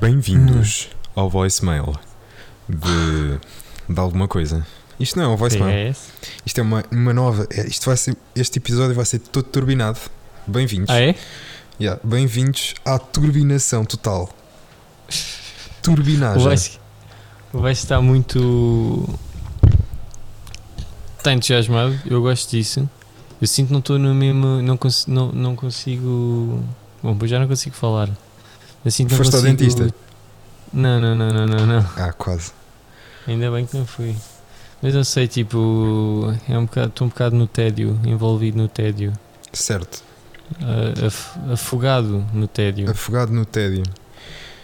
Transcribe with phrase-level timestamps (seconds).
[0.00, 1.94] Bem-vindos ao voicemail
[2.68, 3.38] de,
[3.92, 4.66] de alguma coisa.
[4.98, 5.94] Isto não é um voicemail.
[6.44, 7.46] Isto é uma, uma nova.
[7.50, 9.98] é- Isto vai ser, este episódio vai ser todo turbinado.
[10.46, 10.90] Bem-vindos.
[10.90, 11.14] Ah, é?
[11.80, 14.30] Yeah, Bem-vindos à turbinação total.
[15.82, 16.40] Turbinagem.
[17.52, 19.08] O Vasco está muito.
[21.18, 22.88] Está entusiasmado, eu gosto disso.
[23.40, 24.60] Eu sinto que não estou no mesmo.
[24.62, 26.62] Não, cons não, não consigo.
[27.02, 28.08] Bom, pois já não consigo falar.
[28.84, 29.94] Eu sinto que não Foste ao dentista?
[30.72, 31.86] Não, não, não, não, não, não.
[31.96, 32.52] Ah, quase.
[33.26, 34.14] Ainda bem que não fui.
[34.82, 36.34] Mas não sei, tipo.
[36.48, 39.12] É um bocado, estou um bocado no tédio, envolvido no tédio.
[39.52, 40.02] Certo.
[40.60, 42.90] Ah, af- afogado no tédio.
[42.90, 43.82] Afogado no tédio.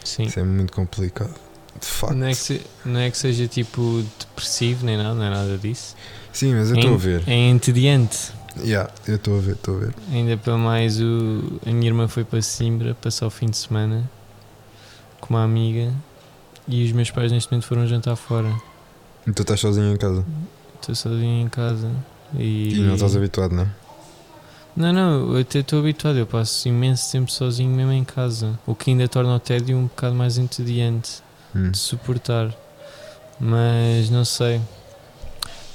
[0.05, 0.25] Sim.
[0.25, 1.35] Isso é muito complicado.
[1.81, 2.15] De facto.
[2.15, 5.59] Não é, que se- não é que seja tipo depressivo nem nada, não é nada
[5.59, 5.95] disso.
[6.37, 7.23] Sim, mas eu estou a ver.
[7.27, 8.31] É entediante.
[8.63, 9.95] Yeah, eu estou a ver, estou a ver.
[10.13, 14.05] Ainda para mais, o, a minha irmã foi para Simbra passar o fim de semana
[15.19, 15.95] com uma amiga
[16.69, 18.55] e os meus pais neste momento foram jantar fora.
[19.27, 20.27] E tu estás sozinho em casa.
[20.75, 21.91] Estou sozinho em casa
[22.39, 22.75] e.
[22.75, 23.69] E não estás habituado, não é?
[24.77, 28.59] Não, não, eu até estou habituado, eu passo imenso tempo sozinho mesmo em casa.
[28.67, 31.23] O que ainda torna o tédio um bocado mais entediante.
[31.55, 31.71] Hum.
[31.71, 32.55] de suportar.
[33.41, 34.61] Mas não sei.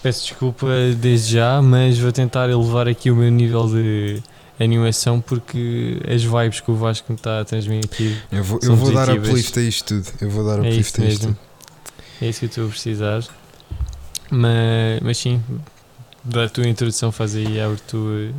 [0.01, 4.21] Peço desculpa desde já, mas vou tentar elevar aqui o meu nível de
[4.59, 8.91] animação porque as vibes que o Vasco me está a transmitir Eu vou, eu vou
[8.91, 9.29] dar positivas.
[9.29, 10.17] uplift a isto tudo.
[10.21, 11.37] Eu vou dar é uplift isso a isto mesmo.
[12.21, 13.23] É isso que eu estou a precisar.
[14.29, 15.41] Mas, mas sim,
[16.23, 18.33] da tua introdução, faz aí a abertura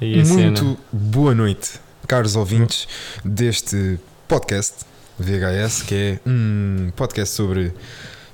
[0.00, 0.76] aí a Muito cena.
[0.92, 1.72] boa noite,
[2.06, 2.88] caros ouvintes
[3.24, 4.84] deste podcast
[5.18, 7.72] VHS, que é um podcast sobre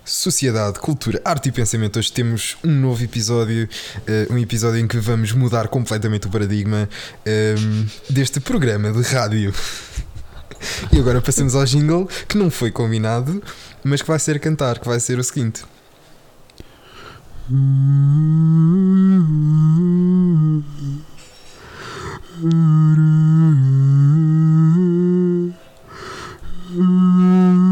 [0.05, 1.99] sociedade, cultura, arte e pensamento.
[1.99, 3.69] Hoje temos um novo episódio,
[4.07, 6.89] eh, um episódio em que vamos mudar completamente o paradigma
[7.25, 9.53] ehm, deste programa de rádio.
[10.91, 13.43] E agora passamos ao jingle que não foi combinado,
[13.83, 15.63] mas que vai ser cantar, que vai ser o seguinte.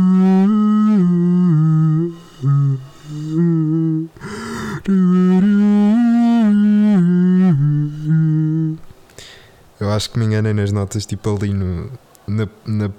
[9.92, 11.90] acho que me enganei nas notas, tipo ali no,
[12.26, 12.90] na, na-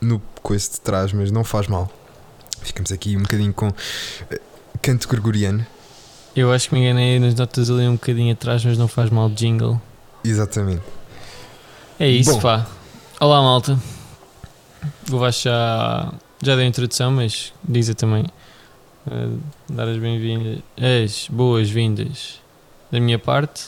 [0.00, 1.90] no coice de trás, mas não faz mal.
[2.62, 3.68] Ficamos aqui um bocadinho com
[4.30, 4.40] eh,
[4.82, 5.64] canto gregoriano.
[6.36, 9.28] Eu acho que me enganei nas notas ali um bocadinho atrás, mas não faz mal
[9.30, 9.80] jingle.
[10.24, 10.82] Exatamente.
[11.98, 12.40] É isso, Bom.
[12.40, 12.66] pá.
[13.20, 13.78] Olá, malta.
[15.10, 18.24] O Vasco já, deu a introdução, mas diz também.
[19.10, 19.28] eh,
[19.70, 22.40] dar as bem-vindas, as boas-vindas
[22.92, 23.66] da minha parte.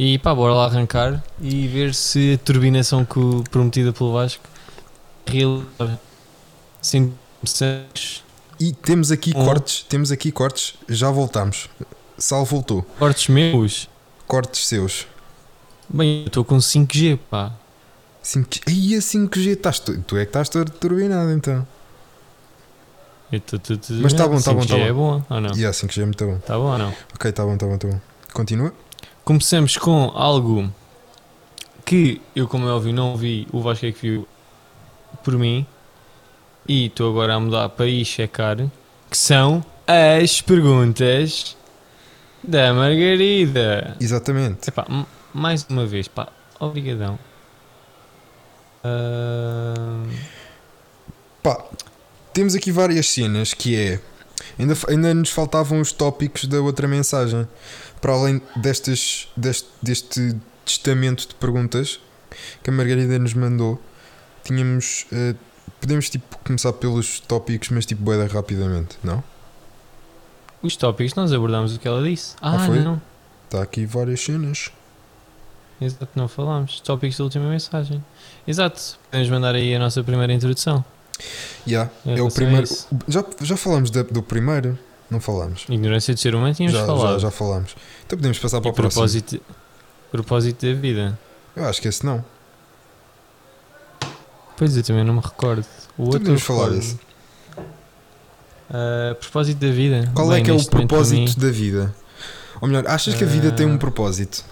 [0.00, 3.18] E pá, bora lá arrancar e ver se a turbinação que
[3.50, 4.44] prometida pelo Vasco
[5.26, 5.98] realiza.
[6.80, 8.22] Sim, cortes
[8.60, 9.44] E temos aqui Um.
[9.44, 11.68] cortes, temos aqui cortes, já voltamos.
[12.16, 12.86] Sal voltou.
[13.28, 13.88] meus.
[14.26, 15.06] Cortes seus.
[15.88, 17.52] Bem, eu estou com 5G, pá.
[18.22, 18.60] 5G.
[18.68, 21.66] Aí a 5G, estás tu, tu é que estás turbinado então.
[23.46, 25.18] Tô- tô- tô- Mas tá bom, tá bom, tá 5G é bom.
[25.20, 25.56] bom ou não?
[25.56, 26.38] E a 5G é muito bom.
[26.38, 26.94] Tá bom ou não?
[27.14, 28.00] Ok, tá bom, tá bom, tá bom.
[28.32, 28.72] Continua.
[29.28, 30.72] Começamos com algo
[31.84, 34.28] que eu, como é óbvio, não vi, o Vasco é que viu
[35.22, 35.66] por mim
[36.66, 41.54] e estou agora a mudar para ir checar, que são as perguntas
[42.42, 43.98] da Margarida.
[44.00, 44.70] Exatamente.
[44.70, 44.86] Epá,
[45.34, 46.28] mais uma vez, pá,
[46.58, 47.18] obrigadão.
[48.82, 50.08] Ahn,
[51.42, 51.66] Pá,
[52.32, 54.00] temos aqui várias cenas que é.
[54.58, 57.46] Ainda, ainda nos faltavam os tópicos da outra mensagem.
[58.00, 62.00] Para além destas, deste, deste testamento de perguntas
[62.62, 63.80] que a Margarida nos mandou,
[64.44, 65.06] tínhamos.
[65.12, 65.34] eh,
[65.80, 69.22] podemos tipo começar pelos tópicos, mas tipo boeda rapidamente, não?
[70.60, 72.34] os tópicos, nós abordámos o que ela disse.
[72.40, 72.80] Ah, Ah, foi?
[72.80, 73.00] não.
[73.44, 74.70] Está aqui várias cenas.
[75.80, 76.80] Exato, não falámos.
[76.80, 78.04] Tópicos da última mensagem.
[78.46, 78.98] Exato.
[79.08, 80.84] Podemos mandar aí a nossa primeira introdução.
[81.66, 82.66] Yeah, é o primeiro.
[83.06, 84.76] Já, já falámos da- do primeiro?
[85.10, 85.64] Não falámos.
[85.68, 87.12] Ignorância de ser humano tínhamos Já, falado.
[87.14, 87.74] já, já falámos.
[88.06, 88.92] Então podemos passar para e o próximo.
[89.02, 89.40] propósito,
[90.10, 91.18] propósito da vida.
[91.56, 92.24] Eu acho que esse não.
[94.56, 95.64] Pois eu também não me recordo.
[95.96, 96.98] O outro podemos falar desse.
[98.70, 100.10] Ah, propósito da vida.
[100.14, 101.94] Qual é Bem, que é o propósito da vida?
[102.60, 103.78] Ou melhor, achas que a vida tem um Ah.
[103.78, 104.44] propósito?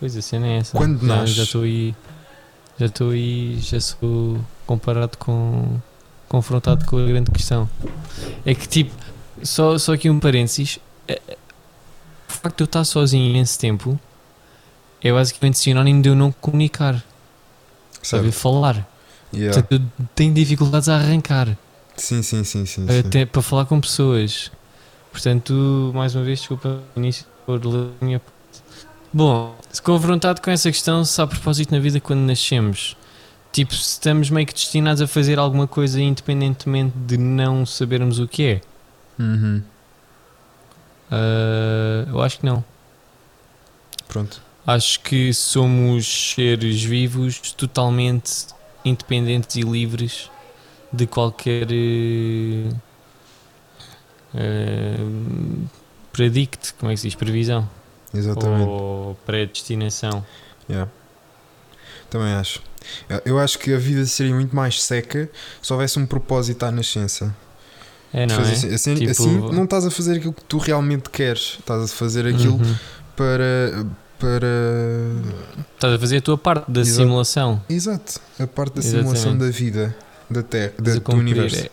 [0.00, 0.76] Pois a cena é essa.
[0.76, 1.36] Quando já, nasces?
[1.36, 1.94] Já estou aí.
[2.78, 3.58] Já estou aí.
[3.60, 5.78] Já sou comparado com.
[6.32, 7.68] Confrontado com a grande questão.
[8.46, 8.90] É que tipo.
[9.42, 10.78] Só, só aqui um parênteses.
[11.06, 11.36] é- é-
[12.26, 14.00] O facto de eu estar sozinho imenso tempo
[15.02, 17.04] é basicamente sinónimo de eu não comunicar,
[18.02, 18.88] saber falar.
[19.34, 19.60] Yeah.
[19.60, 21.54] Portanto, eu tenho dificuldades a arrancar,
[21.96, 22.86] Sim, sim, sim, sim.
[22.88, 22.98] sim.
[22.98, 24.50] até para falar com pessoas.
[25.12, 28.62] Portanto, mais uma vez, desculpa o início por ler a minha parte.
[29.12, 32.96] Bom, se confrontado com essa questão, se há propósito na vida quando nascemos,
[33.52, 38.26] tipo, se estamos meio que destinados a fazer alguma coisa independentemente de não sabermos o
[38.26, 38.60] que é,
[39.18, 39.62] Uhum.
[41.10, 42.64] Ah, eu acho que não.
[44.08, 44.42] Pronto.
[44.66, 48.46] Acho que somos seres vivos totalmente
[48.84, 50.30] independentes e livres
[50.92, 52.70] de qualquer eh,
[54.34, 54.96] eh,
[56.12, 57.16] predict, como é que se diz?
[57.16, 57.68] Previsão
[58.14, 58.68] Exatamente.
[58.68, 60.24] ou predestinação.
[60.68, 60.90] Yeah.
[62.12, 62.60] Também acho.
[63.24, 65.30] Eu- acho que a vida seria muito mais seca
[65.62, 67.34] se houvesse um propósito à nascença.
[68.12, 68.40] É, não é?
[68.52, 71.94] assim, assim, Tipo- assim não estás a fazer aquilo que tu realmente queres, estás a
[71.94, 72.74] fazer aquilo Uhum.
[73.16, 73.86] para.
[74.18, 74.46] para.
[75.74, 76.96] Estás a fazer a tua parte da Exato.
[76.98, 77.62] simulação.
[77.70, 79.18] Exato, a parte da Exatamente.
[79.18, 79.96] simulação da vida,
[80.28, 81.56] da Terra, da, do universo.
[81.66, 81.70] é.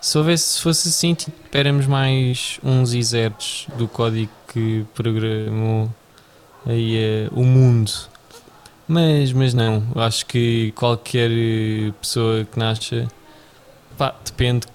[0.00, 5.90] Se, houvesse, se fosse assim, tipo, éramos mais uns e zeros do código que programou
[6.66, 7.90] aí eh, o mundo.
[8.86, 13.08] Mas, mas não, acho que qualquer eh, pessoa que nasça,
[13.96, 14.66] pá, depende,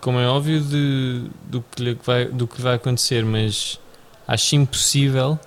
[0.00, 3.78] como é óbvio, de, do, que vai, do que vai acontecer, mas
[4.26, 5.38] acho impossível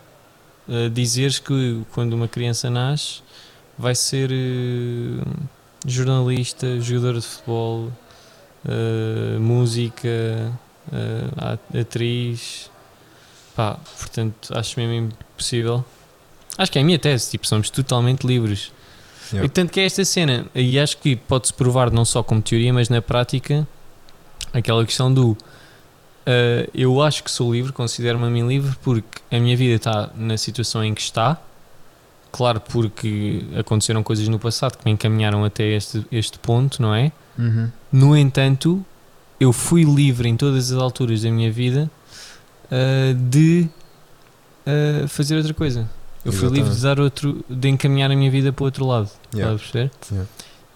[0.70, 3.22] eh, dizeres que quando uma criança nasce
[3.78, 5.24] vai ser eh,
[5.86, 7.92] jornalista, jogador de futebol,
[8.68, 10.52] eh, música,
[11.80, 12.70] atriz.
[13.56, 15.86] Pá, portanto, acho mesmo impossível.
[16.58, 18.72] Acho que é a minha tese, tipo, somos totalmente livres.
[19.32, 19.46] Yeah.
[19.46, 22.74] E tanto que é esta cena, e acho que pode-se provar não só como teoria,
[22.74, 23.68] mas na prática,
[24.54, 25.38] aquela questão do
[26.30, 30.10] eh, eu acho que sou livre, considero-me a mim livre porque a minha vida está
[30.14, 31.38] na situação em que está.
[32.34, 37.14] Claro, porque aconteceram coisas no passado que me encaminharam até este, este ponto, não é?
[37.40, 37.72] Uhum.
[37.90, 38.86] No entanto,
[39.40, 41.90] eu fui livre em todas as alturas da minha vida
[42.70, 43.70] ah, de
[44.66, 45.90] ah, fazer outra coisa.
[46.26, 49.10] Eu fui livre de dar outro, de encaminhar a minha vida para o outro lado.
[49.34, 49.56] Yeah.
[49.56, 49.58] Estás a
[49.90, 49.92] perceber?
[50.12, 50.30] Yeah.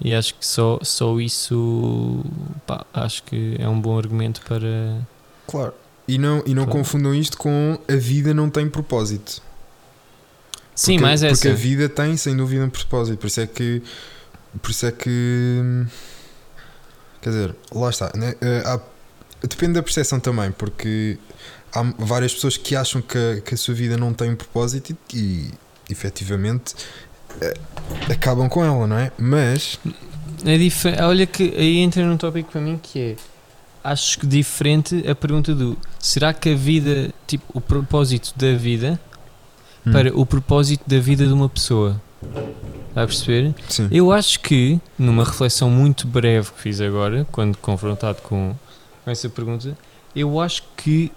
[0.03, 2.23] E acho que só, só isso
[2.65, 5.01] pá, acho que é um bom argumento para.
[5.47, 5.73] Claro.
[6.07, 9.41] E não, e não confundam isto com a vida não tem propósito.
[10.73, 11.51] Sim, Porque- mais Porque essa.
[11.51, 13.17] a vida tem, sem dúvida, um propósito.
[13.19, 13.83] Por isso é que.
[14.61, 15.85] Por isso é que.
[17.21, 18.11] Quer dizer, lá está.
[18.15, 18.33] né?
[18.41, 18.79] Eh, há-
[19.47, 21.17] depende da percepção também, porque
[21.73, 24.95] há várias pessoas que acham que a, que a sua vida não tem um propósito
[25.13, 25.51] e, e
[25.89, 26.75] efetivamente
[27.41, 27.53] eh,
[28.11, 29.11] acabam com ela, não é?
[29.17, 29.79] Mas.
[30.45, 33.15] É dife- Olha que aí entra num tópico para mim que é
[33.83, 38.99] acho que diferente a pergunta do será que a vida, tipo, o propósito da vida
[39.85, 41.99] hum, para o propósito da vida de uma pessoa.
[42.89, 43.55] Está a perceber?
[43.69, 43.87] Sim.
[43.91, 48.53] Eu acho que, numa reflexão muito breve que fiz agora, quando confrontado com,
[49.03, 49.75] com essa pergunta,
[50.15, 51.11] eu acho que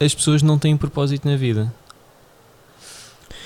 [0.00, 1.72] as pessoas não têm propósito na vida.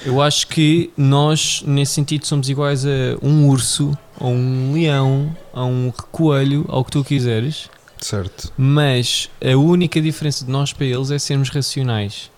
[0.04, 5.64] Eu acho que nós, nesse sentido, somos iguais a um urso, a um leão, a
[5.64, 7.68] um coelho, ao que tu quiseres,
[7.98, 8.52] Certo.
[8.56, 12.30] mas a única diferença de nós para eles é sermos racionais.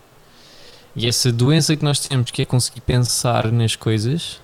[0.96, 4.40] E essa doença que nós temos, que é conseguir pensar nas coisas,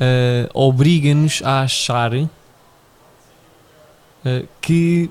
[0.00, 2.28] ah, obriga-nos a achar ah,
[4.60, 5.10] que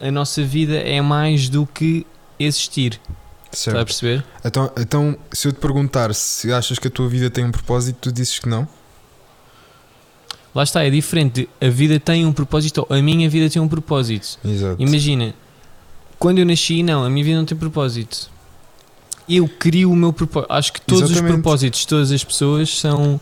[0.00, 2.04] a nossa vida é mais do que
[2.38, 3.00] existir.
[3.52, 3.86] Está a Certo.
[3.86, 4.24] perceber?
[4.44, 7.98] Então, então, se eu te perguntar se achas que a tua vida tem um propósito,
[8.00, 8.66] tu dizes que não?
[10.54, 11.48] Lá está, é diferente.
[11.60, 14.38] A vida tem um propósito, ou a minha vida tem um propósito.
[14.44, 14.80] Exato.
[14.80, 15.34] Imagina,
[16.18, 18.30] quando eu nasci, não, a minha vida não tem propósito.
[19.28, 20.52] Eu crio o meu propósito.
[20.52, 21.30] Acho que todos Exatamente.
[21.30, 23.20] os propósitos de todas as pessoas são.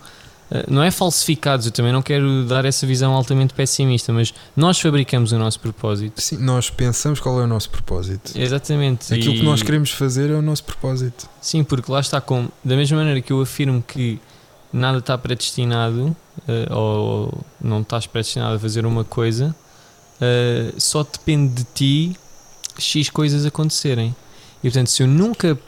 [0.52, 4.78] Eh, Não é falsificados, eu também não quero dar essa visão altamente pessimista, mas nós
[4.78, 6.20] fabricamos o nosso propósito.
[6.20, 8.32] Sim, nós pensamos qual é o nosso propósito.
[8.38, 9.12] Exatamente.
[9.12, 11.28] Aquilo e- que nós queremos fazer é o nosso propósito.
[11.40, 12.50] Sim, porque lá está como.
[12.64, 14.20] Da mesma maneira que eu afirmo que
[14.72, 16.16] nada está predestinado,
[16.48, 19.54] eh, ou não estás predestinado a fazer uma coisa,
[20.20, 22.16] eh, só depende de ti
[22.78, 24.14] X coisas acontecerem.
[24.64, 25.58] E portanto, se eu nunca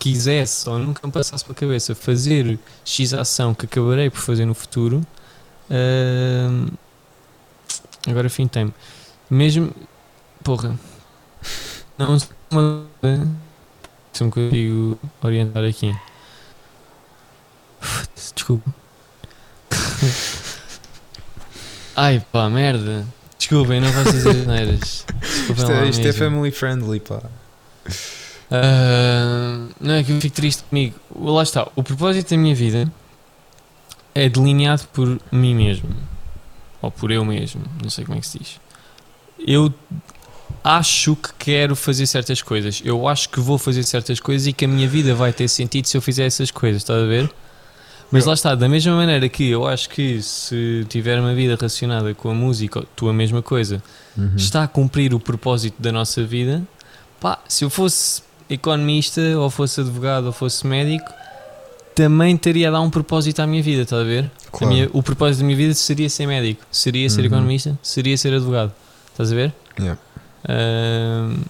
[0.00, 4.54] quisesse ou nunca me passasse pela cabeça fazer X ação que acabarei por fazer no
[4.54, 5.06] futuro,
[5.68, 6.48] eh,
[8.08, 8.74] agora fim tem
[9.30, 9.72] Mesmo.
[10.42, 10.76] Porra.
[11.96, 12.18] Não.
[12.50, 12.84] Uma,
[14.12, 15.94] se me consigo orientar aqui.
[18.34, 18.74] Desculpa.
[21.94, 23.06] Ai pá, merda.
[23.38, 25.06] Desculpem, não faço as asneiras.
[25.50, 26.18] Isto, lá é, isto é mesmo.
[26.18, 27.22] family friendly, pá.
[28.50, 30.94] Ah, Não é que eu fico triste comigo.
[31.14, 31.68] Lá está.
[31.76, 32.90] O propósito da minha vida
[34.14, 35.88] é delineado por mim mesmo.
[36.82, 37.62] Ou por eu mesmo.
[37.82, 38.60] Não sei como é que se diz.
[39.46, 39.72] Eu
[40.64, 42.82] acho que quero fazer certas coisas.
[42.84, 45.86] Eu acho que vou fazer certas coisas e que a minha vida vai ter sentido
[45.86, 46.82] se eu fizer essas coisas.
[46.82, 47.30] Estás a ver?
[48.12, 52.12] Mas lá está, da mesma maneira que eu acho que se tiver uma vida relacionada
[52.12, 53.80] com a música, tu a mesma coisa,
[54.18, 54.32] Uhum.
[54.36, 56.60] está a cumprir o propósito da nossa vida.
[57.20, 61.10] Pá, se eu fosse economista, ou fosse advogado, ou fosse médico,
[61.94, 64.30] também teria a dar um propósito à minha vida, estás a ver?
[64.46, 64.66] A Claro.
[64.74, 67.26] minha- o propósito da minha vida seria ser médico, seria ser Uhum.
[67.26, 68.72] economista, seria ser advogado,
[69.12, 69.52] estás a ver?
[69.78, 70.00] Yeah.
[70.48, 71.42] Ahm,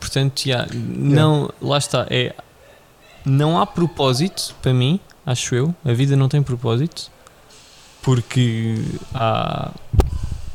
[0.00, 2.34] portanto, já, não, lá está, é,
[3.24, 7.10] não há propósito para mim, acho eu, a vida não tem propósito,
[8.02, 8.76] porque
[9.14, 9.70] há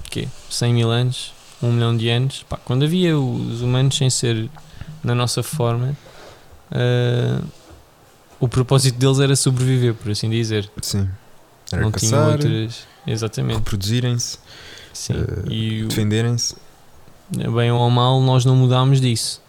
[0.10, 0.28] quê?
[0.50, 4.50] 100 mil anos, 1 milhão de anos, pá, quando havia os humanos sem ser
[5.04, 5.96] na nossa forma,
[6.72, 7.42] ah,
[8.40, 10.70] o propósito deles era sobreviver, por assim dizer.
[10.82, 11.10] Sim.
[11.72, 12.86] Era não caçar, outras.
[13.08, 13.56] Exatamente.
[13.58, 14.38] reproduzirem-se,
[14.94, 15.14] Sim.
[15.14, 16.56] o- defenderem-se.
[17.30, 19.42] bem ou mal, nós não mudámos disso.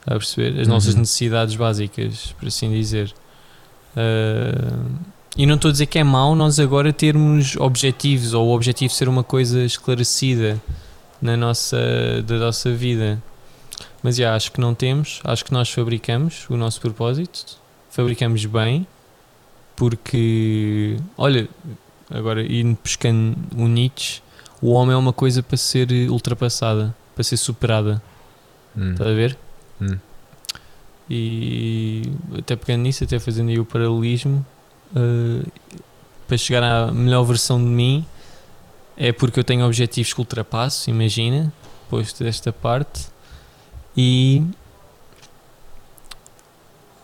[0.00, 0.60] Está a perceber?
[0.60, 1.00] As nossas Uhum.
[1.00, 3.14] necessidades básicas, por assim dizer.
[3.96, 4.78] Ah,
[5.36, 8.92] e não estou a dizer que é mau nós agora termos objetivos ou o objetivo
[8.92, 10.60] ser uma coisa esclarecida
[11.20, 11.76] na nossa,
[12.26, 13.22] da nossa vida.
[14.04, 15.22] Mas já, acho que não temos.
[15.24, 17.56] Acho que nós fabricamos o nosso propósito.
[17.88, 18.86] Fabricamos bem.
[19.74, 21.48] Porque, olha,
[22.10, 24.20] agora indo pescando o Nietzsche,
[24.60, 28.02] o homem é uma coisa para ser ultrapassada, para ser superada.
[28.76, 28.92] Hum.
[28.92, 29.38] Estás a ver?
[29.80, 29.98] Hum.
[31.08, 32.02] E
[32.38, 34.44] até pegando nisso, até fazendo aí o paralelismo,
[34.94, 35.46] eh,
[36.28, 38.04] para chegar à melhor versão de mim,
[38.98, 41.50] é porque eu tenho objetivos que ultrapasso, imagina,
[41.88, 43.13] posto desta parte,
[43.96, 44.42] e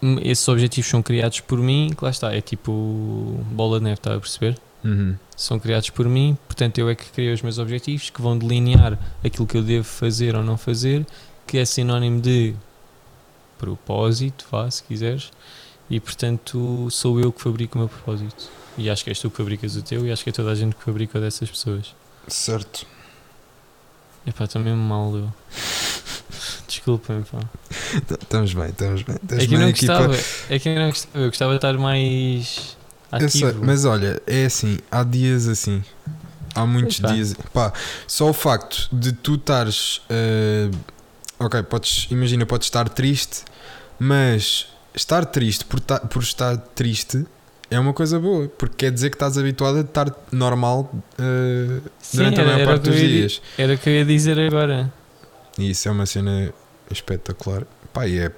[0.03, 2.73] hum, esses objetivos são criados por mim, que lá está, é tipo
[3.53, 4.59] bola de neve, está a perceber?
[4.83, 5.15] Uhum.
[5.37, 8.99] são criados por mim, portanto eu é que criei os meus objetivos que vão delinear
[9.23, 11.07] aquilo que eu devo fazer ou não fazer,
[11.47, 12.55] que é sinónimo de
[13.59, 15.31] propósito, vá, se quiseres,
[15.91, 18.49] e portanto sou eu que fabrico o meu propósito.
[18.79, 20.55] E acho que és tu que fabricas o teu e acho que é toda a
[20.55, 21.95] gente que fabrica o dessas pessoas.
[22.27, 22.87] Certo.
[24.27, 25.33] Epá, estou mesmo mal eu.
[26.71, 27.41] Desculpem, pá.
[28.21, 29.17] Estamos bem, estamos bem.
[29.21, 30.25] Estamos É que eu não aqui para- gostava,
[30.55, 32.77] é que eu não gostava, eu gostava de estar mais
[33.13, 33.65] Eu sei, ativo.
[33.67, 35.83] mas olha, é assim, há dias assim.
[36.55, 37.35] Há muitos dias.
[37.53, 37.73] Pá,
[38.07, 40.01] só o facto de tu estares.
[40.09, 40.71] eh,
[41.41, 42.07] ok, podes.
[42.11, 43.43] Imagina, podes estar triste,
[43.99, 47.25] mas estar triste por, ta- por estar triste
[47.71, 52.17] é uma coisa boa, porque quer dizer que estás habituado a estar normal eh, Sim,
[52.19, 53.43] durante a maior parte dos ia di- dias.
[53.59, 54.93] Era o que eu ia dizer agora.
[55.59, 56.53] E isso é uma cena
[56.91, 57.65] espetacular.
[57.93, 58.33] Pá, e é.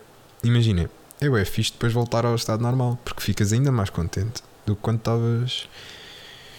[0.44, 0.90] Imagina,
[1.20, 4.82] eu é fixe depois voltar ao estado normal, porque ficas ainda mais contente do que
[4.82, 5.68] quando estavas.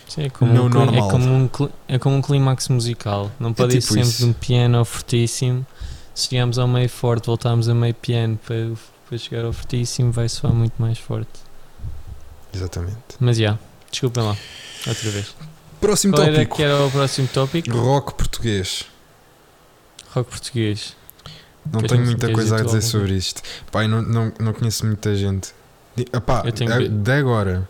[0.07, 1.07] Sim, é como, Não um, cli- normal.
[1.07, 1.49] é, como um,
[1.87, 3.31] é como um clímax musical.
[3.39, 5.65] Não pode ir tipo sempre de um piano ao fortíssimo.
[6.13, 8.71] Se chegarmos ao meio forte, voltarmos a meio piano para,
[9.09, 11.31] para chegar ao fortíssimo, vai soar muito mais forte.
[12.53, 12.97] Exatamente.
[13.19, 13.57] Mas já,
[13.91, 14.37] desculpem lá,
[14.87, 15.35] outra vez.
[15.81, 16.55] Próximo Qual era tópico.
[16.55, 17.77] que era o próximo tópico?
[17.77, 18.85] Rock português.
[20.13, 20.95] Rock português.
[21.65, 23.41] Não Queres- tenho muita coisa a dizer sobre isto.
[23.73, 25.53] Eu não, não, não conheço muita gente.
[25.97, 27.67] Epá, Eu tenho é- de agora.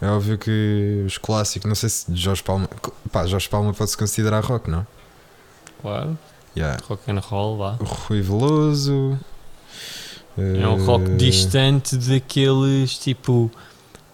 [0.00, 2.68] É óbvio que os clássicos, não sei se Jorge Palma.
[3.10, 4.86] Pá, Jorge Palma pode-se considerar rock, não?
[5.82, 6.18] Claro,
[6.56, 6.78] Yeah.
[6.88, 7.76] rock and roll, lá.
[7.80, 9.18] O Rui Veloso.
[10.36, 13.50] É um rock eh, distante daqueles tipo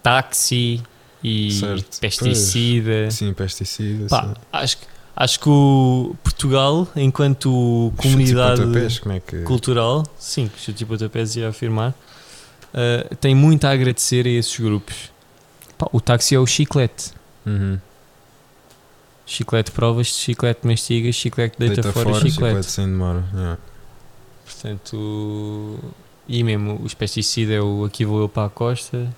[0.03, 0.83] táxi
[1.23, 3.11] e Certo, pesticida.
[3.11, 4.07] Sim, pesticida.
[4.09, 4.35] Pá, sim.
[4.53, 9.43] acho, que- acho que o Portugal, enquanto Chutes comunidade é que.
[9.43, 14.59] cultural, sim, que chute e pontapés ia afirmar, uh, tem muito a agradecer a esses
[14.59, 15.13] grupos.
[15.79, 17.13] Pá, o táxi é o chiclete.
[17.47, 17.79] Uhum.
[19.27, 22.67] Chiclete provas, chiclete mastigas, chiclete deita, fora, chiclete.
[22.67, 23.25] sem demora.
[23.35, 23.59] yeah.
[24.45, 25.79] Portanto,
[26.29, 29.09] e mesmo os pesticidas é o aqui vou eu para a costa,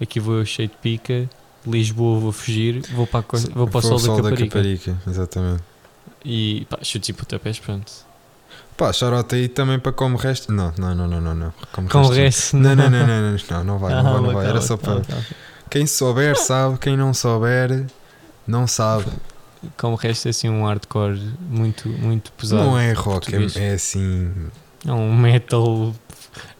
[0.00, 1.28] aqui vou eu cheio de pica,
[1.66, 4.46] Lisboa vou fugir, vou para, a vou para o Foi sol, da Caparica.
[4.46, 5.62] Caparica, exatamente.
[6.24, 7.92] E pá, chutes e pontapés, pronto.
[8.76, 10.52] Pá, charote aí também para como resto.
[10.52, 11.34] Não, não, não, não, não.
[11.34, 11.54] não.
[11.72, 14.46] Como Com resto- Não, não, não, não, não, não, não vai, não vai, não vai.
[14.46, 15.02] Era só para.
[15.70, 17.86] Quem souber sabe, quem não souber
[18.46, 19.06] não sabe.
[19.76, 21.18] Com o resto é assim um hardcore
[21.50, 22.62] muito, muito pesado.
[22.62, 24.30] Não é rock, é, é assim.
[24.86, 25.94] É um metal.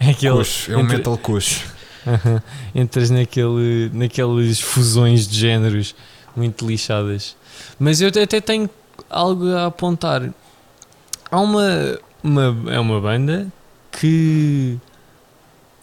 [0.01, 0.33] É aquele.
[0.69, 1.65] É um entre- metal coxo.
[2.07, 2.43] Aham.
[2.75, 5.95] Entras naquele, naquelas fusões de géneros
[6.37, 7.37] muito lixadas.
[7.79, 8.69] Mas eu até tenho
[9.09, 10.33] algo a apontar.
[11.31, 13.51] Há uma, uma, é uma banda
[13.91, 14.79] que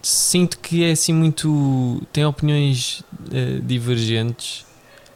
[0.01, 2.01] sinto que é assim muito.
[2.11, 4.65] tem opiniões eh, divergentes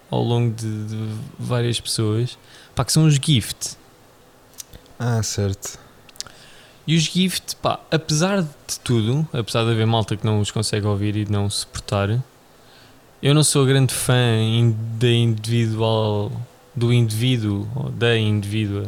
[0.09, 2.37] ao longo de, de várias pessoas.
[2.75, 3.77] Pá, que são os gift.
[4.99, 5.79] Ah, certo.
[6.87, 10.87] E os gift, pá, apesar de tudo, apesar de haver malta que não os consegue
[10.87, 12.23] ouvir e não suportar,
[13.21, 14.15] eu não sou grande fã
[14.97, 16.31] da individual,
[16.73, 18.87] do indivíduo, ou da indivídua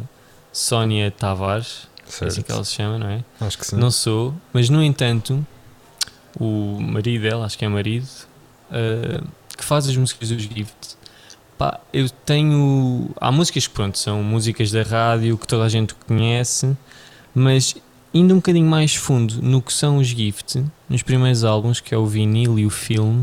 [0.50, 2.46] Sónia Tavares, é assim certo.
[2.46, 3.24] que ela se chama, não é?
[3.38, 3.76] Acho que sim.
[3.76, 5.46] Não sou, mas no entanto,
[6.38, 8.08] o marido dela, acho que é marido,
[8.70, 9.26] uh,
[9.56, 10.96] que faz as músicas dos Gift,
[11.58, 13.10] pá, eu tenho.
[13.20, 16.74] Há músicas que, pronto, são músicas da rádio que toda a gente conhece,
[17.34, 17.76] mas
[18.12, 21.98] indo um bocadinho mais fundo no que são os Gift, nos primeiros álbuns, que é
[21.98, 23.22] o vinil e o filme,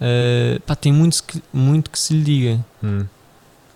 [0.00, 2.64] uh, pá, tem muito, que- muito que se lhe diga.
[2.82, 3.04] Hum.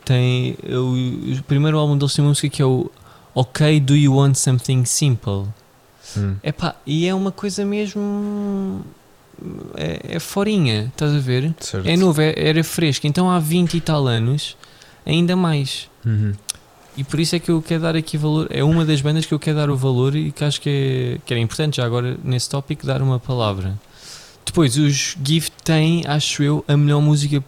[0.04, 0.56] Tem.
[0.64, 2.90] O, o primeiro álbum deles tem uma música que é o
[3.34, 5.44] Ok, Do You Want Something Simple?
[6.16, 6.36] Hum.
[6.42, 8.84] Epá, e é uma coisa mesmo.
[9.76, 11.54] É, é forinha, estás a ver?
[11.60, 11.86] Certo.
[11.86, 13.06] É novo, é- era fresco.
[13.06, 14.56] Então há 20 e tal anos,
[15.06, 15.88] ainda mais.
[16.04, 16.32] Uhum.
[16.98, 18.48] E por isso é que eu quero dar aqui valor.
[18.50, 21.20] É uma das bandas que eu quero dar o valor e que acho que, é,
[21.24, 23.78] que era importante já agora nesse tópico dar uma palavra.
[24.44, 27.44] Depois, os Gift têm, acho eu, a melhor música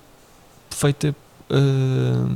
[0.70, 1.16] feita,
[1.50, 2.32] ah,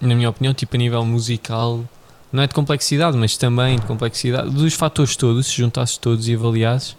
[0.00, 1.84] na minha opinião, tipo a nível musical.
[2.32, 4.48] Não é de complexidade, mas também de complexidade.
[4.48, 6.96] Dos fatores todos, se juntasses todos e avaliasses,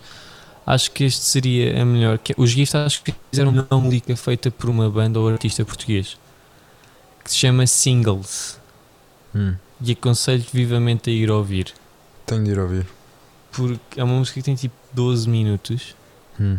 [0.68, 2.20] acho que este seria a melhor.
[2.38, 6.16] Os Gift acho que fizeram uma música feita por uma banda ou artista português
[7.24, 8.60] que se chama Singles
[9.36, 9.54] Hum.
[9.82, 11.74] e aconselho vivamente a ir ouvir
[12.26, 12.86] Tenho de ir ouvir.
[13.52, 15.96] porque é uma música que tem tipo 12 minutos
[16.40, 16.58] Hum.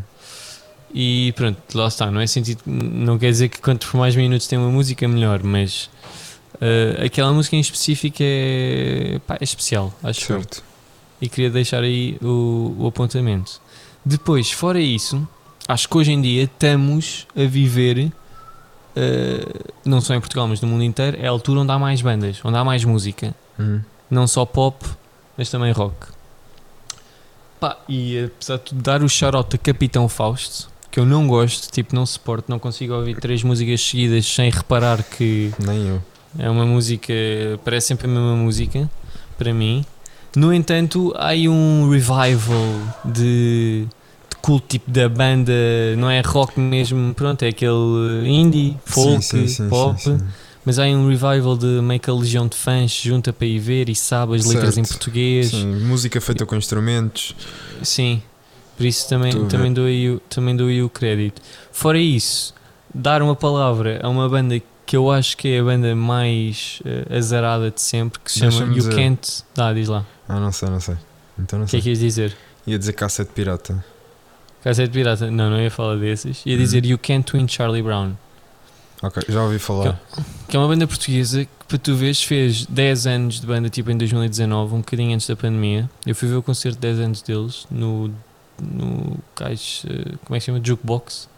[0.93, 4.59] e pronto, lá está, não é sentido, não quer dizer que quanto mais minutos tem
[4.59, 5.89] uma música melhor, mas
[6.61, 10.23] eh, aquela música em específico é, pá, é especial, acho.
[10.27, 10.65] Certo.
[11.21, 13.61] e queria deixar aí o, o apontamento.
[14.05, 15.27] Depois, fora isso,
[15.69, 18.11] acho que hoje em dia estamos a viver,
[18.97, 19.47] eh,
[19.85, 22.41] não só em Portugal, mas no mundo inteiro, é a altura onde há mais bandas,
[22.45, 23.35] onde há mais música.
[23.61, 23.81] Hum.
[24.09, 24.85] não só pop,
[25.37, 26.07] mas também rock.
[27.61, 31.71] Pá, e apesar de tudo, dar o shout-out a Capitão Fausto, que eu não gosto,
[31.73, 36.03] tipo, não suporto, não consigo ouvir três músicas seguidas sem reparar que Nem eu.
[36.39, 37.13] é uma música,
[37.65, 38.89] parece sempre a mesma música,
[39.37, 39.85] para mim.
[40.37, 43.87] No entanto, há aí um revival de,
[44.43, 45.53] culto, tipo da banda,
[45.97, 50.01] não é rock mesmo, pronto, é aquele indie, folk, Sim, sim, sim, pop.
[50.01, 50.25] sim, sim.
[50.65, 53.89] Mas há um revival de meio que a legião de fãs junta para ir ver
[53.89, 54.99] e sabe as letras em Certo.
[54.99, 55.49] português.
[55.51, 55.63] Sim.
[55.63, 57.35] Sim, música feita com instrumentos.
[58.77, 61.41] Por isso também, Estou também, dou aí, o- também dou aí o crédito.
[61.73, 62.55] Fora isso,
[62.95, 67.17] dar uma palavra a uma banda que eu acho que é a banda mais eh,
[67.17, 68.95] azarada de sempre, que se chama You dizer.
[68.95, 69.43] Can't.
[69.55, 70.05] Dá, diz lá.
[70.29, 70.97] Ah, não sei, não sei.
[71.39, 71.83] Então não O que é sei.
[71.83, 72.37] que ias dizer?
[72.67, 73.85] Ia dizer cassete pirata.
[74.69, 75.31] Cassete Pirata?
[75.31, 76.43] Não, não ia falar desses.
[76.45, 76.59] Ia Uhum.
[76.63, 78.13] dizer You Can't Win Charlie Brown.
[79.03, 79.99] Ok, já ouvi falar.
[80.47, 83.91] Que é uma banda portuguesa que, para tu veres, fez 10 anos de banda, tipo
[83.91, 85.89] em 2019, um bocadinho antes da pandemia.
[86.05, 88.13] Eu fui ver o concerto de 10 anos deles no,
[88.61, 89.89] no caixa.
[90.25, 90.61] Como é que se chama?
[90.63, 91.29] Jukebox?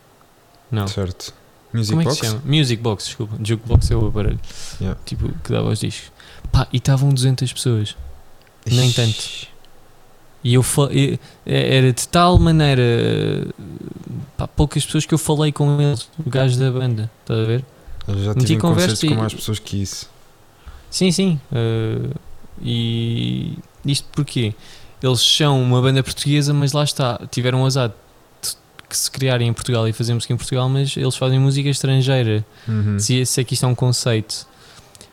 [0.73, 0.89] Não.
[0.89, 1.33] Certo.
[1.73, 2.19] Music Como é que Box?
[2.21, 2.43] se chama?
[2.45, 3.37] Music Box, desculpa.
[3.45, 4.41] Jukebox é o aparelho.
[4.81, 4.99] Yeah.
[5.05, 6.11] Tipo, que dava os discos.
[6.51, 7.95] Pá, e estavam 200 pessoas.
[8.67, 8.97] Nem Ixi.
[8.97, 9.51] tanto.
[10.43, 12.83] E eu e- é- era de tal maneira.
[14.37, 17.11] Pá, poucas pessoas que eu falei com eles, o gajo da banda.
[17.23, 17.65] Estás a ver?
[18.09, 20.09] Eu já tive em conversa concertos e- com mais pessoas que isso.
[20.91, 21.41] Sim, sim.
[21.53, 22.11] eh,
[22.63, 24.55] e isto porquê?
[25.03, 27.93] Eles são uma banda portuguesa, mas lá está, tiveram azar
[28.89, 32.45] que se criarem em Portugal e fazer música em Portugal, mas eles fazem música estrangeira.
[32.67, 32.99] Uhum.
[32.99, 34.47] Se, se é que isto é um conceito.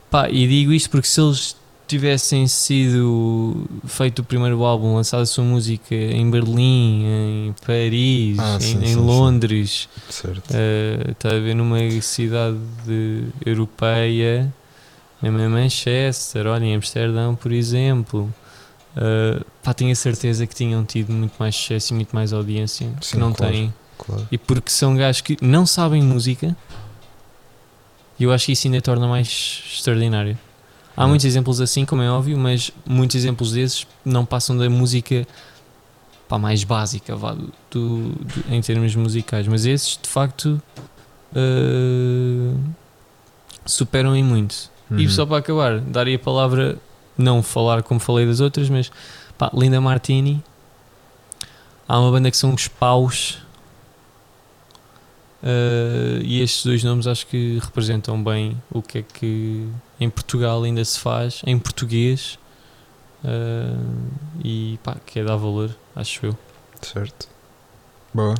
[0.09, 1.55] Pá, e digo isto porque se eles
[1.87, 8.57] tivessem sido feito o primeiro álbum, lançado a sua música em Berlim, em Paris, Ah,
[8.57, 8.95] em, sim, em sim, sim.
[8.95, 10.51] Londres, Certo.
[10.51, 12.57] Uh, está a ver numa cidade
[13.45, 14.53] europeia,
[15.21, 18.33] mesmo em Manchester, olha, em Amsterdão, por exemplo.
[18.95, 22.89] Uh, pá, tenho a certeza que tinham tido muito mais sucesso e muito mais audiência
[22.99, 23.53] que Sim, não claro.
[23.53, 23.73] têm.
[23.97, 24.27] Claro.
[24.31, 26.55] E porque são gajos que não sabem música,
[28.19, 30.37] e eu acho que isso ainda torna mais extraordinário.
[30.97, 35.27] Há muitos exemplos assim, como é óbvio, mas muitos exemplos desses não passam da música
[36.27, 39.47] pá, mais básica vá, do, do- do- em termos musicais.
[39.47, 40.59] Mas esses, de facto,
[41.35, 42.59] uh,
[43.65, 44.69] superam em muito.
[44.91, 45.09] E Uhum.
[45.09, 46.77] só para acabar, daria a palavra,
[47.17, 48.91] não falar como falei das outras, mas
[49.37, 50.43] pá, Linda Martini.
[51.87, 53.37] Há uma banda que são os Paus.
[55.49, 59.65] Uh, e estes dois nomes acho que representam bem o que é que
[59.97, 62.37] em Portugal ainda se faz, em português.
[63.23, 64.09] Uh,
[64.43, 66.37] e pá, que é dar valor, acho eu.
[66.81, 67.29] Certo.
[68.13, 68.35] Boa.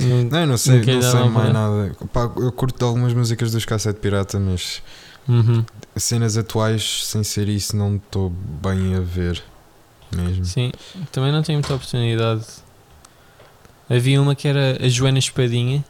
[0.00, 1.96] Não- Não, eu não sei, Não não sei mais nada.
[2.12, 4.82] Pá, eu curto de algumas músicas dos Cassete Pirata, mas
[5.28, 5.64] Uhum.
[5.96, 9.42] cenas atuais, sem ser isso, não estou bem a ver.
[10.14, 10.44] Mesmo.
[10.44, 10.72] Sim,
[11.12, 12.44] também não tenho muita oportunidade.
[13.90, 15.84] Havia uma que era a Joana Espadinha,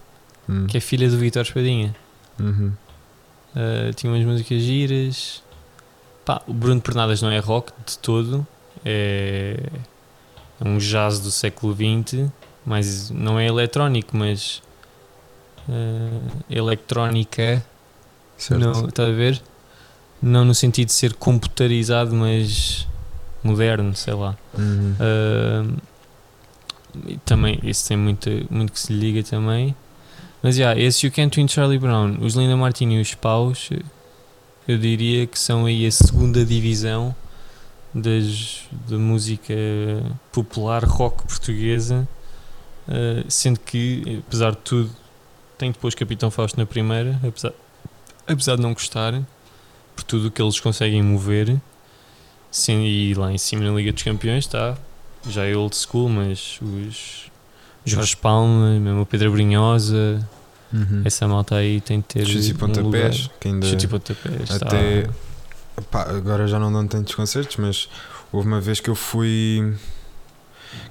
[0.48, 0.66] Hum.
[0.66, 1.94] que é filha do Vitor Espadinha.
[2.38, 2.72] Uhum.
[3.54, 5.42] Uh, tinha umas músicas giras.
[6.24, 8.46] Pá, o Bruno Pernadas não é rock de todo,
[8.84, 9.58] é,
[10.60, 12.30] é um jazz do século XX,
[12.66, 14.62] mas não é eletrónico, mas
[15.68, 17.64] uh, eletrónica,
[18.36, 18.60] Certo.
[18.60, 19.40] não, está a ver?
[20.20, 22.86] Não no sentido de ser computarizado, mas
[23.42, 24.36] moderno, sei lá.
[24.56, 24.94] Uhum.
[25.00, 25.76] Uh,
[27.24, 29.74] também, esse tem muito, muito que se liga também.
[30.42, 33.70] Mas já, yeah, esse You Can't Win Charlie Brown, os Linda Martini e os Paus,
[34.68, 37.14] eu diria que são aí a segunda divisão
[37.92, 39.54] das, da música
[40.32, 42.06] popular rock portuguesa.
[42.86, 44.90] uh, sendo que, apesar de tudo,
[45.56, 47.52] tem depois Capitão Fausto na primeira, apesar,
[48.26, 49.20] apesar de não gostar,
[49.96, 51.60] por tudo o que eles conseguem mover.
[52.50, 54.78] Sim, e lá em cima na Liga dos Campeões está,
[55.28, 57.30] já é old school, mas os
[57.88, 60.26] Jorge Palma, mesmo o Pedro Brinhosa,
[60.72, 61.02] Uhum.
[61.04, 62.26] essa malta aí tem de ter.
[62.26, 62.84] Chutes e um pontapés,
[63.22, 63.30] lugar.
[63.40, 63.66] que ainda.
[63.66, 65.08] Chutes e pontapés, Até-
[65.90, 67.88] Pá, agora já não dão tantos concertos, mas
[68.32, 69.74] houve uma vez que eu fui.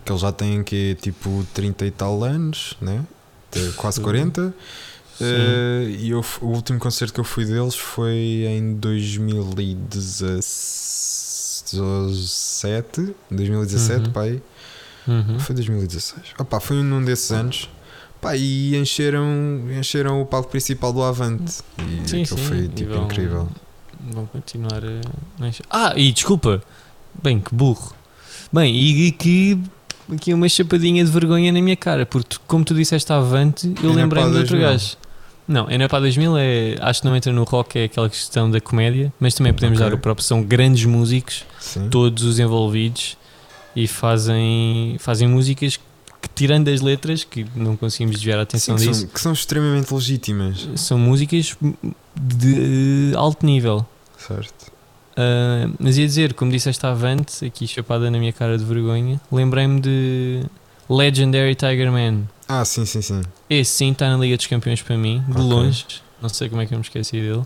[0.04, 3.04] que eles já têm que tipo 30 e tal anos, né?
[3.52, 4.54] Até Quase 40.
[5.18, 5.26] Sim.
[5.26, 8.74] Eh, e eu, o último concerto que eu fui deles foi em
[11.78, 13.14] 2017.
[13.30, 14.12] 2017, Uhum.
[14.12, 14.42] pai.
[15.08, 15.40] Uhum.
[15.40, 16.28] Foi 2016.
[16.40, 17.70] Opa, foi num desses anos.
[18.20, 19.26] Pá, e encheram,
[19.80, 21.60] encheram o palco principal do Avante.
[21.78, 23.48] E Sim, aquilo sim, foi tipo vão- incrível.
[24.12, 25.52] Vão continuar a.
[25.70, 26.62] Ah, e desculpa,
[27.22, 27.94] bem, que burro.
[28.52, 29.60] Bem, e, e que.
[30.12, 33.92] Aqui uma chapadinha de vergonha na minha cara, porque tu- como tu disseste avante, eu
[33.92, 34.70] É lembrei-me de outro 2000.
[34.72, 34.96] gajo.
[35.46, 38.60] Não, na pá 2000, é, acho que não entra no rock, é aquela questão da
[38.62, 39.90] comédia, mas também podemos Ok.
[39.90, 40.26] dar o próprio.
[40.26, 41.90] São grandes músicos, Sim.
[41.90, 43.18] todos os envolvidos,
[43.78, 48.76] e fazem, fazem músicas que, tirando as letras, que não conseguimos desviar a Sim, atenção
[48.76, 50.68] que, disso, são, que são extremamente legítimas.
[50.76, 51.56] são músicas
[52.16, 53.86] de alto nível.
[54.18, 54.72] Certo.
[55.14, 59.80] Uh, mas ia dizer, como disseste avante, aqui chapada na minha cara de vergonha, lembrei-me
[59.80, 60.44] de
[60.90, 62.24] Legendary Tiger Man.
[62.48, 63.22] Ah, sim, sim, sim.
[63.50, 65.44] Esse sim está na Liga dos Campeões para mim, de Ok.
[65.44, 65.86] longe.
[66.22, 67.44] Não sei como é que eu me esqueci dele.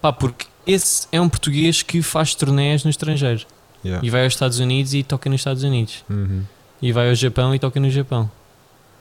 [0.00, 3.44] Pá, porque esse é um português que faz turnés no estrangeiro.
[3.84, 4.06] Yeah.
[4.06, 6.04] E vai aos Estados Unidos e toca nos Estados Unidos.
[6.08, 6.44] Uhum.
[6.82, 8.30] E vai ao Japão e toca no Japão.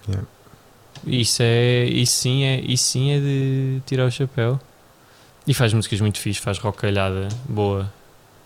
[0.08, 0.28] Yeah.
[1.06, 1.86] Isso é.
[1.86, 4.60] Isso sim é, isso sim é de tirar o chapéu.
[5.48, 7.92] E faz músicas muito fixe, faz rockalhada boa.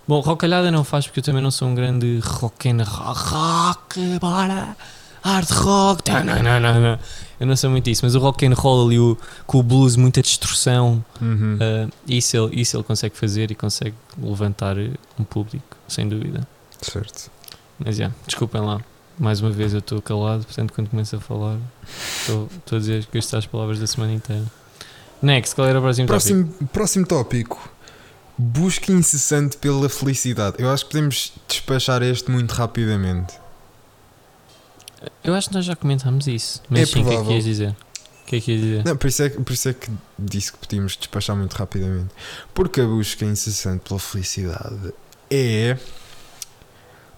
[0.08, 4.19] Bom, rockalhada não faz porque eu também não sou um grande rock and rock, rock
[4.19, 4.76] bora,
[5.22, 6.12] hard rock.
[6.12, 7.00] não, não, não, não.
[7.43, 9.97] Eu não sou muito isso, mas o rock and roll ali o, com o blues,
[9.97, 11.56] muita distorção, Uhum.
[11.58, 14.77] uh, isso, ele, isso ele consegue fazer e consegue levantar
[15.19, 16.47] um público, sem dúvida.
[16.82, 17.29] Certo.
[17.77, 18.79] Mas já, desculpem lá.
[19.19, 21.58] Mais uma vez eu estou calado, portanto quando começo a falar
[22.21, 24.45] estou a dizer que estas as palavras da semana inteira.
[25.21, 26.34] Next, qual era o próximo, tópico?
[26.34, 27.69] Próximo, próximo tópico.
[28.38, 30.56] Busca incessante pela felicidade.
[30.60, 33.34] Eu acho que podemos despachar este muito rapidamente.
[35.23, 36.61] Eu acho que nós já comentámos isso.
[36.69, 37.69] Mas É sim, o que é que ias dizer?
[37.69, 38.85] O que é que ias dizer?
[38.85, 42.09] Não, por, isso é, que- por isso é que disse que podíamos despachar muito rapidamente.
[42.53, 44.93] Porque a busca incessante pela felicidade
[45.29, 45.77] é.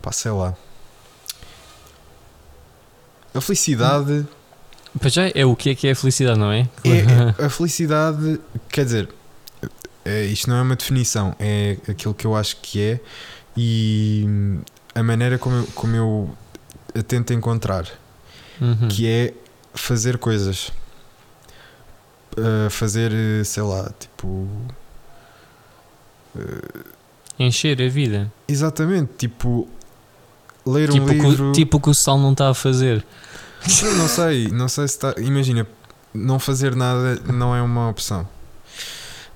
[0.01, 0.55] pá, sei lá.
[3.33, 4.25] A felicidade
[4.99, 6.69] Para já é o que é que é a felicidade, não é?
[6.83, 9.09] é, é- a felicidade, quer dizer,
[10.05, 12.99] é, isto não é uma definição, é aquilo que eu acho que é
[13.57, 14.25] e
[14.93, 16.37] a maneira como eu, como eu
[16.97, 17.88] a tento encontrar,
[18.62, 18.88] Uhum.
[18.88, 19.34] que é
[19.73, 20.71] fazer coisas.
[22.38, 23.12] Uh, fazer,
[23.45, 24.47] sei lá, tipo.
[27.39, 28.31] Encher a vida.
[28.47, 29.67] Exatamente, tipo.
[30.65, 31.51] Ler Tipo um o que livro.
[31.51, 33.05] tipo que o Sal não está a fazer.
[33.97, 35.13] Não sei, não sei se está.
[35.19, 35.67] Imagina,
[36.13, 38.27] não fazer nada não é uma opção.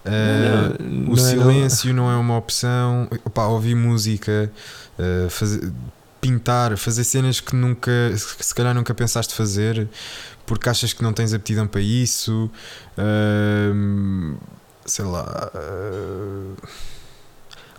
[0.06, 3.08] Uh, Não, O não é- silêncio não é uma opção.
[3.26, 4.52] Opá, ouvir música,
[4.98, 5.72] eh, fazer,
[6.22, 7.92] pintar, fazer cenas que nunca,
[8.38, 9.88] que se calhar nunca pensaste fazer
[10.46, 12.50] porque achas que não tens aptidão para isso.
[12.98, 14.36] Ahm,
[14.86, 15.52] sei lá.
[15.54, 16.68] ah,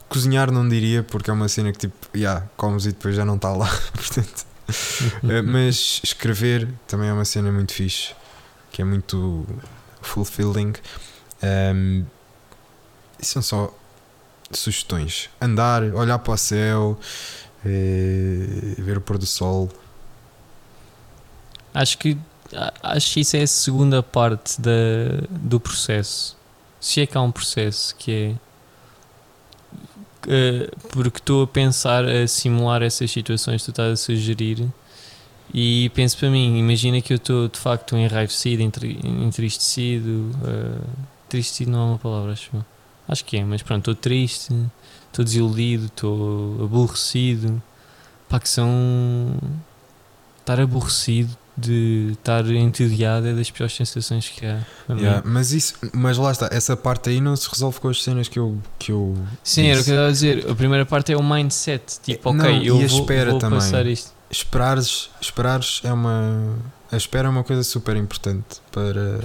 [0.09, 3.37] cozinhar não diria porque é uma cena que tipo, yeah, comes e depois já não
[3.37, 3.69] está lá.
[3.95, 4.47] Portanto,
[5.29, 8.15] eh, mas escrever também é uma cena muito fixe,
[8.71, 9.47] que é muito
[10.03, 10.73] fulfilling.
[11.43, 12.05] Um,
[13.21, 13.75] são só
[14.51, 15.31] sugestões.
[15.41, 16.99] Andar, olhar para o céu,
[17.69, 19.69] ver o pôr do sol.
[21.73, 22.17] Acho que
[22.83, 24.71] acho que isso é a segunda parte da,
[25.31, 26.37] do processo.
[26.81, 28.35] Se é que há um processo que é
[30.29, 34.67] eh, porque estou a pensar a simular essas situações que tu estás a sugerir
[35.53, 40.81] e penso para mim, imagina que eu estou de facto enraivecido, entri- entristecido, eh,
[41.29, 42.51] tristecido não é uma palavra, acho.
[43.09, 44.55] Acho que é, mas pronto, estou triste,
[45.11, 47.63] estou desiludido, estou aborrecido.
[48.29, 49.37] Pá, que são.
[50.41, 54.61] Estar aborrecido de estar entediado é das piores sensações que há.
[54.89, 58.29] Yeah, mas, isso, mas lá está, essa parte aí não se resolve com as cenas
[58.29, 58.59] que eu.
[58.79, 60.51] Que eu Sim, era o que eu estava a dizer.
[60.51, 62.01] A primeira parte é o mindset.
[62.03, 63.59] Tipo, Não, ok, e eu a vou, espera vou também.
[63.59, 64.13] passar isto.
[64.31, 66.57] Esperares, esperares é uma.
[66.91, 69.21] A espera é uma coisa super importante para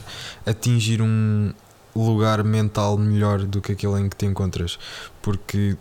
[0.45, 1.51] atingir um
[1.95, 4.77] lugar mental melhor do que aquele em que te encontras.
[5.21, 5.77] Porque.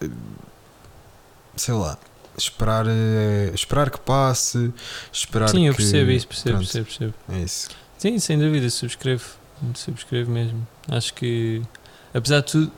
[0.00, 0.08] eh,
[1.56, 1.98] Sei lá.
[2.38, 4.70] Esperar, é, esperar que passe,
[5.10, 6.64] esperar Sim, eu que- percebo isso, percebo, pronto.
[6.70, 7.14] percebo, percebo.
[7.30, 7.70] É isso.
[7.96, 9.24] Sim, sem dúvida, subscrevo.
[9.74, 10.66] Subscrevo mesmo.
[10.86, 11.62] Acho que,
[12.12, 12.72] apesar de tudo,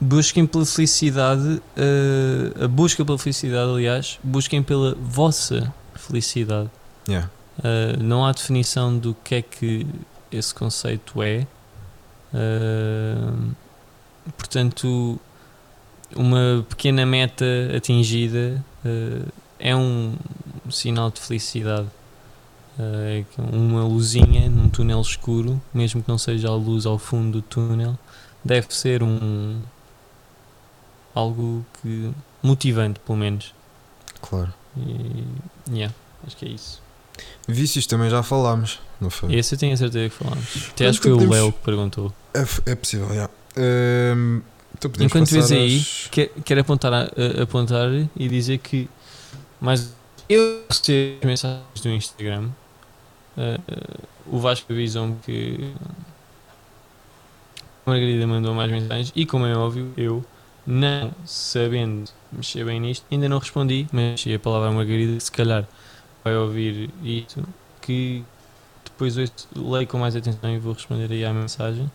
[0.00, 6.70] busquem pela felicidade, eh, a busca pela felicidade, aliás, busquem pela vossa felicidade.
[7.06, 7.28] Yeah.
[7.58, 9.86] Uh, não há definição do que é que
[10.32, 11.46] esse conceito é.
[12.34, 13.54] Uh,
[14.36, 15.20] portanto,
[16.16, 17.44] uma pequena meta
[17.76, 20.16] atingida uh, é um
[20.70, 21.86] sinal de felicidade.
[22.76, 27.42] Uh, uma luzinha num túnel escuro, mesmo que não seja a luz ao fundo do
[27.42, 27.96] túnel,
[28.44, 29.60] deve ser um
[31.14, 32.10] algo que
[32.42, 33.54] motivante, pelo menos.
[34.20, 34.52] Claro.
[34.76, 35.24] E,
[35.70, 35.94] yeah,
[36.26, 36.82] acho que é isso.
[37.46, 39.34] Vícios também já falámos, não foi?
[39.34, 40.68] Esse eu tenho a certeza que falámos.
[40.70, 42.12] Até acho que foi o Léo que perguntou.
[42.34, 43.30] É, é possível, já.
[43.56, 44.40] Ehm,
[44.76, 48.88] então Enquanto vês aí, quer, quero apontar, a- a- apontar e dizer que
[49.60, 49.94] mais
[50.28, 52.48] eu recebo as mensagens do Instagram.
[53.36, 53.60] Uh,
[54.30, 55.72] uh, o Vasco avisou-me que
[57.86, 60.24] a Margarida mandou mais mensagens e, como é óbvio, eu,
[60.66, 65.66] não sabendo mexer bem nisto, ainda não respondi, mas a palavra à Margarida, se calhar
[66.22, 67.46] vai ouvir isto,
[67.82, 68.24] que
[68.96, 69.16] depois
[69.54, 71.90] leio com mais atenção e vou responder aí à mensagem.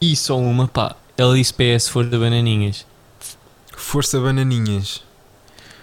[0.00, 2.84] E só uma, pá, ela disse PS for da Bananinhas.
[3.76, 5.02] Força Bananinhas.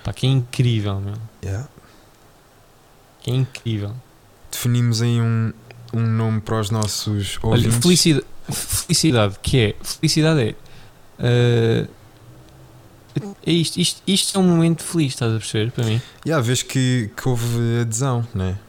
[0.04, 1.16] Pá, que é incrível, meu.
[1.44, 1.68] Yeah.
[3.22, 3.94] Que é incrível.
[4.52, 5.54] Definimos aí um,
[5.94, 7.80] um nome para os nossos Olha, ouvintes.
[7.80, 9.76] felicidade, felicidade, que é?
[9.82, 10.56] Felicidade é.
[11.20, 11.88] ah,
[13.46, 15.72] é isto, isto, isto é um momento feliz, estás a perceber?
[15.72, 16.02] Para mim.
[16.26, 18.52] E há vez que, que houve adesão, não é?
[18.52, 18.65] Ah,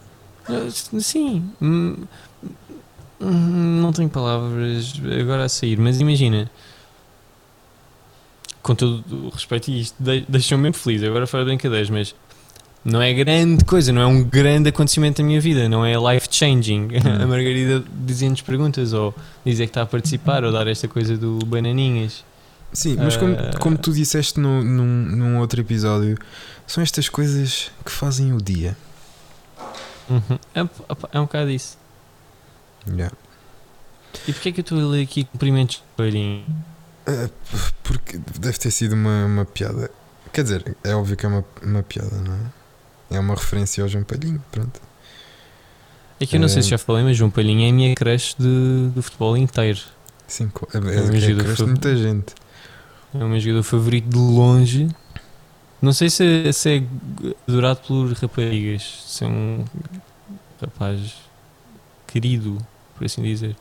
[1.00, 1.44] Sim.
[1.60, 1.96] hum,
[3.20, 6.50] hum, Não tenho palavras agora a sair, mas imagina.
[8.62, 12.14] Com todo o respeito, e isto de- deixou-me mesmo feliz, agora fora de brincadeiras, mas
[12.84, 16.26] não é grande coisa, não é um grande acontecimento da minha vida, não é life
[16.30, 16.88] changing.
[16.94, 17.22] Hum.
[17.22, 21.38] A Margarida dizendo-nos perguntas, ou dizer que está a participar, ou dar esta coisa do
[21.46, 22.24] bananinhas.
[22.72, 23.56] Sim, mas como, Ah.
[23.60, 24.84] como tu disseste no, num,
[25.16, 26.18] num outro episódio,
[26.66, 28.76] são estas coisas que fazem o dia.
[30.54, 30.68] É, um-
[31.12, 31.78] é um bocado isso.
[32.88, 33.14] Yeah.
[34.26, 35.82] E porquê é que eu estou a ler aqui cumprimentos de
[37.28, 39.90] p- porque deve ter sido uma, uma piada.
[40.32, 43.16] Quer dizer, é óbvio que é uma, uma piada, não é?
[43.16, 44.80] É uma referência ao João Palhinho, pronto.
[46.18, 46.62] É que eu não sei É.
[46.62, 49.78] se já falei, mas João Palhinha é a minha crush de, do futebol inteiro.
[50.26, 52.34] Sim, é, É é, é, jogador crush de muita gente.
[53.14, 54.88] É o meu jogador favorito de longe.
[55.80, 56.82] Não sei se, se é
[57.48, 59.04] adorado por raparigas.
[59.06, 59.64] Se é um
[60.60, 61.14] rapaz
[62.06, 62.58] querido,
[62.96, 63.54] por assim dizer.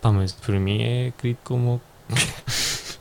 [0.00, 1.80] Pá, mas para mim é querido como.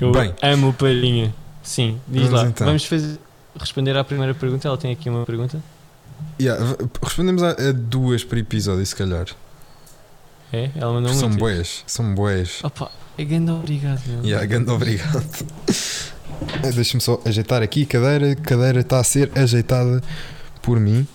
[0.00, 0.34] Eu Bem.
[0.42, 1.34] amo o Palhinha.
[1.62, 2.48] Sim, diz Vamos lá.
[2.48, 2.66] então.
[2.66, 3.18] Vamos fazer,
[3.58, 4.68] responder à primeira pergunta.
[4.68, 5.60] Ela tem aqui uma pergunta.
[6.40, 9.26] Yeah, respondemos a, a duas por episódio, se calhar.
[10.52, 10.70] É?
[10.76, 11.40] Ela mandou são muito.
[11.40, 12.60] boés, são boés.
[12.62, 14.00] Opa, é grande obrigado.
[14.06, 14.24] Meu.
[14.24, 15.24] Yeah, grande obrigado.
[16.62, 18.32] Eh, Deixa-me só ajeitar aqui a cadeira.
[18.32, 20.02] A cadeira está a ser ajeitada
[20.62, 21.06] por mim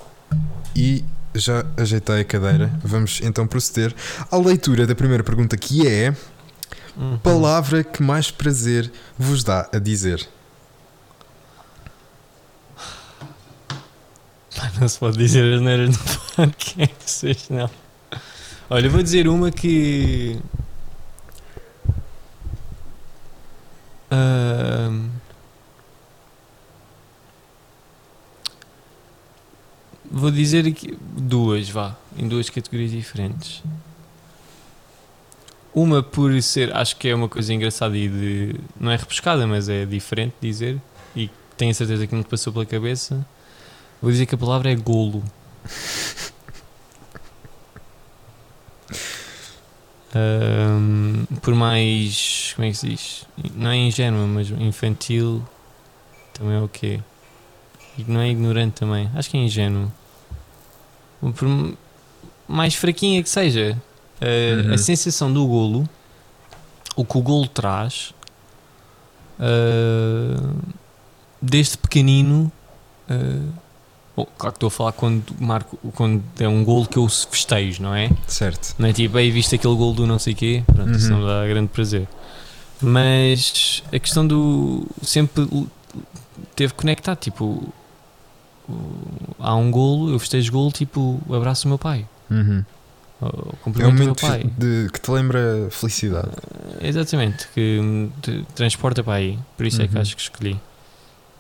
[0.76, 1.04] e
[1.36, 2.72] já ajeitei a cadeira.
[2.84, 3.94] Vamos então proceder
[4.30, 6.16] à leitura da primeira pergunta que é
[6.98, 7.18] Uhum.
[7.20, 10.28] palavra que mais prazer vos dá a dizer.
[14.80, 15.98] Não se pode dizer as neiras no
[16.36, 17.70] podcast, não.
[18.70, 20.38] Olha, vou dizer uma que.
[30.13, 33.63] Vou dizer aqui duas, vá, em duas categorias diferentes.
[35.74, 39.69] Uma por ser, acho que é uma coisa engraçada e de, não é repescada, mas
[39.69, 40.82] é diferente dizer
[41.15, 43.26] e tenho certeza que me passou pela cabeça.
[44.02, 45.24] Vou dizer que a palavra é golo.
[50.13, 52.54] Ahm, por mais.
[52.56, 53.26] Como é que se diz?
[53.56, 55.41] Não é ingênua, mas infantil.
[56.34, 57.00] Também é o quê?
[57.97, 59.10] E não é ignorante também.
[59.15, 59.91] Acho que é ingênuo.
[61.36, 61.76] Por
[62.47, 63.78] mais fraquinha que seja,
[64.19, 64.26] ah,
[64.67, 64.74] Uhum.
[64.74, 65.88] a sensação do golo,
[66.95, 68.13] o que o golo traz,
[69.39, 70.54] ah,
[71.41, 72.52] desde pequenino.
[73.08, 73.62] bom,
[74.38, 77.94] claro que estou a falar quando marco quando é um golo que eu festejo, não
[77.96, 78.10] é?
[78.28, 78.76] Certo.
[78.80, 81.20] Não é tipo, aí viste aquele gol do não sei quê, pronto, isso Uhum.
[81.20, 82.08] não dá grande prazer.
[82.82, 84.88] Mas a questão do.
[85.04, 85.48] sempre
[86.56, 87.72] teve conectado, tipo,
[89.40, 92.64] há um golo, eu festejo golo, tipo, abraço o meu pai, Uhum.
[93.24, 94.50] É um momento pai.
[94.58, 96.32] de, que te lembra felicidade.
[96.82, 100.02] Exatamente, que me te transporta para aí, por isso é que Uhum.
[100.02, 100.60] acho que escolhi.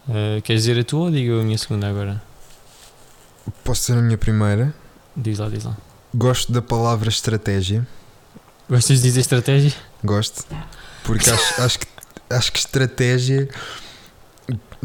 [0.07, 2.21] Uh, queres dizer a tua ou digo a minha segunda agora?
[3.63, 4.73] Posso ser a minha primeira?
[5.15, 5.75] Diz lá, diz lá.
[6.13, 7.87] Gosto da palavra estratégia.
[8.69, 9.73] Gostas de dizer estratégia?
[10.03, 10.45] Gosto.
[11.03, 11.87] Porque acho, acho, que,
[12.29, 13.49] acho que estratégia.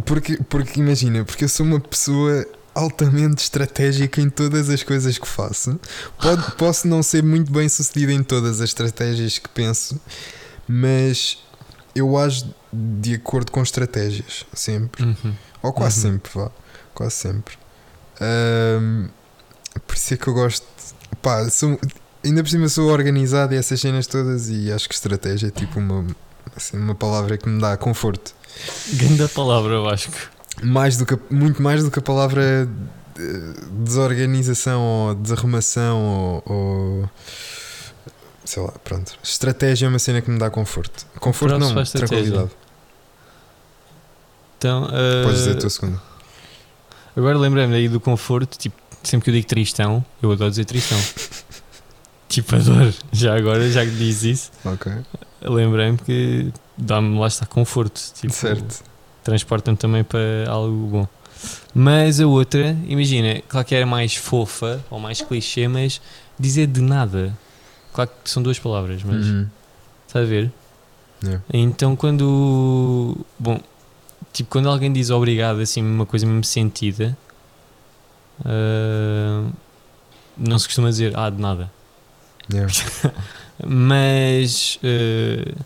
[0.05, 5.27] Porque, porque imagina, porque eu sou uma pessoa altamente estratégica em todas as coisas que
[5.27, 5.81] faço.
[6.21, 9.99] Pode, posso não ser muito bem sucedido em todas as estratégias que penso,
[10.69, 11.39] mas
[11.95, 15.03] eu ajo de acordo com estratégias, sempre.
[15.05, 15.35] Uhum.
[15.63, 16.13] Ou quase Uhum.
[16.15, 16.51] sempre, vá.
[16.95, 17.57] Quase sempre.
[18.21, 19.09] Ahm,
[19.87, 20.67] por isso é que eu gosto.
[21.23, 21.79] Pá, sou,
[22.25, 25.79] ainda por cima sou organizado e essas cenas todas e acho que estratégia é tipo
[25.79, 26.07] uma,
[26.57, 28.35] assim, uma palavra que me dá conforto.
[28.95, 30.13] Grande palavra, Vasco.
[30.63, 32.67] Mais do que, muito mais do que a palavra
[33.19, 37.11] eh, desorganização ou desarrumação ou, ou-
[38.45, 39.13] sei lá, pronto.
[39.23, 41.05] Estratégia é uma cena que me dá conforto.
[41.21, 42.51] Conforto não, tranquilidade.
[44.59, 46.03] Então, uh, Podes dizer a tua segunda.
[47.17, 50.99] Agora lembrei-me aí do conforto, tipo, sempre que eu digo tristão, eu adoro dizer tristão.
[52.29, 52.93] tipo, adoro.
[53.13, 54.93] Já agora, já que diz isso, Ok.
[55.43, 58.01] lembrei-me que dá-me lá está conforto.
[58.15, 58.83] Tipo, certo.
[59.25, 61.09] Transporta-me também para algo bom.
[61.75, 66.01] Mas a outra, imagina, claro que era mais fofa ou mais clichê, mas
[66.39, 67.37] dizer de nada.
[67.93, 69.47] Claro que são duas palavras, mas Uhum.
[70.07, 70.51] está a ver?
[71.23, 71.43] Yeah.
[71.53, 73.17] Então quando.
[73.39, 73.59] Bom,
[74.37, 77.17] tipo, quando alguém diz obrigado, assim, uma coisa mesmo sentida,
[78.45, 79.49] ah,
[80.37, 81.71] não se costuma dizer, ah, de nada.
[82.53, 82.73] Yeah.
[83.67, 85.65] Mas ah,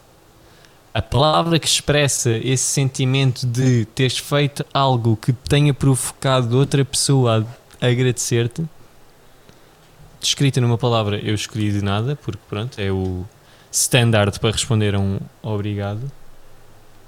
[0.95, 7.45] a palavra que expressa esse sentimento de teres feito algo que tenha provocado outra pessoa
[7.81, 8.65] a agradecer-te,
[10.21, 13.25] descrita numa palavra, eu escolhi de nada, porque pronto, é o
[13.73, 16.11] standard para responder a um obrigado.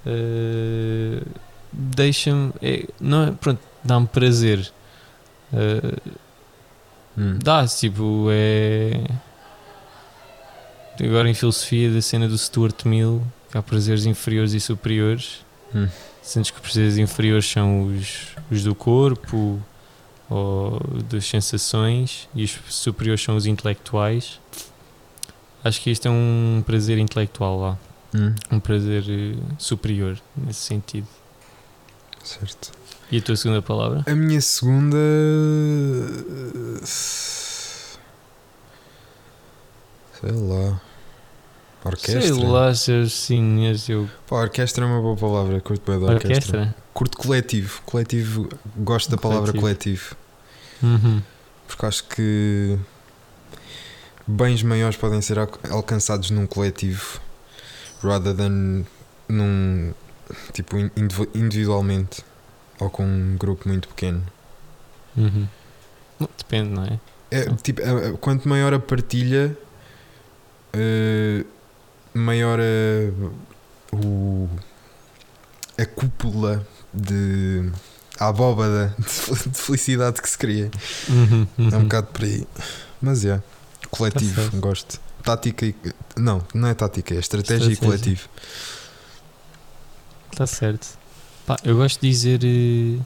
[0.05, 1.25] Uh,
[1.73, 4.71] deixa-me é, não é, pronto dá-me prazer
[5.51, 6.11] Uh,
[7.15, 7.37] Hum.
[7.43, 9.03] dá tipo é
[10.99, 15.87] agora em filosofia da cena do Stuart Mill que há prazeres inferiores e superiores Hum.
[16.23, 19.59] sentes que os prazeres inferiores são os, os do corpo
[20.29, 24.39] ou das sensações e os superiores são os intelectuais
[25.63, 27.77] acho que isto é um prazer intelectual lá
[28.15, 28.33] Hum.
[28.51, 31.07] um prazer eh, superior nesse sentido.
[32.23, 32.71] Certo.
[33.11, 34.03] E a tua segunda palavra?
[34.07, 34.97] A minha segunda.
[40.19, 40.81] Sei lá.
[41.83, 42.21] Orquestra.
[42.21, 44.09] Sei lá, seus senhores, eu.
[44.27, 45.59] Pá, orquestra é uma boa palavra.
[45.59, 46.59] Curto bem da orquestra.
[46.61, 46.75] Orquestra?
[46.93, 47.81] Curto coletivo.
[47.85, 48.49] Coletivo.
[48.77, 50.15] Gosto da palavra coletivo.
[50.81, 51.21] Uhum.
[51.67, 52.77] Porque acho que.
[54.25, 57.19] Bens maiores podem ser al- alcançados num coletivo.
[58.01, 58.85] Rather than
[59.27, 59.93] num.
[60.53, 62.23] Tipo, in- individu- individualmente.
[62.79, 64.23] Ou com um grupo muito pequeno.
[65.15, 65.47] Uhum.
[66.37, 66.99] Depende, não é?
[67.31, 69.55] É, tipo, a- a- quanto maior a partilha,
[70.73, 71.43] eh,
[72.13, 74.49] maior a, o,
[75.77, 77.71] a cúpula de.
[78.19, 80.69] a abóbada de fel- de felicidade que se cria.
[81.09, 81.83] Uhum, É um uhum.
[81.83, 82.47] bocado por aí.
[83.01, 83.41] Mas é,
[83.89, 84.57] coletivo, Tá certo.
[84.59, 85.01] gosto.
[85.23, 85.75] Tática e.
[86.17, 88.03] Não, não é tática, é estratégia, e Estratégia.
[88.05, 88.29] coletivo.
[90.33, 90.97] Está certo.
[91.45, 92.99] Pá, eu gosto de dizer eh,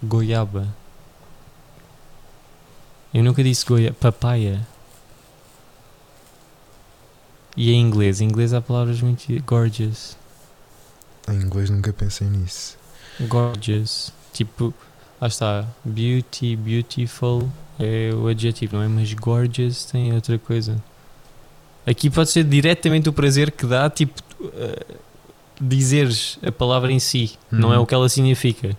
[0.00, 0.68] goiaba.
[3.12, 3.96] Eu nunca disse goiaba.
[3.98, 4.64] Papaya.
[7.56, 8.20] E em inglês?
[8.20, 9.26] Em inglês há palavras muito.
[9.42, 10.16] Gorgeous.
[11.28, 12.78] Em inglês nunca pensei nisso.
[13.22, 14.12] Gorgeous.
[14.32, 14.72] Tipo,
[15.20, 15.66] lá está.
[15.84, 17.50] Beauty, beautiful
[17.80, 18.86] é o adjetivo, não é?
[18.86, 20.80] Mas gorgeous tem outra coisa.
[21.84, 25.11] Aqui pode ser diretamente o prazer que dá, tipo, uh,
[25.68, 27.82] dizeres a palavra em si, não é Uhum.
[27.84, 28.76] o que ela significa.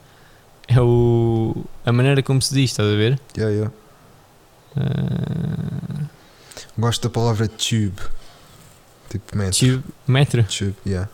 [0.68, 1.64] É o.
[1.86, 3.20] A maneira como se diz, estás a ver?
[3.38, 3.74] Yeah, yeah.
[4.78, 6.06] Ah,
[6.78, 8.00] Gosto da palavra tube.
[9.10, 9.60] Tipo metro.
[9.60, 10.44] tube, metro.
[10.44, 11.10] Tube, yeah.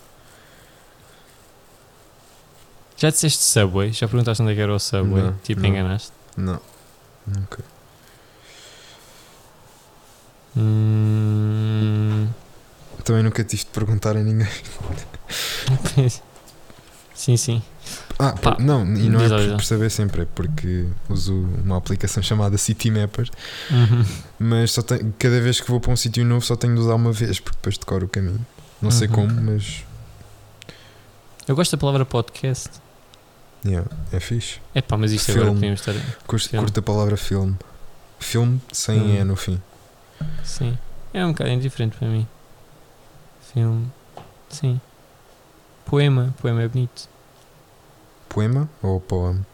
[2.98, 3.92] Já disseste Subway?
[3.92, 5.24] Já perguntaste onde é que era o Subway?
[5.24, 5.70] Não, tipo, não.
[5.70, 6.12] enganaste?
[6.38, 6.60] Não.
[7.28, 7.64] Nunca.
[10.58, 12.28] Hum,
[13.04, 14.48] Também nunca tive de perguntar a ninguém.
[17.16, 17.62] sim, sim.
[18.18, 22.22] Ah, Pá, não, e não é por, por saber sempre, é porque uso uma aplicação
[22.22, 23.30] chamada City Mapper,
[23.72, 24.06] Uhum.
[24.38, 26.96] mas só tenho, cada vez que vou para um sítio novo só tenho de usar
[26.96, 28.46] uma vez, porque depois decoro o caminho.
[28.82, 29.14] Não sei Uhum.
[29.14, 29.84] como, mas
[31.48, 32.70] Eu gosto da palavra podcast.
[33.66, 34.60] yeah, é fixe.
[34.76, 35.96] É pá, mas isto agora podemos estar.
[36.28, 37.56] Curto, a palavra filme.
[38.20, 39.16] Filme sem Hum.
[39.16, 39.60] E no fim.
[40.44, 40.78] Sim.
[41.14, 42.28] É um bocado indiferente para mim.
[43.54, 43.88] Filme.
[44.50, 44.80] Sim.
[45.90, 46.36] Poema.
[46.40, 47.10] Poema é bonito.
[48.30, 49.46] Poema ou poema?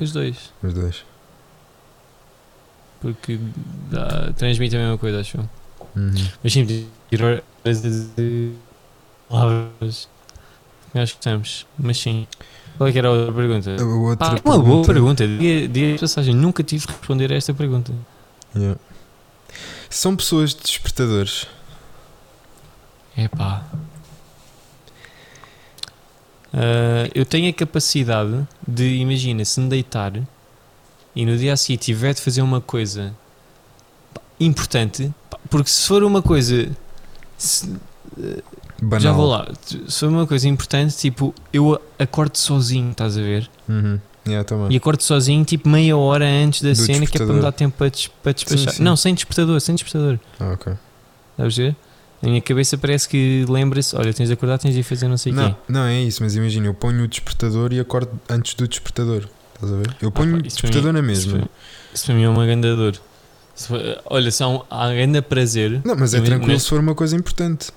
[0.00, 0.52] Os dois.
[0.62, 1.04] Os dois.
[3.00, 3.38] Porque
[3.88, 5.38] dá, transmite a mesma coisa, acho.
[5.94, 6.12] Uhum.
[6.42, 8.52] Mas sim, tirar de
[9.28, 10.08] palavras.
[10.92, 11.66] Acho que estamos.
[11.78, 12.26] Mas sim.
[12.76, 13.76] Qual é que era a outra pergunta?
[13.80, 15.26] A outra Ah, uma boa pergunta.
[15.26, 16.34] Diga, diga a passagem.
[16.34, 17.92] Nunca tive de responder a esta pergunta.
[18.56, 18.80] Yeah.
[19.88, 21.46] São pessoas despertadores.
[23.16, 23.64] Epá.
[26.56, 30.12] Ah, eu tenho a capacidade de, imagina, se me deitar
[31.16, 33.12] e no dia a seguir tiver de fazer uma coisa
[34.12, 36.68] pá, importante, pá, porque se for uma coisa.
[37.36, 37.74] se-
[38.80, 39.00] Banal.
[39.00, 39.48] já vou lá.
[39.88, 43.50] Se for uma coisa importante, tipo, eu acordo sozinho, estás a ver?
[43.68, 43.98] Uhum.
[44.26, 44.46] Yeah.
[44.70, 47.52] E acordo sozinho, tipo, meia hora antes da Do cena, que é para me dar
[47.52, 48.72] tempo para, des- para despachar.
[48.74, 48.82] sim.
[48.82, 50.18] Não, sem despertador, sem despertador.
[50.40, 50.72] Ah, ok.
[51.36, 51.76] Sabes ver?
[52.24, 55.16] Na minha cabeça parece que lembra-se: olha, tens de acordar, tens de ir fazer não
[55.18, 55.40] sei o quê.
[55.42, 59.28] Não, não, é isso, mas imagina, eu ponho o despertador e acordo antes do despertador.
[59.54, 59.96] Estás a ver?
[60.00, 61.38] Eu ponho Ah, o pá, isso para despertador mim- na Isso mesma.
[61.40, 61.50] para,
[61.94, 62.94] isso para mim é uma grande dor.
[63.56, 65.80] For- olha, são há grande prazer.
[65.84, 67.68] Não, mas é tranquilo mas- se for uma coisa importante.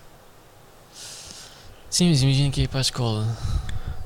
[1.89, 3.27] Sim, mas imagina que é ir para a escola.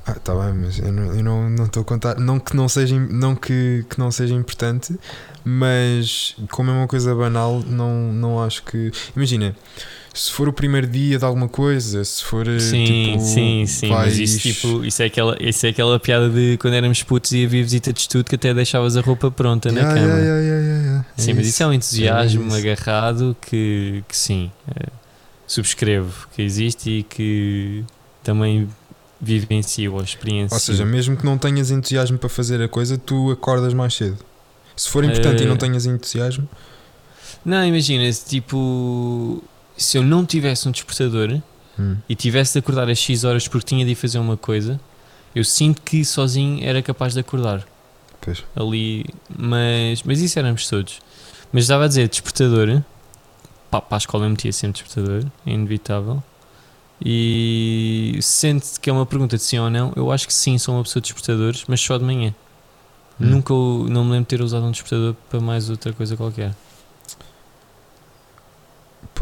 [0.04, 2.16] Ah, tá bem, mas eu não eu não não estou a contar.
[2.18, 4.98] Não que não seja, não que, que não seja importante,
[5.44, 8.90] mas como é uma coisa banal, não, não acho que.
[9.16, 9.54] Imagina,
[10.14, 12.46] se for o primeiro dia de alguma coisa, se for.
[12.46, 13.88] eh, Sim, tipo, sim, sim.
[13.88, 17.32] vais- Mas isso, tipo, isso, é aquela, isso é aquela piada de quando éramos putos
[17.32, 20.18] e havia visita de estudo que até deixavas a roupa pronta na Yeah, cama.
[20.18, 21.06] yeah, yeah, yeah.
[21.16, 22.56] É Sim, mas isso é um entusiasmo isso.
[22.56, 24.88] agarrado que, que sim, eh,
[25.46, 27.84] subscrevo que existe e que
[28.22, 28.68] também
[29.20, 30.54] vivencio ou experiencio.
[30.54, 34.18] Ou seja, mesmo que não tenhas entusiasmo para fazer a coisa, tu acordas mais cedo.
[34.76, 36.48] Se for importante e não Eh, tenhas entusiasmo,
[37.44, 39.42] Não, imagina, tipo,
[39.82, 41.40] se eu não tivesse um despertador
[41.78, 44.80] hum, e tivesse de acordar às X horas porque tinha de ir fazer uma coisa,
[45.34, 47.66] eu sinto que sozinho era capaz de acordar
[48.20, 48.44] pois.
[48.54, 49.06] ali,
[49.36, 51.00] mas, mas isso éramos todos.
[51.52, 52.82] Mas estava a dizer, despertador,
[53.70, 56.22] pá, para a escola eu metia sempre despertador, é inevitável.
[57.04, 60.76] E sente que é uma pergunta de sim ou não, eu acho que sim, sou
[60.76, 62.34] uma pessoa de despertadores, mas só de manhã.
[63.20, 63.26] Hum.
[63.26, 66.54] Nunca não me lembro de ter usado um despertador para mais outra coisa qualquer.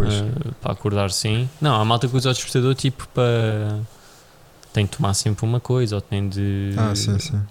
[0.02, 0.14] Pois.
[0.20, 1.48] Uh, para acordar, sim.
[1.60, 3.80] Não, há malta que usa o despertador tipo para.
[4.72, 6.92] Tem de tomar sempre uma coisa, ou tem de ah,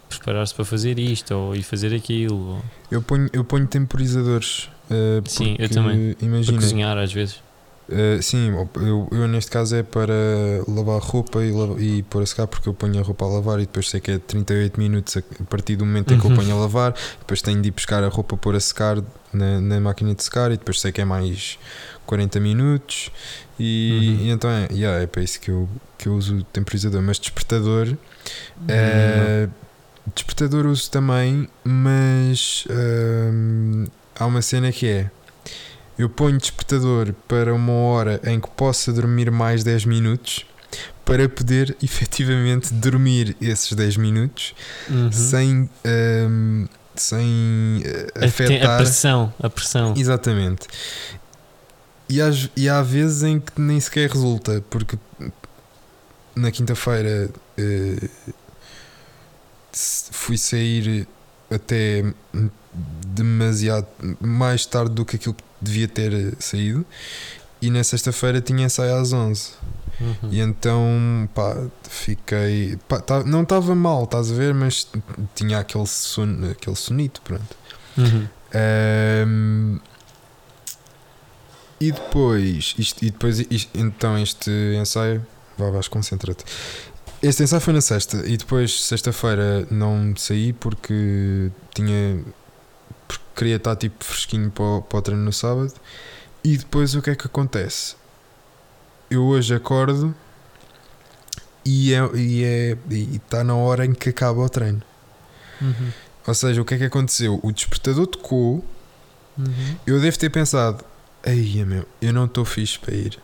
[0.08, 4.70] preparar-se para fazer isto, ou ir fazer aquilo, ou Eu ponho, eu ponho temporizadores.
[4.89, 6.14] eh, Sim, eu também.
[6.14, 7.41] para Imagina, cozinhar às vezes.
[7.89, 10.14] eh, sim, eu, eu neste caso é para
[10.66, 13.58] lavar roupa e, lava- e pôr a secar, porque eu ponho a roupa a lavar
[13.60, 16.38] e depois sei que é 38 minutos a partir do momento em que eu Uhum.
[16.38, 18.95] ponho a lavar, depois tenho de ir buscar a roupa pôr a secar
[19.34, 21.60] na, na máquina de secar e depois sei que é mais
[22.10, 23.12] 40 minutos
[23.60, 24.26] e, Uhum.
[24.26, 27.20] e então é, yeah, é para isso que eu, que eu uso o temporizador, mas
[27.20, 27.95] despertador Uhum.
[28.68, 29.47] eh,
[30.16, 33.86] despertador uso também, mas hum,
[34.20, 35.12] há uma cena que é
[35.99, 40.45] eu ponho despertador para uma hora em que possa dormir mais 10 minutos
[41.05, 44.55] para poder efetivamente dormir esses 10 minutos
[44.89, 45.12] Uhum.
[45.12, 48.78] sem, hum, sem eh, A- tem- A afetar.
[48.78, 49.93] pressão, a pressão.
[49.95, 50.68] Exatamente.
[52.10, 54.97] E, às- e há vezes em que nem sequer resulta, porque
[56.36, 57.30] na quinta-feira
[59.74, 61.07] s- fui sair
[61.51, 62.03] até
[63.07, 63.88] demasiado
[64.20, 66.86] mais tarde do que aquilo que devia ter saído
[67.62, 69.51] e na sexta-feira tinha ensaio às 11
[69.99, 70.30] Uhum.
[70.32, 71.57] e então pá,
[71.89, 74.88] fiquei pá, tá- não estava mal, estás a ver, mas
[75.36, 77.57] tinha aquele, son, aquele sonito, pronto.
[77.97, 78.26] Uhum.
[78.53, 79.80] Ahm,
[81.80, 85.25] e depois, isto, e depois isto- então este ensaio,
[85.57, 86.43] vá, vais, concentra-te.
[87.21, 92.23] Este ensaio foi na sexta e depois, sexta-feira, não saí porque tinha.
[93.07, 95.73] porque queria estar tipo fresquinho para o, para o treino no sábado.
[96.43, 97.95] E depois o que é que acontece?
[99.09, 100.13] Eu hoje acordo
[101.65, 104.82] e é, e é e está na hora em que acaba o treino.
[105.61, 105.91] Uhum.
[106.27, 107.39] Ou seja, o que é que aconteceu?
[107.43, 108.63] O despertador tocou,
[109.38, 109.75] Uhum.
[109.88, 110.84] eu devo ter pensado,
[111.26, 113.20] ei meu, eu não estou fixe para ir.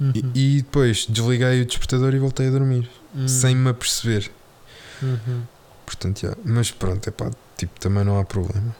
[0.00, 0.12] Uhum.
[0.34, 3.28] E, e depois desliguei o despertador e voltei a dormir, Uhum.
[3.28, 4.30] sem me aperceber.
[5.02, 5.42] Uhum.
[5.84, 6.34] Portanto, já.
[6.44, 8.74] Mas pronto, é pá, tipo, também não há problema.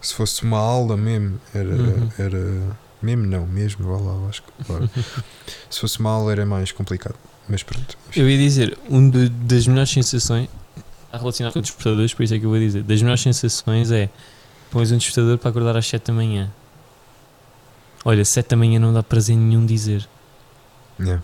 [0.00, 1.68] Se fosse uma aula mesmo, era.
[1.74, 2.08] Uhum.
[2.18, 2.62] era
[3.02, 4.64] mesmo não, mesmo, vá lá, acho que.
[4.64, 4.88] claro.
[5.68, 7.16] Se fosse uma aula era mais complicado.
[7.48, 7.98] Mas pronto.
[8.16, 10.48] Eu ia dizer, um de- das melhores sensações,
[11.04, 14.08] está relacionado com despertadores, por isso é que eu vou dizer, das melhores sensações é
[14.70, 16.50] pões um despertador para acordar às 7 da manhã.
[18.04, 20.06] Olha, 7 da manhã não dá prazer nenhum dizer.
[20.98, 21.22] Yeah.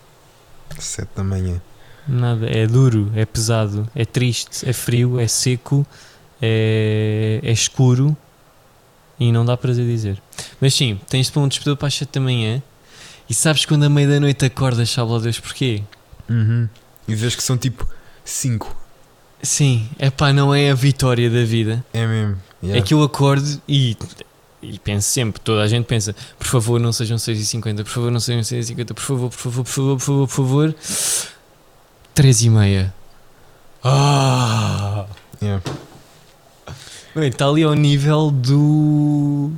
[0.78, 1.60] Sete da manhã.
[2.08, 5.86] Nada, é duro, é pesado, é triste, é frio, é seco,
[6.40, 8.16] é, é escuro
[9.18, 10.20] e não dá prazer dizer.
[10.60, 12.62] Mas sim, tens de pôr um despertador para as 7 da manhã
[13.28, 15.82] e sabes quando a meia da noite acordas, sabe lá Deus porquê?
[16.28, 16.68] Uhum.
[17.06, 17.86] E vês que são tipo
[18.24, 18.74] cinco.
[19.42, 21.84] Sim, é pá, não é a vitória da vida.
[21.92, 22.38] É mesmo.
[22.62, 22.80] Yeah.
[22.80, 23.96] É que eu acordo e,
[24.62, 28.20] e penso sempre, toda a gente pensa, por favor não sejam 6h50, por favor não
[28.20, 30.74] sejam 6h50, por favor, por favor, por favor, por favor, por favor.
[32.14, 32.94] 3 e meia.
[33.82, 35.06] Ah!
[35.42, 35.62] Yeah.
[37.14, 39.50] Bem, está ali ao nível do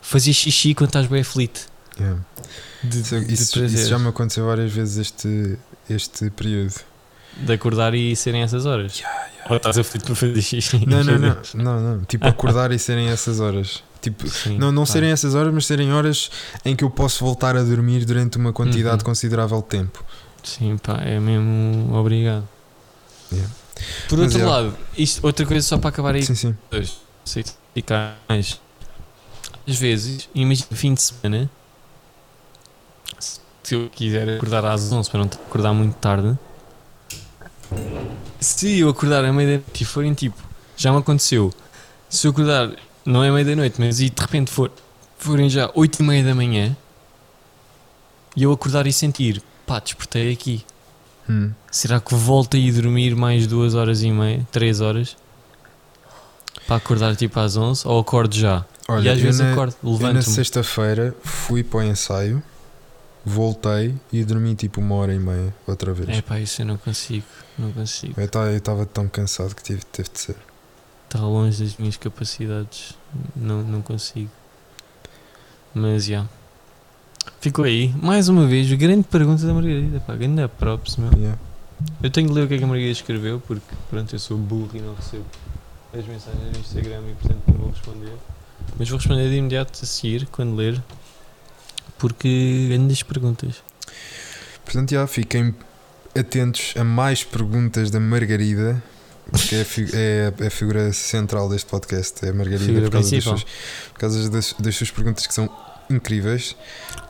[0.00, 1.66] fazer xixi quando estás bem aflito.
[1.98, 2.20] Yeah.
[2.84, 5.58] De, Isso, de isso- isso já me aconteceu várias vezes este,
[5.90, 6.74] este período.
[7.38, 9.02] De acordar e serem essas horas.
[9.50, 10.86] Ou estás aflito para fazer xixi.
[10.86, 12.04] Não, não, não, não, não.
[12.04, 13.82] Tipo, acordar e serem essas horas.
[14.10, 16.30] Tipo, Sim, não, não serem essas horas, mas serem horas
[16.64, 19.04] em que eu posso voltar a dormir durante uma quantidade Uhum.
[19.04, 20.04] considerável de tempo.
[20.44, 22.46] Sim, pá, é mesmo obrigado.
[23.32, 23.52] Yeah.
[24.08, 24.50] Por Mas outro é.
[24.50, 26.56] lado, isto, outra coisa só para acabar aí Sim, sim.
[27.24, 27.44] Sei
[27.74, 28.60] ficar mais.
[29.68, 31.50] Às vezes, imagina fim de semana,
[33.18, 33.40] se
[33.74, 36.38] eu quiser acordar às 11 para não acordar muito tarde,
[38.38, 40.36] se eu acordar à meia-noite e forem tipo,
[40.76, 41.52] já me aconteceu,
[42.08, 42.70] se eu acordar,
[43.06, 44.70] não é meia-noite, mas e de repente for,
[45.18, 46.76] forem já 8 e meia da manhã
[48.36, 50.64] e eu acordar e sentir, pá, despertei aqui.
[51.28, 51.52] Hum.
[51.70, 55.16] Será que volto a ir dormir mais duas horas e meia, três horas?
[56.66, 58.64] Para acordar tipo às 11 ou acordo já?
[58.88, 60.22] Olha, e às vezes na, acordo, eu na levanto-me.
[60.34, 62.42] sexta-feira fui para o ensaio,
[63.24, 66.18] voltei e dormi tipo uma hora e meia outra vez.
[66.18, 67.26] É pá, isso eu não consigo,
[67.58, 68.14] não consigo.
[68.20, 70.36] Eu estava tão cansado que tive, teve de ser.
[71.06, 72.94] Está longe das minhas capacidades,
[73.34, 74.30] não, não consigo.
[75.72, 76.26] Mas já.
[77.40, 81.12] Ficou aí, mais uma vez, grande pergunta da Margarida, pá, grande props, meu.
[81.12, 81.38] Yeah.
[82.02, 84.36] Eu tenho que ler o que é que a Margarida escreveu, porque pronto, eu sou
[84.36, 85.24] burro e não recebo
[85.92, 88.12] as mensagens no Instagram e portanto não vou responder.
[88.78, 90.82] Mas vou responder de imediato a seguir, quando ler,
[91.98, 93.62] porque grandes perguntas.
[94.64, 95.54] Portanto, já fiquem
[96.18, 98.82] atentos a mais perguntas da Margarida,
[99.32, 102.24] que é a, fi- é a- é a figura central deste podcast.
[102.24, 103.44] É a Margarida Figura por causa, das suas,
[103.92, 105.48] por causa das, das suas perguntas que são
[105.90, 106.56] incríveis.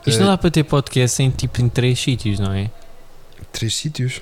[0.05, 2.69] Isto Eh, não dá para ter podcast em tipo em três sítios, não é?
[3.51, 4.21] Três sítios?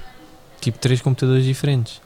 [0.61, 2.01] Tipo três computadores diferentes.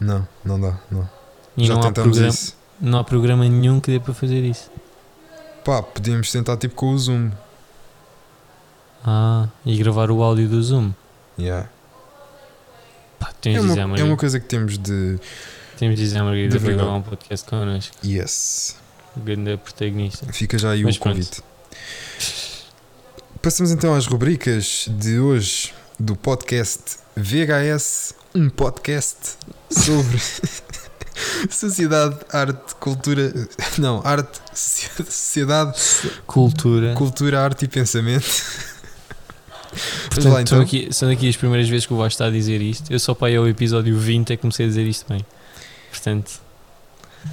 [0.00, 0.78] Não, não dá.
[0.90, 1.08] Não.
[1.56, 2.56] E Já não há, programa, isso.
[2.80, 4.70] não há programa nenhum que dê para fazer isso.
[5.64, 7.30] Pá, podíamos tentar tipo com o Zoom.
[9.06, 10.92] Ah, e gravar o áudio do Zoom.
[11.38, 11.68] Yeah.
[13.24, 15.18] Pá, tens É, de dizer uma, é uma coisa que temos de.
[15.78, 17.96] Temos de dizer à Margarida para gravar um podcast connosco.
[18.04, 18.76] Yes.
[19.16, 20.30] Grande protagonista.
[20.32, 21.14] Fica já aí Mas o pronto.
[21.16, 21.42] convite.
[23.40, 29.36] Passamos então às rubricas de hoje do podcast VHS, um podcast
[29.70, 30.18] sobre
[31.50, 33.32] sociedade, arte, cultura.
[33.78, 35.78] Não, arte, sociedade,
[36.26, 36.94] Cultura.
[36.94, 38.26] cultura, arte e pensamento.
[40.10, 40.56] Portanto, lá então.
[40.56, 42.92] são, aqui, são aqui as primeiras vezes que o Vasco está a dizer isto.
[42.92, 45.24] Eu só para ao episódio 20 é que comecei a dizer isto bem.
[45.90, 46.40] Portanto,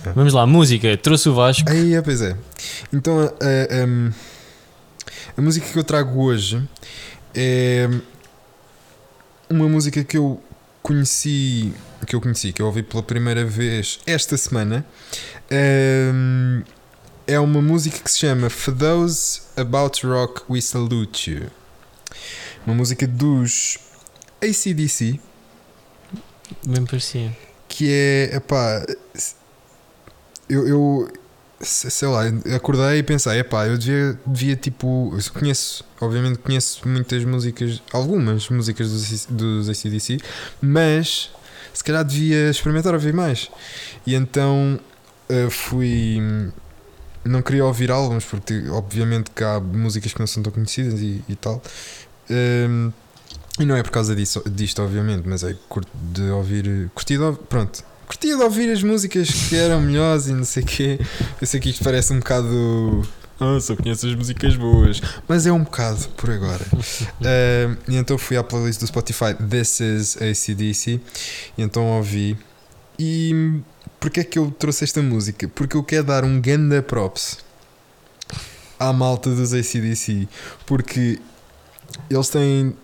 [0.05, 0.11] É.
[0.13, 0.45] vamos lá.
[0.47, 0.95] Música.
[0.97, 1.69] Trouxe o Vasco.
[1.69, 2.35] Aí, é, pois é.
[2.93, 4.11] Então, a, a- a-
[5.37, 6.61] a música que eu trago hoje
[7.35, 7.89] é
[9.49, 10.41] uma música que eu
[10.81, 11.73] conheci,
[12.07, 14.85] que eu conheci, que eu ouvi pela primeira vez esta semana.
[15.49, 16.63] Ehm,
[17.27, 21.41] é uma música que se chama For Those About Rock We Salute You.
[22.65, 23.77] Uma música dos
[24.41, 25.19] ACDC
[26.65, 27.35] Bem parecia.
[27.67, 28.85] que é, epá,
[30.49, 31.09] eu, eu,
[31.61, 32.23] se- sei lá,
[32.55, 35.15] acordei e pensei, epá, eu devia, devia tipo.
[35.17, 40.19] eu conheço, obviamente conheço muitas músicas, algumas músicas dos, dos ACDC,
[40.61, 41.31] mas
[41.73, 43.49] se calhar devia experimentar ouvir mais.
[44.05, 44.79] E então
[45.29, 46.19] eh, fui.
[47.23, 51.23] Não queria ouvir álbuns, porque obviamente que há músicas que não são tão conhecidas e,
[51.29, 51.61] e tal.
[52.31, 52.91] Ehm,
[53.59, 56.89] e não é por causa disso, disto, obviamente, mas é curto de ouvir.
[56.95, 60.63] Curti de, ou- pronto, curti de ouvir as músicas que eram melhores e não sei
[60.63, 60.99] o quê.
[61.39, 63.07] Eu sei que isto parece um bocado.
[63.39, 65.01] Ah, só conheço as músicas boas.
[65.27, 66.65] Mas é um bocado por agora.
[67.23, 70.99] Ehm, e então fui à playlist do Spotify This is ACDC.
[71.57, 72.37] E então ouvi.
[72.97, 73.59] E
[73.99, 75.47] porquê é que eu trouxe esta música?
[75.49, 77.39] Porque eu quero dar um ganda props
[78.79, 80.27] à malta dos ACDC.
[80.65, 81.19] Porque
[82.09, 82.75] eles têm.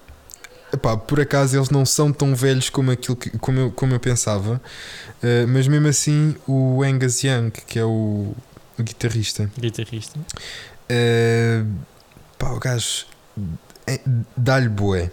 [0.73, 3.99] Epá, por acaso eles não são tão velhos como, aquilo que, como, eu, como eu
[4.01, 4.61] pensava,
[5.23, 8.35] eh, mas mesmo assim o Angus Young, que é o,
[8.77, 10.19] o guitarrista, Guitarrista.
[10.89, 11.63] eh,
[12.37, 13.05] pá, o gajo
[13.87, 14.01] é-
[14.35, 15.09] dá-lhe bué.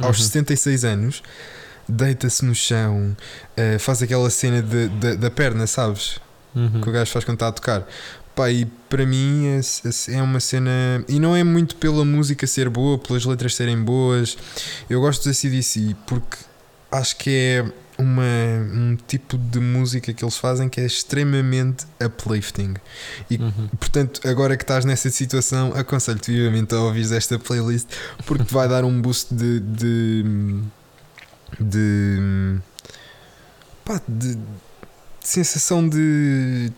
[0.00, 0.24] Aos Uhum.
[0.24, 1.22] 76 anos,
[1.86, 3.14] deita-se no chão,
[3.56, 6.18] eh, faz aquela cena de, de- da perna, sabes?
[6.54, 6.80] Uhum.
[6.80, 7.86] que o gajo faz quando está a tocar.
[8.38, 9.60] Pá, e para mim é,
[10.12, 10.70] é uma cena.
[11.08, 14.38] E não é muito pela música ser boa, pelas letras serem boas.
[14.88, 16.36] Eu gosto da CDC porque
[16.88, 22.74] acho que é uma, um tipo de música que eles fazem que é extremamente uplifting.
[23.28, 23.68] E Uhum.
[23.76, 27.88] Portanto, agora que estás nessa situação, aconselho-te vivamente a ouvir esta playlist
[28.24, 29.58] porque te vai dar um boost de.
[29.58, 30.24] de.
[31.58, 32.60] de.
[33.84, 34.38] pá, de, de
[35.24, 36.70] sensação de.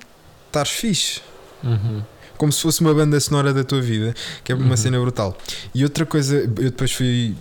[0.48, 1.20] estares fixe.
[1.62, 2.02] Uhum.
[2.36, 4.76] Como se fosse uma banda sonora da tua vida, que é uma Uhum.
[4.76, 5.36] cena brutal.
[5.74, 7.36] E outra coisa, eu depois fui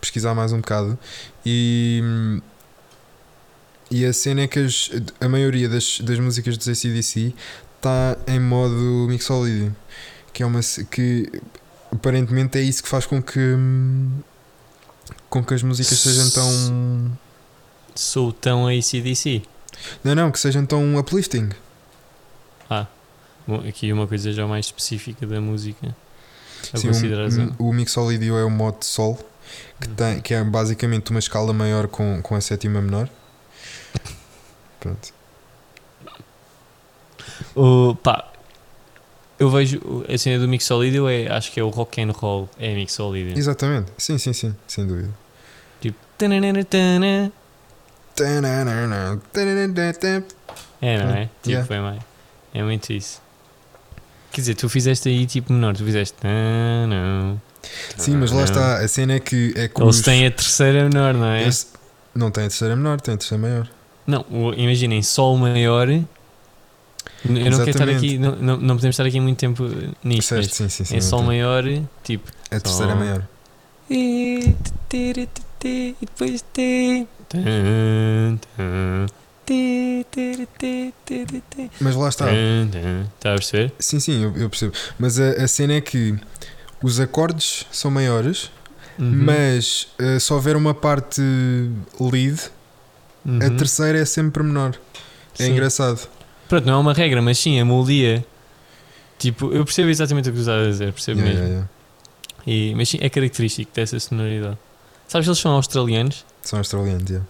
[0.00, 0.98] pesquisar mais um bocado
[1.44, 2.40] e.
[3.90, 4.90] E a cena é que as-
[5.20, 7.34] a maioria das, das músicas dos ACDC
[7.76, 9.74] está em modo mixolídio.
[10.32, 10.60] Que é uma.
[10.90, 11.30] que
[11.92, 13.38] aparentemente é isso que faz com que.
[15.28, 17.18] com que as músicas sejam tão.
[17.94, 19.42] Sou tão ACDC.
[20.02, 21.50] Não, não, que sejam tão uplifting.
[22.70, 22.86] Bom,
[23.68, 25.94] aqui uma coisa já mais específica da música.
[26.72, 26.90] A Sim,
[27.58, 29.18] o, o mixolídio é o modo de sol,
[29.80, 33.08] que, tem, que é basicamente uma escala maior com, com a sétima menor.
[34.78, 35.12] Pronto.
[37.54, 38.32] O, pá,
[39.38, 42.74] eu vejo a cena do mixolídio é, acho que é o rock and roll, é
[42.74, 43.36] mixolídio.
[43.36, 43.90] Exatamente.
[43.98, 45.10] Sim, sim, sim, sem dúvida.
[45.80, 47.32] Tipo, tananana, tana.
[50.80, 51.28] é, não é?
[51.42, 51.74] Tipo, Yeah.
[51.74, 52.02] é mais.
[52.54, 53.21] É muito isso.
[54.32, 56.16] Quer dizer, tu fizeste aí tipo menor, tu fizeste.
[56.24, 57.40] Ah, não.
[57.96, 58.44] Sim, mas lá Não.
[58.44, 58.78] está.
[58.78, 61.46] A cena é que é que Eles os- têm a terceira menor, não é?
[61.46, 61.66] esse-
[62.14, 63.68] não tem a terceira menor, tem a terceira maior.
[64.06, 64.24] Não,
[64.56, 65.88] imaginem, Sol maior.
[65.88, 66.02] Eu
[67.24, 67.96] não quero estar Exatamente.
[68.06, 69.64] aqui, não, não, não podemos estar aqui muito tempo
[70.02, 70.28] nisto.
[70.28, 70.96] Certo, sim, sim, sim.
[70.96, 71.62] em Sol maior,
[72.02, 72.28] tipo.
[72.50, 73.00] A terceira Sol.
[73.00, 73.26] maior.
[73.90, 74.54] E
[75.64, 77.06] e depois tem.
[81.80, 82.26] Mas lá está.
[83.16, 83.72] Está a perceber?
[83.78, 84.72] Sim, sim, eu, eu percebo.
[84.98, 86.16] Mas a, a cena é que
[86.82, 88.50] os acordes são maiores,
[88.98, 89.10] Uhum.
[89.24, 91.22] mas eh, se houver uma parte
[91.98, 92.38] lead,
[93.24, 93.56] a Uhum.
[93.56, 94.74] terceira é sempre menor.
[95.38, 95.52] É Sim.
[95.52, 96.06] engraçado.
[96.46, 98.22] Pronto, não é uma regra, mas sim, a melodia.
[99.18, 101.54] Tipo, eu percebo exatamente o que tu estás a dizer, percebo Yeah, mesmo.
[101.54, 101.68] yeah,
[102.46, 102.70] yeah.
[102.70, 104.58] E, mas sim, é característico dessa sonoridade.
[105.08, 106.24] Sabes que eles são australianos?
[106.42, 107.26] São australianos, yeah.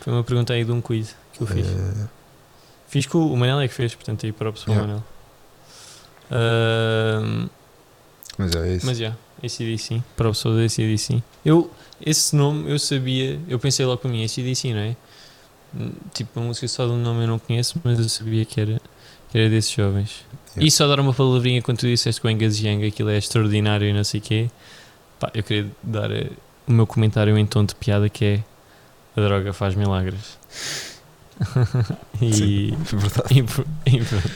[0.00, 1.66] Foi uma pergunta aí de um quiz que eu fiz.
[1.66, 2.06] Eh,
[2.88, 4.86] Fiz com o Manel é que fez, portanto aí para o pessoal Yeah.
[4.94, 5.04] Manel.
[6.30, 7.48] Ahm,
[8.36, 8.86] mas é isso.
[8.86, 11.22] mas já, ACDC, para o pessoal da ACDC.
[11.44, 11.70] Eu,
[12.04, 14.96] esse nome eu sabia, eu pensei logo para mim, ACDC, não é?
[15.74, 18.80] Hum, Tipo, a música só do nome eu não conheço, mas eu sabia que era,
[19.30, 20.24] que era desses jovens.
[20.50, 20.66] Yeah.
[20.66, 23.92] E só dar uma palavrinha quando tu disseste que o Young aquilo é extraordinário e
[23.92, 24.50] não sei o quê.
[25.20, 26.30] Pá, eu queria dar eh,
[26.66, 28.44] o meu comentário em tom de piada que é
[29.16, 30.38] a droga faz milagres.
[32.20, 33.34] e, Sim, verdade.
[33.86, 34.30] e, e pronto.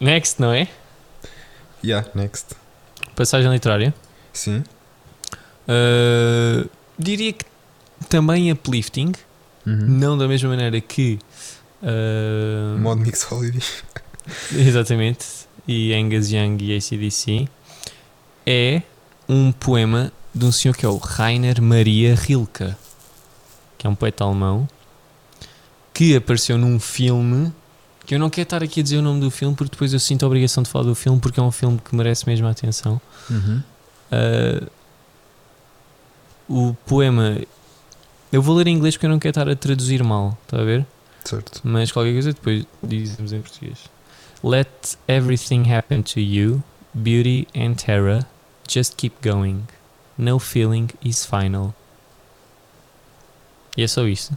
[0.00, 0.68] Next, não é?
[1.84, 2.54] Yeah, next.
[3.14, 3.94] Passagem literária.
[4.32, 4.64] Sim.
[5.68, 7.44] Uh, diria que
[8.08, 9.12] também uplifting,
[9.66, 9.76] Uhum.
[9.76, 11.18] não da mesma maneira que.
[11.82, 13.62] uh, Modo mixolídio.
[14.52, 15.26] Exatamente.
[15.68, 17.46] E Angus Young e ACDC.
[18.46, 18.82] É
[19.28, 22.74] um poema de um senhor que é o Rainer Maria Rilke,
[23.76, 24.66] que é um poeta alemão,
[26.00, 27.52] que apareceu num filme.
[28.06, 30.00] Que eu não quero estar aqui a dizer o nome do filme porque depois eu
[30.00, 32.50] sinto a obrigação de falar do filme porque é um filme que merece mesmo a
[32.50, 32.98] atenção.
[33.28, 33.62] Uhum.
[34.10, 34.70] Uh,
[36.48, 37.36] o poema.
[38.32, 40.64] Eu vou ler em inglês porque eu não quero estar a traduzir mal, está a
[40.64, 40.86] ver?
[41.22, 41.60] Certo.
[41.64, 43.80] Mas qualquer coisa depois dizemos em português.
[44.42, 46.62] Let everything happen to you,
[46.94, 48.24] beauty and terror.
[48.66, 49.64] Just keep going.
[50.16, 51.74] No feeling is final.
[53.76, 54.34] E é só isto.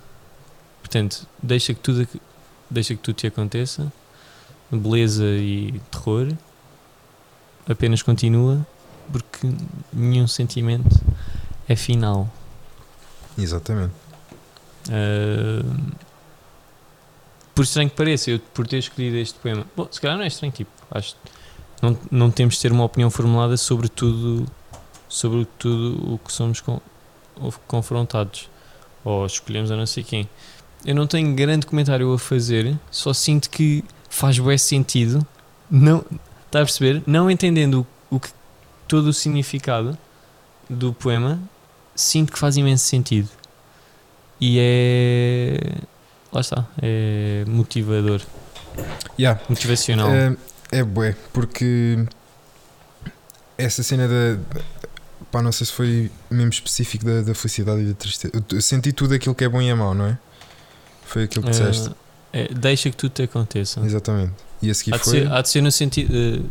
[0.83, 2.05] Portanto, deixa que tudo,
[2.69, 3.91] deixa que tudo te aconteça.
[4.69, 6.33] Beleza e terror.
[7.69, 8.67] Apenas continua,
[9.09, 9.49] porque
[9.93, 11.01] nenhum sentimento
[11.69, 12.29] é final.
[13.37, 13.93] Exatamente.
[14.89, 15.95] Uh,
[17.55, 20.27] por estranho que pareça, eu por ter escolhido este poema, bom, se calhar não é
[20.27, 21.15] estranho, tipo, acho
[21.81, 24.45] não, não temos de ter uma opinião formulada sobre tudo,
[25.07, 26.81] sobre tudo o que somos com,
[27.67, 28.49] confrontados
[29.05, 30.29] ou escolhemos a não sei quem.
[30.85, 35.25] Eu não tenho grande comentário a fazer, só sinto que faz bem sentido,
[35.69, 36.05] não,
[36.45, 37.01] está a perceber?
[37.07, 38.29] Não entendendo o, o que,
[38.87, 39.97] todo o significado
[40.69, 41.39] do poema,
[41.95, 43.29] sinto que faz imenso sentido.
[44.39, 45.57] E é.
[46.31, 48.21] Lá está, é motivador.
[49.17, 49.41] Yeah.
[49.47, 50.09] Motivacional.
[50.09, 50.35] É,
[50.71, 52.05] é bué, porque
[53.57, 54.39] essa cena da.
[55.31, 58.33] Pá, não sei se foi mesmo específico da, da felicidade e da tristeza.
[58.51, 60.17] Eu senti tudo aquilo que é bom e é mau, não é?
[61.05, 61.91] Foi aquilo que disseste.
[62.31, 63.79] É, deixa que tudo te aconteça.
[63.81, 64.33] Exatamente.
[64.61, 65.11] E a seguir há, de foi.
[65.19, 66.13] ser, há de ser no sentido.
[66.13, 66.45] Uh,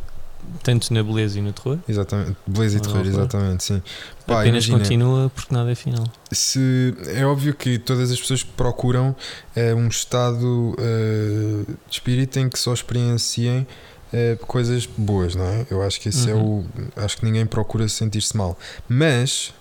[0.63, 1.79] tanto na beleza e no terror.
[1.89, 2.37] Exatamente.
[2.47, 3.09] Beleza e terror, horror.
[3.09, 3.83] exatamente, sim.
[4.27, 6.05] Pá, Apenas imagina, continua porque nada é final.
[6.33, 9.15] se é óbvio que todas as pessoas procuram
[9.55, 13.67] eh, um estado eh, de espírito em que só experienciem
[14.13, 15.67] eh, coisas boas, não é?
[15.71, 16.39] Eu acho que esse é o.
[16.39, 16.67] Uhum.
[16.97, 18.59] Acho que ninguém procura sentir-se mal.
[18.89, 19.55] Mas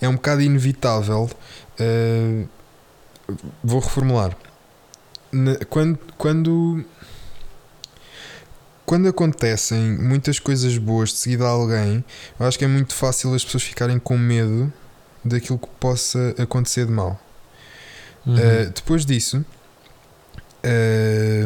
[0.00, 1.30] é um bocado inevitável.
[1.78, 2.44] eh,
[3.62, 4.36] vou reformular.
[5.68, 6.84] Quando, quando,
[8.86, 12.04] quando acontecem muitas coisas boas de seguida a alguém,
[12.38, 14.72] eu acho que é muito fácil as pessoas ficarem com medo
[15.24, 17.20] daquilo que possa acontecer de mal.
[18.26, 18.34] Uhum.
[18.36, 19.44] Uh, depois disso,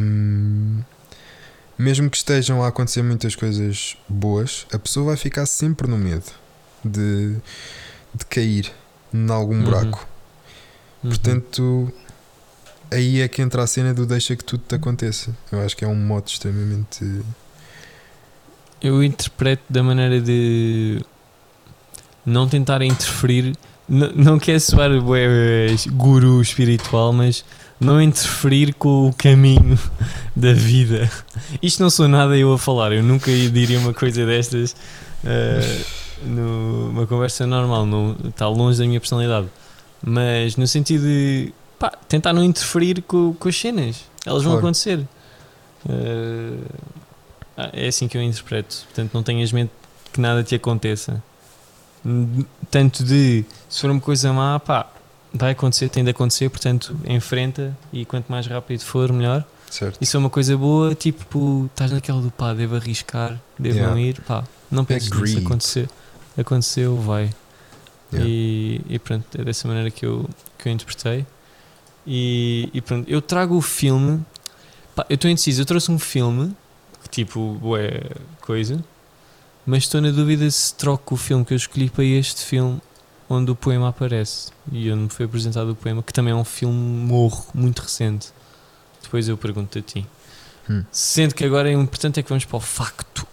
[0.02, 0.82] um,
[1.78, 6.30] mesmo que estejam a acontecer muitas coisas boas, a pessoa vai ficar sempre no medo
[6.84, 7.36] de,
[8.14, 8.70] de cair
[9.12, 9.64] em algum Uhum.
[9.64, 10.00] buraco.
[10.00, 10.17] Uhum.
[11.02, 11.92] Portanto,
[12.90, 15.34] aí é que entra a cena do deixa que tudo te aconteça.
[15.50, 17.22] Eu acho que é um modo extremamente.
[18.80, 21.00] Eu interpreto da maneira de
[22.24, 23.56] não tentar interferir.
[23.88, 24.90] N não quer soar
[25.92, 27.44] guru espiritual, mas
[27.80, 29.78] não interferir com o caminho
[30.34, 31.10] da vida.
[31.62, 34.74] Isto não sou nada eu a falar, eu nunca diria uma coisa destas
[35.24, 35.84] eh,
[36.26, 39.48] numa conversa normal, não, está longe da minha personalidade.
[40.02, 44.66] Mas no sentido de pá, tentar não interferir com, com as cenas, elas vão Claro.
[44.66, 45.06] acontecer.
[47.56, 48.82] Ah, é assim que eu interpreto.
[48.84, 49.70] Portanto, não tenhas medo
[50.12, 51.22] que nada te aconteça.
[52.70, 54.86] Tanto de se for uma coisa má, pá,
[55.34, 59.44] vai acontecer, tem de acontecer, portanto, enfrenta e quanto mais rápido for, melhor.
[59.70, 59.98] Certo?
[60.00, 63.94] E se é uma coisa boa, tipo, estás naquela do pá, devo arriscar, devo Yeah.
[63.94, 65.90] não ir, pá, não penses nisso, acontecer,
[66.38, 67.30] aconteceu, vai.
[68.12, 68.28] Yeah.
[68.28, 70.28] E, e pronto, é dessa maneira que eu,
[70.58, 71.26] que eu interpretei.
[72.06, 74.24] E, e pronto, eu trago o filme.
[74.94, 76.56] Pá, eu estou indeciso, eu trouxe um filme,
[77.02, 78.82] que tipo, é coisa,
[79.66, 82.80] mas estou na dúvida se troco o filme que eu escolhi para este filme
[83.28, 86.44] onde o poema aparece e onde me foi apresentado o poema, que também é um
[86.44, 88.28] filme morro, muito recente.
[89.02, 90.06] Depois eu pergunto a ti.
[90.68, 90.84] Hum.
[90.90, 93.26] Sendo que agora o importante é que vamos para o facto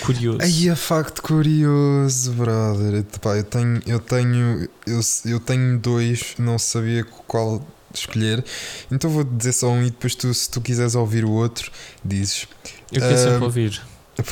[0.00, 0.38] curioso.
[0.40, 2.94] Aí é facto curioso, brother.
[3.14, 8.44] Epá, eu tenho, eu tenho, eu, eu tenho dois, não sabia qual escolher.
[8.90, 11.70] Então vou dizer só um e depois tu, se tu quiseres ouvir o outro,
[12.04, 12.46] dizes.
[12.92, 13.82] eu quero sempre Ah, ouvir.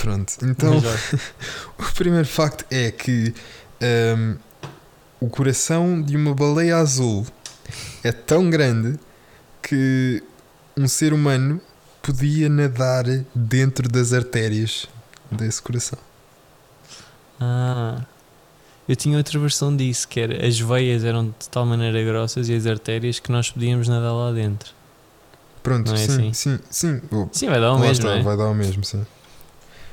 [0.01, 0.33] Pronto.
[0.43, 0.79] Então
[1.79, 3.35] o primeiro facto é que
[4.17, 4.37] hum,
[5.21, 7.27] o coração de uma baleia azul
[8.05, 8.99] é tão grande
[9.63, 10.23] que
[10.77, 11.61] um ser humano
[12.03, 14.89] podia nadar dentro das artérias
[15.37, 15.99] desse coração.
[17.41, 18.01] Ah,
[18.89, 22.55] eu tinha outra versão disso, que era as veias eram de tal maneira grossas e
[22.55, 24.73] as artérias que nós podíamos nadar lá dentro.
[25.63, 26.33] Pronto, é sim, assim?
[26.33, 27.01] sim, sim.
[27.11, 28.23] Oh, Sim, vai dar o mesmo, está, é?
[28.23, 29.07] vai dar o mesmo, sim.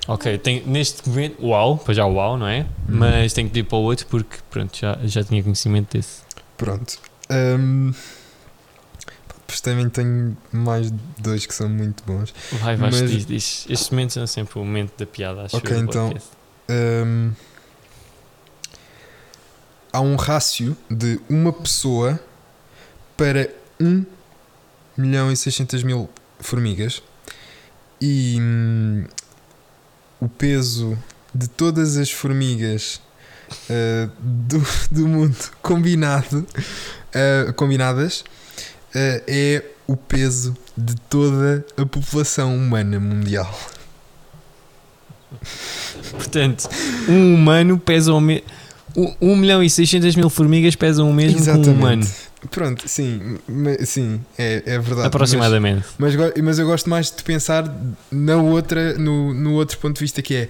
[0.08, 2.62] Ok, tem, neste momento, uau, pois já uau, não é?
[2.62, 2.66] Hum.
[2.88, 6.22] Mas tenho que ir para o outro porque, pronto, já, já tinha conhecimento desse.
[6.58, 6.98] Pronto.
[7.30, 7.94] Hum,
[9.50, 12.34] depois também tenho mais dois que são muito bons.
[12.52, 13.66] Vai, vai, Mas- diz, diz.
[13.68, 16.14] Estes momentos são sempre o momento da piada, acho Ok, então.
[16.70, 17.32] Hum,
[19.92, 22.20] há um rácio de uma pessoa
[23.18, 24.06] para 1
[24.96, 26.08] milhão e 600 mil
[26.40, 27.02] formigas
[28.00, 29.06] e hum,
[30.20, 30.98] o peso
[31.34, 33.02] de todas as formigas
[33.68, 38.24] uh, do, do mundo combinado, uh, combinadas
[38.96, 43.52] é o peso de toda a população humana mundial.
[46.12, 46.70] Portanto,
[47.08, 48.46] um humano pesa o mesmo.
[49.22, 52.08] 1 milhão e 600 mil formigas pesam o mesmo que um humano.
[52.50, 53.38] Pronto, sim,
[53.86, 55.08] sim, é, é verdade.
[55.08, 55.86] Aproximadamente.
[55.98, 57.72] Mas, mas, mas eu gosto mais de pensar
[58.12, 60.50] na outra, no, no outro ponto de vista que é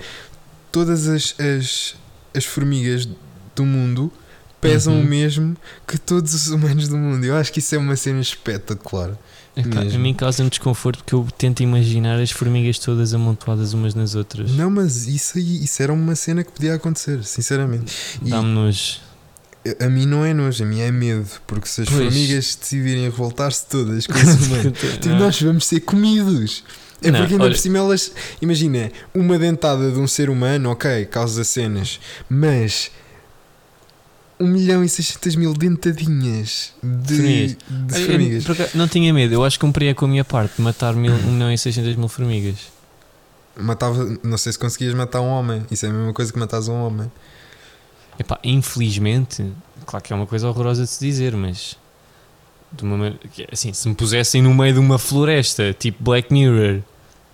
[0.72, 1.96] todas as, as,
[2.34, 3.10] as formigas
[3.56, 4.12] do mundo
[4.62, 5.02] pesam Uhum.
[5.02, 5.58] o mesmo
[5.88, 7.24] que todos os humanos do mundo.
[7.26, 9.18] Eu acho que isso é uma cena espetacular.
[9.56, 14.16] Epá, a mim causa-me desconforto porque eu tento imaginar as formigas todas amontoadas umas nas
[14.16, 14.52] outras.
[14.52, 17.94] Não, mas isso aí, isso era uma cena que podia acontecer, sinceramente.
[18.22, 19.00] Dá-me nojo.
[19.82, 22.04] a mim não é nojo, a mim é medo, porque se as Pois.
[22.06, 26.64] formigas decidirem revoltar-se todas com os humanos, tipo, nós vamos ser comidos.
[27.02, 28.12] É Não, porque ainda olha- por cima elas.
[28.42, 32.00] Imagina, uma dentada de um ser humano, ok, causa cenas,
[32.30, 32.92] mas.
[34.40, 37.58] 1 milhão e 600 mil dentadinhas de Formigas.
[37.70, 38.44] de Eu- eu, formigas.
[38.46, 40.94] por acaso, não tinha medo, eu acho que cumpria com a minha parte de matar
[40.96, 42.58] mil, 1 milhão e 600 mil formigas.
[43.58, 45.66] Matava, não sei se conseguias matar um homem.
[45.70, 47.12] Isso é a mesma coisa que matares um homem.
[48.18, 49.46] Epá, infelizmente,
[49.86, 51.76] claro que é uma coisa horrorosa de se dizer, mas
[52.72, 53.14] de uma
[53.52, 56.82] assim, se me pusessem no meio de uma floresta, tipo Black Mirror,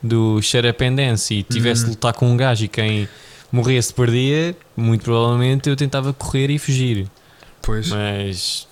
[0.01, 1.91] do Shut Up and Dance, e tivesse de Uhum.
[1.91, 3.07] lutar com um gajo e quem
[3.55, 7.07] morresse perdia, muito provavelmente eu tentava correr e fugir.
[7.61, 7.87] Pois.
[7.89, 8.67] Mas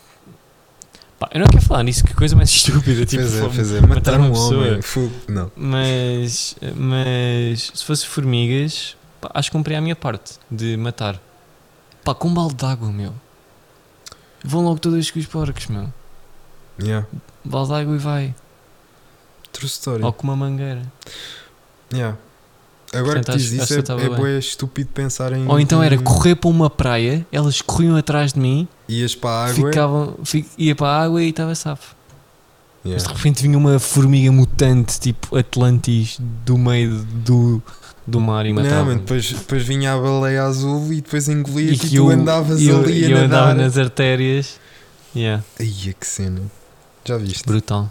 [1.20, 3.82] pá, eu não quero falar nisso, que coisa mais estúpida, tipo, pois é, pois é.
[3.82, 4.68] Matar, matar uma um pessoa.
[4.68, 4.82] homem.
[4.82, 5.52] Fu- Não.
[5.56, 11.20] Mas, mas se fosse formigas, pá, acho que cumpria a minha parte de matar.
[12.04, 13.14] Pá, com um balde de água, meu.
[14.44, 15.92] Vão logo todas com os porcos, meu.
[16.82, 17.08] Yeah.
[17.46, 18.36] Balde de água e vai.
[19.54, 20.04] True story.
[20.04, 20.82] Ou com uma mangueira.
[21.94, 22.18] Yeah.
[22.94, 24.38] Agora Portanto, que diz isso é, é bem.
[24.40, 25.48] estúpido pensar em.
[25.48, 29.46] Ou então era correr para uma praia, elas corriam atrás de mim, Ias para a
[29.46, 29.56] água.
[29.72, 31.96] ficavam, fi- ia para a água e estava safo.
[32.84, 33.08] Mas Yeah.
[33.12, 37.64] de repente vinha uma formiga mutante, tipo Atlantis, do meio do,
[38.06, 38.84] do mar e Não, matava.
[38.86, 42.82] mano, depois, depois vinha a baleia azul e depois engolia e, que tu andavas eu,
[42.82, 43.56] ali a eu andava nadar.
[43.56, 44.60] nas artérias.
[45.16, 46.42] Yeah, Ai, que cena.
[47.06, 47.46] Já viste?
[47.46, 47.90] brutal.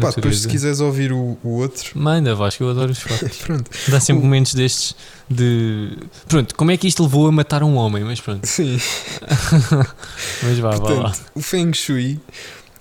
[0.00, 1.98] Pá, depois se quiseres ouvir o, o outro.
[1.98, 3.38] Manda, Vasco, eu adoro os fatos.
[3.38, 3.70] Pronto.
[3.88, 4.94] Dá sempre O- momentos destes
[5.30, 5.96] de.
[6.28, 8.04] Pronto, como é que isto levou a matar um homem?
[8.04, 8.46] Mas pronto.
[8.46, 8.78] Sim.
[10.42, 11.02] Mas vá, vá lá.
[11.04, 12.20] Portanto, o Feng Shui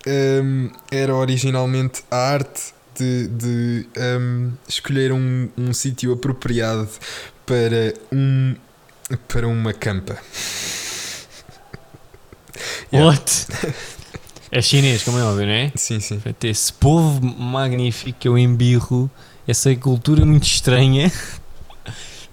[0.08, 3.88] hum, era originalmente a arte de, de,
[4.20, 6.90] hum, escolher um, um sítio apropriado
[7.46, 8.56] para um
[9.28, 10.18] para uma campa.
[12.94, 13.08] Yeah.
[13.08, 13.48] What?
[14.52, 15.72] É chinês, como é óbvio, não é?
[15.76, 16.16] Sim, sim.
[16.16, 19.10] Portanto, Esse povo magnífico que eu embirro,
[19.48, 21.12] essa cultura muito estranha.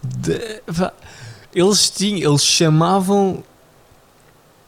[0.03, 0.61] de-
[1.55, 3.43] eles tinham, eles chamavam.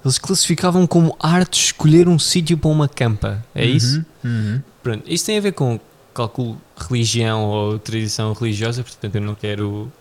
[0.04, 3.44] Eles classificavam como arte escolher um sítio para uma campa.
[3.54, 4.04] É isso?
[4.24, 4.62] Uhum, uhum.
[4.82, 5.78] Pronto, isso tem a ver com,
[6.14, 9.92] calculo, religião ou tradição religiosa, portanto eu não quero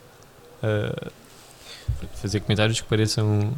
[0.64, 1.12] ah,
[2.16, 3.52] fazer comentários que pareçam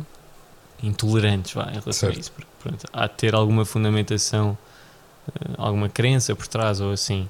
[0.84, 2.18] intolerantes vá, em relação Certo.
[2.18, 4.58] a isso, porque pronto, há de ter alguma fundamentação,
[5.28, 7.28] ah, alguma crença por trás ou assim.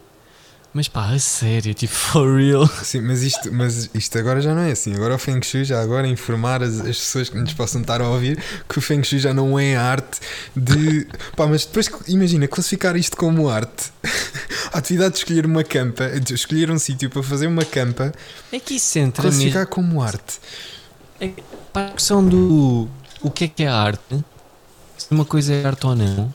[0.74, 2.66] Mas pá, a sério, tipo, for real.
[2.66, 4.96] Sim, mas isto, mas isto agora já não é assim.
[4.96, 8.08] Agora o Feng Shui, já agora informar as, as pessoas que nos possam estar a
[8.08, 10.22] ouvir que o Feng Shui já não é a arte
[10.56, 11.06] de.
[11.36, 13.92] Pá, mas depois imagina classificar isto como arte.
[14.74, 18.14] A atividade de escolher uma campa, de escolher um sítio para fazer uma campa,
[18.54, 19.38] É que isso entra mesmo.
[19.40, 20.40] classificar como arte.
[21.74, 22.88] Para a questão do
[23.22, 24.24] o que é que é arte,
[24.98, 26.34] se uma coisa é arte ou não,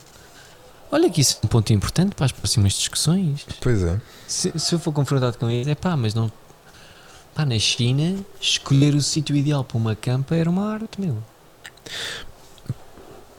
[0.91, 3.45] olha que isso é um ponto importante para as próximas discussões.
[3.61, 3.99] Pois é.
[4.27, 6.31] Se, se eu for confrontado com isso, é pá, mas não.
[7.33, 11.17] Pá, na China, escolher o sítio ideal para uma campa era uma arte, meu.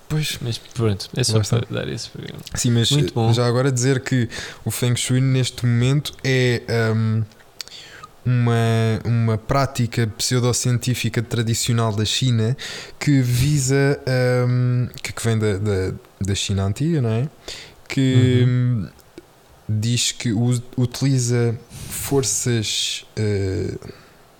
[0.09, 0.39] Pois.
[0.41, 2.41] Mas pronto, é só para dar esse programa.
[2.55, 2.89] Sim, mas
[3.35, 4.29] já agora dizer que
[4.65, 6.63] o Feng Shui neste momento é
[6.95, 7.23] hum,
[8.29, 12.55] uma, uma prática pseudocientífica tradicional da China
[13.01, 13.99] que visa,
[14.47, 17.29] hum, que, que vem da, da, da China antiga, não é?
[17.89, 18.89] Que hum,
[19.67, 20.31] diz que
[20.77, 21.59] utiliza
[21.89, 23.75] forças eh,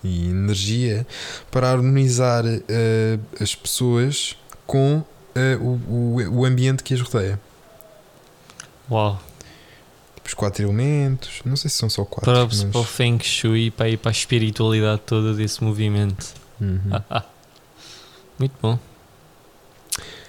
[0.03, 1.07] e energia
[1.49, 4.37] para harmonizar eh, as pessoas
[4.67, 7.39] com eh, o, o, o ambiente que as rodeia.
[8.89, 9.19] Uau.
[10.29, 12.31] Os quatro elementos, não sei se são só quatro.
[12.31, 16.27] Props mas- para o Feng Shui para ir para a espiritualidade toda desse movimento.
[16.61, 16.79] Uhum.
[18.37, 18.77] Muito bom.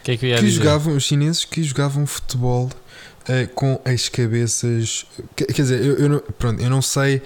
[0.02, 2.70] Que é que que jogavam, os chineses que jogavam futebol
[3.28, 5.04] eh, com as cabeças.
[5.36, 7.20] que- Quer dizer, eu, eu não, pronto, eu não sei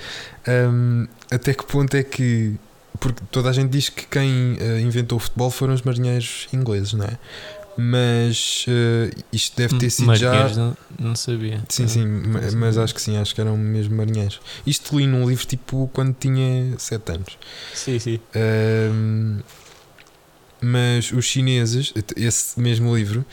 [0.72, 2.56] hum, até que ponto é que.
[2.98, 6.92] Porque toda a gente diz que quem eh, inventou o futebol foram os marinheiros ingleses,
[6.94, 7.16] não é?
[7.76, 10.26] Mas eh, isto deve ter sido já.
[10.30, 11.60] Marinheiros não, não sabia.
[11.68, 14.40] Sim, sim, Não mas acho que sim, acho que eram mesmo marinheiros.
[14.64, 17.38] Isto li num livro tipo quando tinha 7 anos.
[17.74, 18.20] Sim, sim.
[18.34, 19.40] Ahm,
[20.60, 23.24] mas os chineses, esse mesmo livro,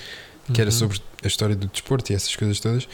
[0.54, 0.76] que era Uhum.
[0.78, 2.88] sobre a história do desporto e essas coisas todas,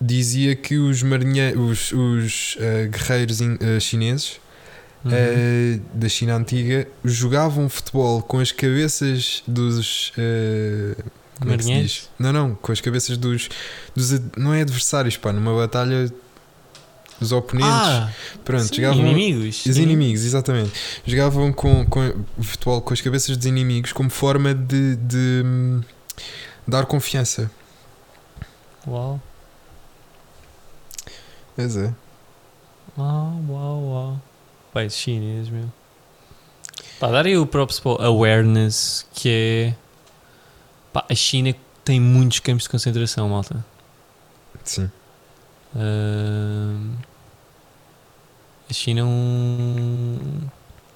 [0.00, 4.40] dizia que os marinheiros, os, os ah, guerreiros in- ah, chineses
[5.04, 5.12] Uhum.
[5.12, 11.02] ah, da China antiga jogavam futebol com as cabeças dos ah,
[11.40, 12.10] como é que se diz?
[12.18, 13.48] Não, não, com as cabeças dos,
[13.94, 16.12] dos não é adversários, pá, numa batalha
[17.20, 17.70] dos oponentes.
[17.70, 18.12] Ah,
[18.44, 19.64] Pronto, sim, jogavam inimigos.
[19.66, 20.72] os inimigos, exatamente.
[21.06, 25.80] Jogavam com, com futebol com as cabeças dos inimigos como forma de, de, hum,
[26.66, 27.50] dar confiança.
[28.86, 29.20] Uau,
[31.54, 31.92] Pois é.
[32.96, 34.22] uau, uau, uau.
[34.84, 35.70] Esse chinês, meu.
[36.98, 39.74] Pá, dar aí o props para o awareness, que é...
[40.92, 41.54] Pá, a China
[41.84, 43.64] tem muitos campos de concentração, malta.
[44.64, 44.90] Sim.
[45.74, 46.96] Ahm,
[48.68, 50.18] a China é um,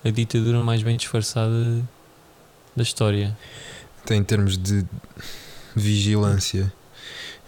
[0.05, 1.83] a ditadura mais bem disfarçada
[2.77, 3.37] da história.
[4.05, 4.85] Tem em termos de
[5.75, 6.73] vigilância.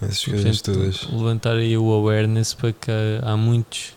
[0.00, 1.04] Essas coisas todas.
[1.04, 2.90] levantar aí o awareness para que
[3.22, 3.94] há muitos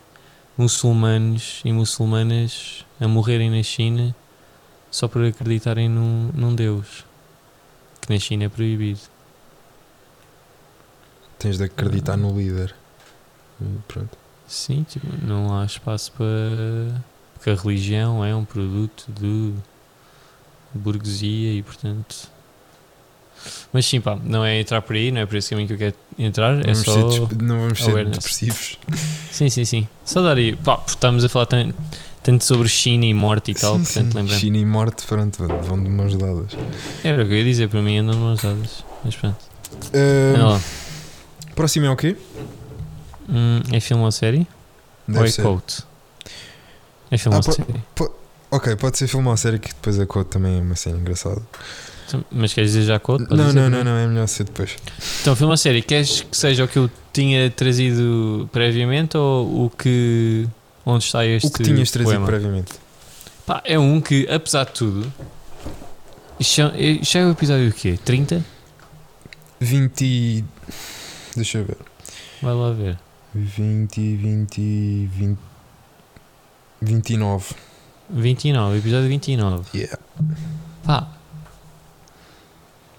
[0.57, 4.15] muçulmanos e muçulmanas a morrerem na China
[4.89, 7.05] só por acreditarem num, num Deus
[8.01, 9.01] que na China é proibido.
[11.37, 12.73] Tens de acreditar no líder.
[13.61, 14.17] Hum, Pronto.
[14.47, 17.03] Sim, tipo, não há espaço para.
[17.33, 19.53] Porque a religião é um produto de
[20.73, 22.31] burguesia e portanto.
[23.73, 25.77] Mas sim, pá, não é entrar por aí, não é por esse caminho que eu
[25.77, 27.11] quero entrar, Não é vamos só.
[27.11, 28.17] ser, não vamos ser awareness.
[28.17, 28.79] depressivos.
[29.31, 29.87] Sim, sim, sim.
[30.05, 30.55] Só dar aí.
[30.55, 31.75] Pá, estamos a falar tanto,
[32.23, 34.17] tanto sobre China e morte e tal, sim, portanto sim.
[34.17, 34.39] lembrando.
[34.39, 36.51] China e morte, pronto, vão de mãos dadas.
[37.03, 38.83] Era o que eu ia dizer, para mim andam de mãos dadas.
[39.03, 39.37] Mas pronto.
[40.37, 40.61] Lá.
[41.55, 42.15] próximo é o quê?
[43.29, 44.47] Hum, é filme ou série?
[45.07, 45.41] Deve ou é ser.
[45.43, 45.83] quote?
[47.11, 47.83] É filme Ah, ou série?
[48.49, 51.41] Ok, pode ser filme ou série que depois a quote também é uma cena engraçada.
[52.07, 52.99] Então, Mas queres dizer já?
[52.99, 54.75] Podes Não, não, não, não, é melhor ser depois.
[55.21, 59.69] Então, filme ou série, queres que seja o que eu tinha trazido previamente ou o
[59.69, 60.47] que.
[60.85, 62.25] onde está este o que tinhas trazido poema?
[62.25, 62.73] previamente?
[63.45, 65.13] Pá, é um que, apesar de tudo.
[66.39, 67.97] isto Já, é- já é o episódio o quê?
[68.03, 68.43] 30?
[69.59, 70.01] 20.
[70.05, 70.45] e-
[71.35, 71.77] Deixa eu ver.
[72.41, 72.97] Vai lá ver.
[73.33, 75.37] 20, 20, 20.
[76.81, 77.55] 29.
[78.09, 79.63] 29, episódio 29.
[79.77, 79.97] Yeah.
[80.85, 81.07] Pá,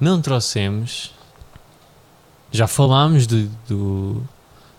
[0.00, 1.12] não trouxemos.
[2.50, 4.22] Já falámos do, do,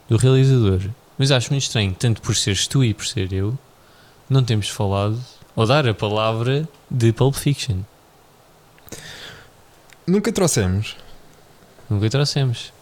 [0.07, 0.81] do realizador,
[1.17, 3.57] mas acho muito estranho, tanto por seres tu e por ser eu,
[4.29, 5.19] não temos falado
[5.55, 7.77] ou dar a palavra de Pulp Fiction.
[10.07, 10.95] Nunca trouxemos.
[11.89, 12.73] Nunca trouxemos.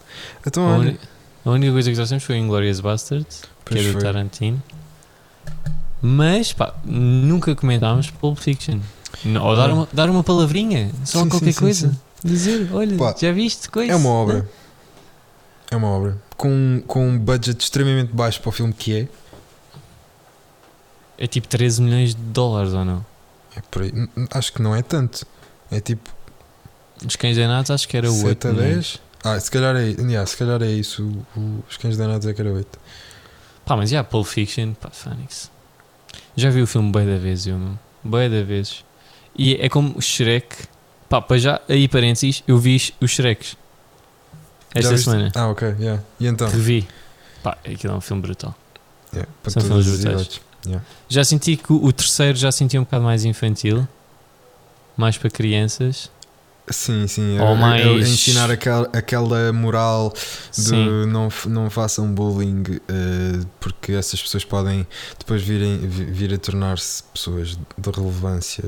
[0.46, 0.98] Então, A, olha.
[1.44, 3.98] a única coisa que trouxemos foi o Inglourious Basterds, que Pois é do.
[3.98, 4.62] Tarantino.
[6.00, 8.80] Mas, pá, nunca comentámos Pulp Fiction.
[9.42, 9.74] Ou dar Ah.
[9.74, 11.90] uma, dar uma palavrinha, só Sim, qualquer sim, coisa.
[11.90, 11.98] sim.
[12.24, 13.92] Dizer, olha, Pá, já viste coisa?
[13.92, 14.48] É uma obra.
[15.70, 16.18] É uma obra.
[16.36, 19.08] Com, com um budget extremamente baixo para o filme que é.
[21.16, 23.04] É tipo 13 milhões de dólares ou não?
[23.56, 23.92] é por aí.
[24.30, 25.26] Acho que não é tanto.
[25.70, 26.08] É tipo
[27.04, 28.72] Os cães danados acho que era 7 8 a milhões.
[28.74, 29.00] 10.
[29.24, 31.02] Ah, se calhar é, yeah, se calhar é isso.
[31.36, 32.78] O- o- os cães danados é que era 8.
[33.64, 35.50] Pá, mas já, Pulp Fiction, pá, Fênix.
[36.36, 37.76] Já vi o filme bem da vez, eu, meu.
[38.04, 38.84] Bem da vez.
[39.36, 40.56] E é como o Shrek.
[41.08, 43.56] Pá, para já, aí parênteses, eu vi os Shreks.
[44.74, 45.32] Esta semana.
[45.34, 45.74] Ah, ok.
[45.80, 46.02] Yeah.
[46.20, 46.48] E então?
[46.48, 46.86] Revi.
[47.42, 48.54] Pá, aquilo é um filme brutal.
[49.12, 50.40] Yeah, São filmes brutais.
[50.66, 50.84] Yeah.
[51.08, 53.88] Já senti que o o terceiro já senti um bocado mais infantil.
[54.96, 56.10] Mais para crianças.
[56.70, 57.38] Sim, sim.
[57.40, 60.12] Ou é- é- é mais- ensinar aquela, aquela moral
[60.52, 61.06] de Sim.
[61.06, 64.86] não, não façam bullying eh, porque essas pessoas podem
[65.18, 68.64] depois virem, vi- vir a tornar-se pessoas de relevância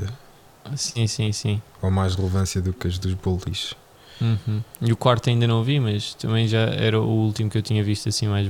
[0.75, 1.61] Sim, sim, sim.
[1.81, 3.73] ou mais relevância do que as dos bullies.
[4.21, 4.61] Uhum.
[4.79, 7.83] E o quarto ainda não vi, mas também já era o último que eu tinha
[7.83, 8.49] visto assim mais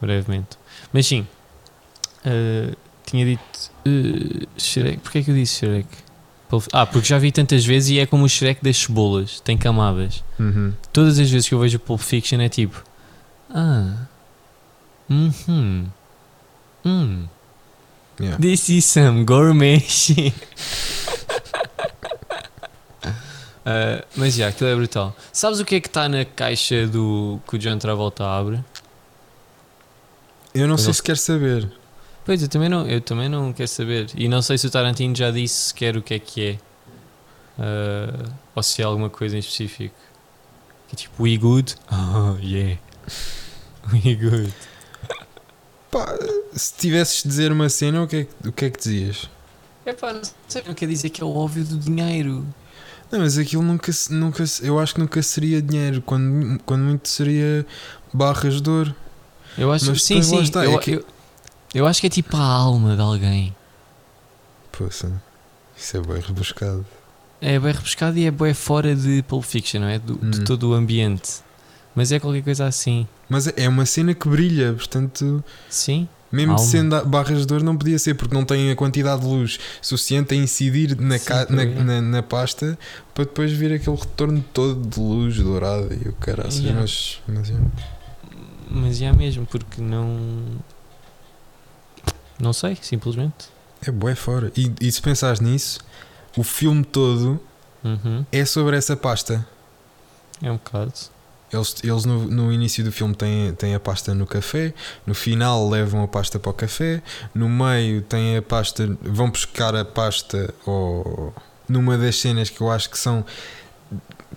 [0.00, 0.58] brevemente.
[0.92, 1.26] Mas sim,
[2.24, 2.74] eh,
[3.06, 4.98] tinha dito eh, Shrek.
[4.98, 5.88] Porquê é que eu disse Shrek?
[6.72, 10.24] Ah, porque já vi tantas vezes e é como o Shrek das cebolas, tem camadas.
[10.38, 10.72] Uhum.
[10.92, 12.82] Todas as vezes que eu vejo Pulp Fiction é tipo,
[13.54, 14.06] ah,
[15.08, 15.86] uhum,
[16.84, 17.28] hum,
[18.20, 18.36] Yeah.
[18.36, 20.34] this is some gourmet shit.
[23.64, 25.14] Ah, mas já, aquilo é brutal.
[25.32, 28.62] Sabes o que é que está na caixa do que o John Travolta abre?
[30.54, 31.70] Eu não Mas sei ele- se quer saber.
[32.24, 34.08] Pois, eu também não, eu também não quero saber.
[34.14, 36.58] E não sei se o Tarantino já disse sequer o que é que é.
[37.58, 39.94] Ah, ou se é alguma coisa em específico.
[40.88, 41.74] Que é tipo, we good?
[41.92, 42.78] Oh, yeah.
[43.92, 44.52] We good.
[45.90, 46.06] Pá,
[46.52, 49.28] se tivesses de dizer uma cena, o que é, que- o que, é que dizias?
[49.84, 52.46] É pá, não sei, não quer dizer que é o óbvio do dinheiro.
[53.10, 57.66] Não, mas aquilo nunca, nunca eu acho que nunca seria dinheiro, quando, quando muito seria
[58.12, 58.94] barras de ouro.
[59.58, 60.42] Eu acho Mas sim, sim.
[60.42, 61.04] está, eu, é que- eu,
[61.74, 63.54] eu acho que é tipo a alma de alguém.
[64.72, 65.10] Poxa,
[65.76, 66.86] isso é bem rebuscado.
[67.40, 69.98] É bem rebuscado e é bem fora de Pulp Fiction, não é?
[69.98, 70.44] Do- De Hum.
[70.44, 71.40] todo o ambiente.
[71.94, 73.06] Mas é qualquer coisa assim.
[73.28, 76.08] Mas é uma cena que brilha, portanto, Sim?
[76.32, 76.64] Mesmo Alma.
[76.64, 80.32] sendo barras de ouro, não podia ser, porque não tem a quantidade de luz suficiente
[80.34, 81.66] a incidir na, Sim, ca- na, é.
[81.82, 82.78] na, na pasta
[83.14, 86.58] para depois vir aquele retorno todo de luz dourada e o caraças.
[86.60, 86.80] Yeah.
[86.80, 87.54] Mas, mas é.
[88.70, 90.42] Mas já mesmo, porque não.
[92.38, 93.48] Não sei, simplesmente.
[93.86, 94.50] é bué fora.
[94.56, 95.80] E, e se pensares nisso,
[96.36, 97.40] o filme todo
[97.82, 98.24] Uhum.
[98.30, 99.46] é sobre essa pasta.
[100.42, 100.92] É um bocado.
[101.52, 104.72] Eles, eles no, no início do filme têm, têm a pasta no café,
[105.06, 107.02] no final levam a pasta para o café,
[107.34, 111.34] no meio têm a pasta, vão buscar a pasta ou
[111.68, 113.24] numa das cenas que eu acho que são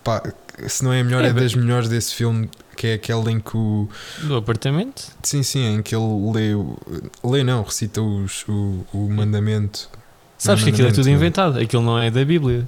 [0.04, 0.24] pá,
[0.68, 3.40] se não é a melhor, É, é, das melhores desse filme, que é aquele em
[3.40, 3.88] que o.
[4.24, 5.12] Do apartamento?
[5.22, 6.78] Sim, sim, em que ele lê, o-
[7.24, 9.90] lê não, recita os, o, o mandamento.
[10.38, 11.24] Sabes que aquilo é tudo mandamento.
[11.24, 12.68] inventado, aquilo não é da Bíblia.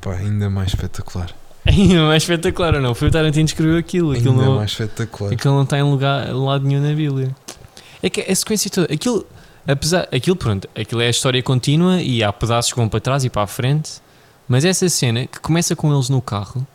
[0.00, 1.30] Pá, ainda mais espetacular.
[1.66, 2.94] Ainda mais espetacular ou não?
[2.94, 4.12] Foi o Tarantino que escreveu aquilo.
[4.12, 5.32] Aquilo ainda não, mais espetacular.
[5.32, 7.34] aquilo não está em lugar, lado nenhum na Bíblia.
[8.02, 9.26] É que a sequência toda, aquilo,
[9.68, 13.24] apesar, aquilo pronto, aquilo é a história contínua e há pedaços que vão para trás
[13.24, 14.00] e para a frente,
[14.48, 16.66] mas essa cena que começa com eles no carro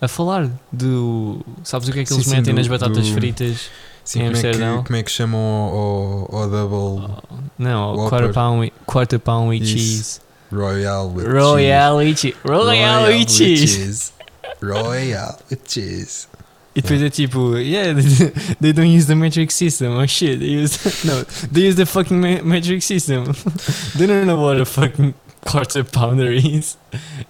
[0.00, 1.40] a falar do.
[1.64, 3.68] Sabes o que é que Sim, eles sim, metem do- nas batatas do- fritas?
[4.04, 4.84] Sim, em como, é que, Amsterdão.
[4.84, 7.14] como é que chamam ao, ao, ao double
[7.58, 8.08] Não, Whopper.
[8.08, 9.72] quarter pound, quarter pound with Isso.
[9.72, 10.20] cheese.
[10.52, 12.30] Royale with Royale with cheese.
[12.36, 12.36] cheese?
[12.44, 14.12] Royale with cheese.
[14.60, 16.28] Royale with cheese.
[16.74, 17.92] E depois é tipo, yeah,
[18.60, 19.92] they don't use the metric system.
[19.94, 21.22] Oh shit, they use no,
[21.52, 23.24] they use the fucking me- metric system.
[23.96, 25.12] they don't know what a fucking
[25.44, 26.78] quarter pounder is.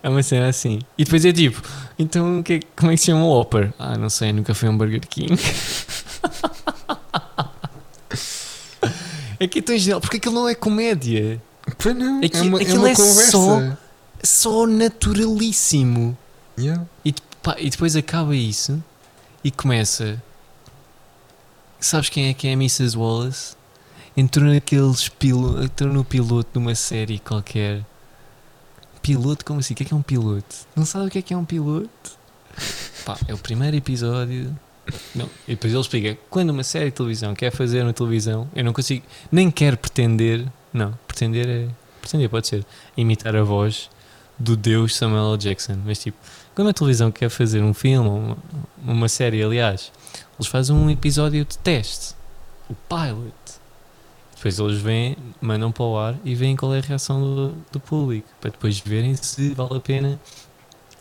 [0.03, 0.79] É uma cena assim.
[0.97, 1.61] E depois é tipo,
[1.99, 3.73] então que é- como é que se chama o Whopper?
[3.81, 5.35] Ah, não sei, nunca fui um Burger King.
[9.41, 11.41] é que é tão genial, porque aquilo não é comédia.
[11.79, 13.31] Pois não, Aqui- é uma, é aquilo uma é conversa.
[13.31, 13.77] só-
[14.25, 16.16] Só naturalíssimo.
[16.59, 16.85] Yeah.
[17.05, 17.12] E,
[17.43, 18.83] pá, e depois acaba isso
[19.43, 20.23] e começa.
[21.81, 22.97] Sabes quem é que é a Mrs.
[22.97, 23.57] Wallace?
[24.16, 27.85] Entrou naqueles pilo, entrou no piloto de uma série qualquer.
[29.01, 29.45] Piloto?
[29.45, 29.75] Como assim?
[29.75, 30.55] O que é que é um piloto?
[30.77, 31.89] Não sabe o que é que é um piloto?
[33.05, 34.57] Pá, é o primeiro episódio.
[35.14, 38.62] Não, e depois ele explica: quando uma série de televisão quer fazer uma televisão, eu
[38.62, 40.47] não consigo, nem quero pretender.
[40.73, 41.68] Não, pretender é.
[42.01, 42.64] Pretender pode ser
[42.97, 43.91] imitar a voz
[44.39, 45.39] do Deus Samuel L.
[45.39, 45.77] Jackson.
[45.85, 46.16] Mas tipo,
[46.55, 48.37] quando a televisão quer fazer um filme, uma,
[48.85, 49.93] uma série, aliás,
[50.39, 52.14] eles fazem um episódio de teste,
[52.68, 53.33] o pilot.
[54.35, 57.79] Depois eles vêm, mandam para o ar e veem qual é a reação do, do
[57.79, 60.20] público, para depois verem se vale a pena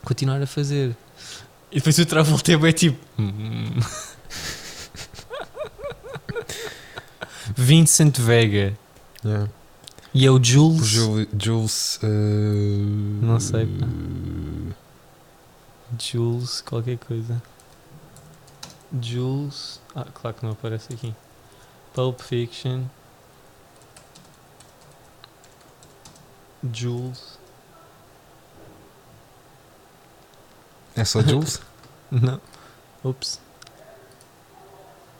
[0.03, 0.95] continuar a fazer.
[1.71, 2.99] E depois o Travolta é tipo.
[3.17, 3.65] "Hum."
[7.57, 8.77] Vincent Vega
[9.23, 9.49] Yeah.
[10.13, 10.85] E é o Jules.
[10.85, 11.99] Jul- Jules.
[12.03, 13.87] uh, Não sei, pá.
[15.99, 17.41] Jules, qualquer coisa.
[19.01, 19.79] Jules.
[19.95, 21.13] Ah, claro que não aparece aqui.
[21.93, 22.83] Pulp Fiction.
[26.73, 27.37] Jules.
[30.95, 31.61] É só Jules?
[32.11, 32.39] Não.
[33.03, 33.39] Ups.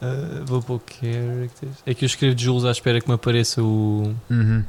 [0.01, 1.75] Ah, vou pôr characters.
[1.85, 4.13] É que eu escrevo Jules à espera que me apareça o.
[4.29, 4.63] Uhum.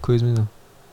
[0.00, 0.48] Coisa, mas não.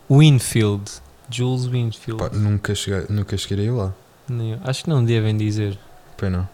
[0.10, 0.92] Winfield.
[1.30, 2.22] Jules Winfield.
[2.22, 3.94] Pá, nunca, cheguei, nunca chegarei lá.
[4.28, 4.60] Nem.
[4.64, 5.78] Acho que não devem dizer.
[6.18, 6.48] Pois não.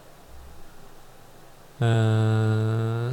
[1.79, 3.11] Ah,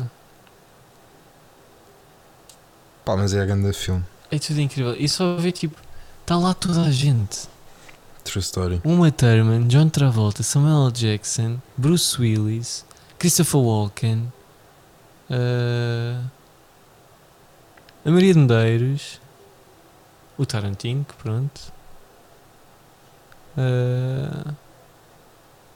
[3.04, 4.04] Pá, mas é a grande filme.
[4.30, 4.94] é tudo incrível.
[4.98, 5.76] E só ver tipo.
[6.20, 7.48] Está lá toda a gente.
[8.22, 8.80] True story.
[8.84, 10.92] Uma Thurman, John Travolta, Samuel L.
[10.92, 12.84] Jackson, Bruce Willis,
[13.18, 14.30] Christopher Walken,
[15.30, 16.22] ah,
[18.08, 19.20] a Maria de Medeiros,
[20.38, 21.60] o Tarantino, que pronto.
[23.54, 24.54] Ah,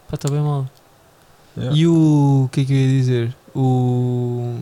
[0.08, 0.66] pá, está bem mal.
[1.54, 1.76] Yeah.
[1.76, 2.44] E o.
[2.44, 3.36] O que é que eu ia dizer?
[3.54, 4.58] O.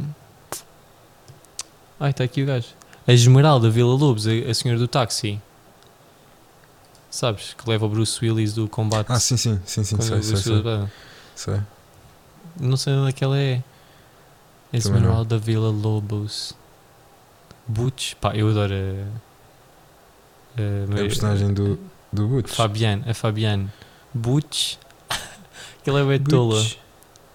[2.01, 2.67] Ai, está aqui o gajo.
[3.07, 5.41] A Esmeralda Vila Lobos, a, a senhora do táxi.
[7.09, 7.55] Sabes?
[7.55, 9.07] Que leva o Bruce Willis do combate.
[9.11, 10.63] Ah, sim, sim, sim, sim, sei, sei, sei,
[11.37, 11.61] sei.
[12.59, 13.57] Não sei onde é que ela é.
[13.57, 13.63] não.
[14.73, 16.59] Esmeralda Vila Lobos.
[17.71, 18.15] Butch.
[18.21, 18.77] Pá, eu adoro a.
[20.61, 21.79] eh, É a personagem do,
[22.13, 22.51] do Butch.
[22.55, 23.71] Fabiane, a Fabiane.
[24.13, 24.77] Butch.
[25.81, 26.61] Aquela é bem tola.
[26.61, 26.77] Butch.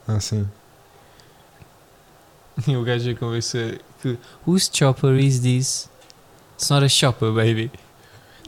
[0.08, 0.48] Ah, sim.
[2.68, 4.18] E o gajo a conversa que.
[4.48, 5.90] Whose chopper is this?
[6.56, 7.70] It's not a chopper, baby.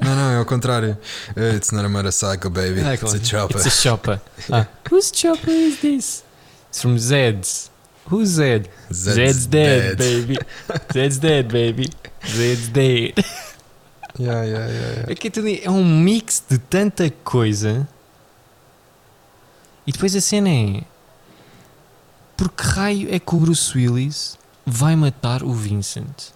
[0.02, 0.98] Não, não, é ao contrário.
[1.36, 2.82] Uh, It's not a motorcycle, baby.
[2.82, 3.26] Ah, It's a claro.
[3.26, 3.58] chopper.
[3.58, 4.22] It's a chopper.
[4.52, 4.66] Ah.
[4.90, 6.24] Whose chopper is this?
[6.70, 7.70] It's from Zed's.
[8.10, 8.70] Who's Zed?
[8.94, 10.38] Zed's, dead, baby.
[10.94, 11.90] Zed's dead, baby.
[12.26, 13.14] Zed's dead.
[14.20, 15.60] Yeah, yeah, yeah, yeah.
[15.62, 17.88] É é um mix de tanta coisa.
[19.86, 20.84] E depois a cena é.
[22.36, 26.32] Por que raio é que o Bruce Willis vai matar o Vincent?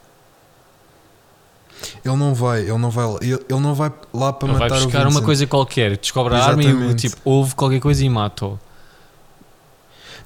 [2.06, 4.82] Ele não vai, ele não vai, ele, ele não vai lá para Ele vai matar
[4.82, 5.26] o buscar uma Vincent.
[5.26, 7.10] coisa qualquer, descobre a arma e Exatamente.
[7.10, 8.60] tipo, ouve qualquer coisa e mata-o.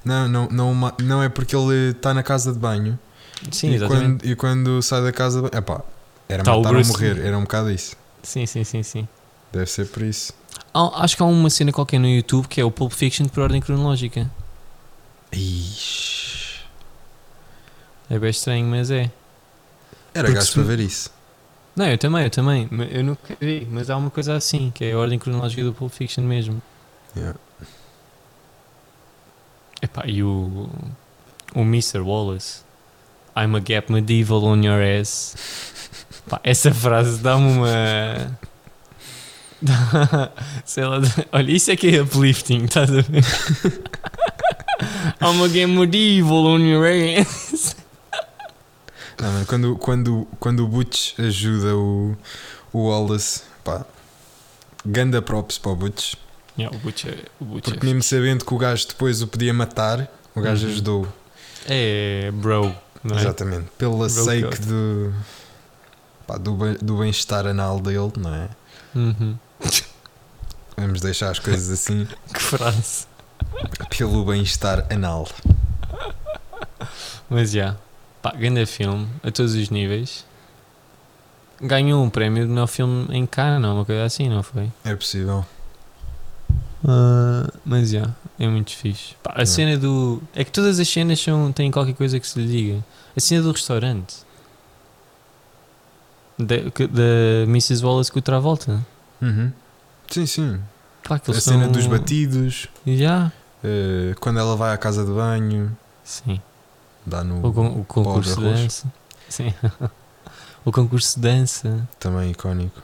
[0.06, 2.98] Não, não, não, não é porque ele está na casa de banho
[3.50, 4.20] Sim, e, exatamente.
[4.22, 5.82] quando, e quando sai da casa de banho, epá,
[6.28, 7.96] era Tá matar ou morrer, era um bocado isso.
[8.22, 9.08] Sim, sim, sim, sim.
[9.52, 10.32] Deve ser por isso.
[10.72, 13.42] Há- acho que há uma cena qualquer no YouTube que é o Pulp Fiction por
[13.42, 14.30] ordem cronológica.
[15.32, 16.60] Ixi.
[18.08, 19.10] É bem estranho, mas é.
[20.14, 21.10] Era gajo se- para ver isso.
[21.74, 22.68] Não, eu também, eu também.
[22.90, 25.92] Eu nunca vi, mas há uma coisa assim, que é a ordem cronológica do Pulp
[25.92, 26.62] Fiction mesmo.
[27.16, 27.38] Yeah.
[29.86, 30.68] Epá, e o.
[31.54, 32.00] O Mr.
[32.00, 32.64] Wallace.
[33.36, 35.36] I'm a gap medieval on your ass.
[36.28, 38.38] Pá, essa frase dá-me uma.
[40.64, 40.98] Sei lá,
[41.32, 43.24] olha, isso é que é uplifting, estás a ver?
[45.22, 47.76] I'm a gap medieval on your ass.
[49.20, 52.16] Não, mano, quando, quando, quando o Butch ajuda o,
[52.72, 53.86] o Wallace, pá,
[54.84, 56.14] ganda props para o Butch.
[56.58, 57.24] Yeah, o é.
[57.40, 60.72] O Porque é, mesmo sabendo que o gajo depois o podia matar, o gajo Uhum.
[60.72, 61.08] ajudou.
[61.66, 62.74] é bro,
[63.04, 63.20] não é?
[63.20, 63.66] Exatamente.
[63.76, 65.12] Pela Bro sake do,
[66.26, 68.48] pá, do, do bem-estar anal dele, não é?
[68.94, 69.36] Uhum.
[70.76, 72.06] Vamos deixar as coisas assim.
[72.32, 73.06] Que frase.
[73.96, 75.28] Pelo bem-estar anal.
[77.28, 77.76] Mas já,
[78.22, 80.24] pá, grande filme, a todos os níveis.
[81.60, 84.70] Ganhou um prémio de melhor filme em Cannes, não, uma coisa assim, não foi?
[84.84, 85.44] É possível.
[87.64, 88.08] Mas já,
[88.38, 89.14] é muito fixe.
[89.22, 89.46] Pá, a É.
[89.46, 90.22] cena do.
[90.34, 92.84] É que todas as cenas são, têm qualquer coisa que se lhe diga.
[93.16, 94.16] A cena do restaurante.
[96.38, 96.54] Da,
[97.46, 97.82] Mrs.
[97.84, 98.84] Wallace com o Travolta.
[99.22, 99.50] Uhum.
[100.08, 100.60] Sim, sim.
[101.08, 103.32] Pá, A cena são- dos batidos, Já?
[103.64, 106.40] eh, quando ela vai à casa de banho, Sim.
[107.06, 107.46] dá no.
[107.46, 108.92] O, con- o concurso de dança.
[109.28, 109.54] Sim.
[110.64, 111.88] o concurso de dança.
[111.98, 112.82] Também icónico.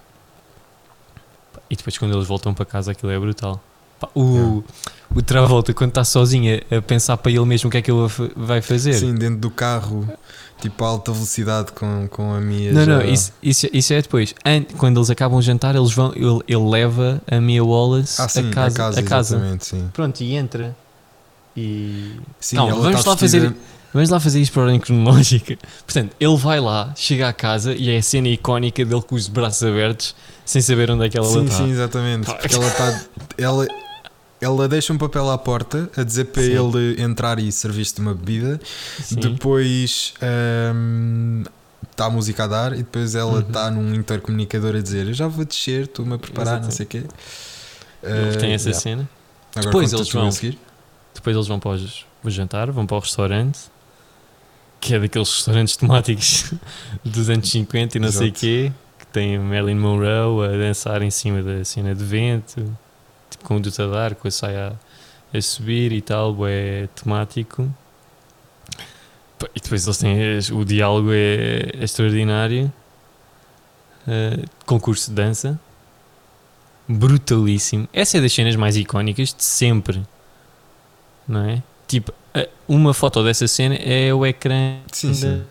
[1.68, 3.62] E depois quando eles voltam para casa aquilo é brutal.
[4.14, 4.62] O,
[5.14, 8.08] o Travolta quando está sozinho a, pensar para ele mesmo o que é que ele
[8.36, 8.94] vai fazer.
[8.94, 10.08] Sim, dentro do carro,
[10.60, 12.72] tipo a alta velocidade com, com a Mia.
[12.72, 14.34] Não, já- não, isso, isso, isso é depois.
[14.44, 18.28] An- quando eles acabam o jantar, eles vão, ele, ele leva a Mia Wallace Ah,
[18.28, 18.74] sim, a casa.
[18.74, 19.36] a casa, a casa.
[19.36, 19.88] exatamente, sim.
[19.92, 20.74] Pronto, e entra.
[21.56, 22.12] E.
[22.40, 25.58] Sim, ela vamos lá fazer- vestida- Vamos lá fazer isto por ordem cronológica.
[25.84, 29.28] Portanto, ele vai lá, chega à casa e é a cena icónica dele com os
[29.28, 30.14] braços abertos,
[30.46, 31.56] sem saber onde é que ela Sim, está.
[31.58, 32.24] sim, exatamente.
[32.24, 32.34] Pá.
[32.36, 33.02] Porque ela está.
[33.36, 33.66] Ela,
[34.42, 36.50] ela deixa um papel à porta a dizer para Sim.
[36.74, 38.60] ele entrar e servir-se de uma bebida.
[39.02, 39.16] Sim.
[39.16, 40.12] Depois
[41.90, 43.40] está a música a dar e depois ela Uhum.
[43.40, 46.74] está num intercomunicador a dizer eu já vou descer, estou-me a preparar, não Exato.
[46.76, 47.02] sei o quê.
[48.02, 48.80] Eles têm Eh, essa yeah.
[48.82, 49.08] cena.
[49.54, 50.30] Agora Depois eles vão-.
[51.14, 53.60] Depois eles vão para os- o jantar, vão para o restaurante,
[54.80, 56.52] que é daqueles restaurantes temáticos
[57.04, 58.40] dos anos 50 e não sei o Exato.
[58.40, 62.76] quê, que tem a Marilyn Monroe a dançar em cima da cena de vento,
[63.42, 64.78] com o duto a dar, com a saia
[65.34, 67.68] a, a subir e tal, é temático.
[69.54, 72.72] E depois eles têm as- o diálogo é, é extraordinário.
[74.04, 75.60] Uh, concurso de dança
[76.88, 77.88] brutalíssimo.
[77.92, 80.02] Essa é das cenas mais icónicas de sempre,
[81.26, 81.62] não é?
[81.86, 82.12] Tipo,
[82.66, 85.44] uma foto dessa cena é o ecrã Sim, da sim.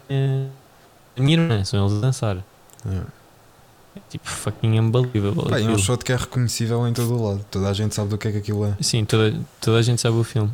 [1.16, 2.38] da minha irmã, são eles a dançar.
[2.86, 3.21] É
[4.10, 5.50] tipo fucking unbelievable.
[5.50, 7.46] Pá, é um shot que é reconhecível em todo o lado.
[7.50, 8.76] Toda a gente sabe do que é que aquilo é.
[8.82, 10.52] Sim, toda, toda a gente sabe o filme.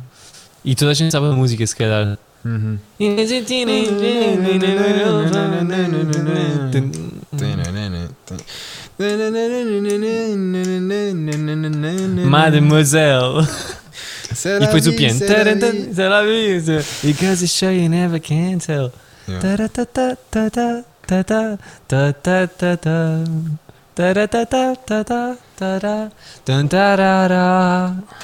[0.64, 2.18] E toda a gente sabe a música, se calhar.
[2.44, 2.78] Uhum.
[12.28, 13.46] Mademoiselle.
[14.30, 15.18] E depois o piano.
[15.18, 16.22] será
[17.42, 18.92] it's sure you never can tell.
[19.26, 20.84] Yeah.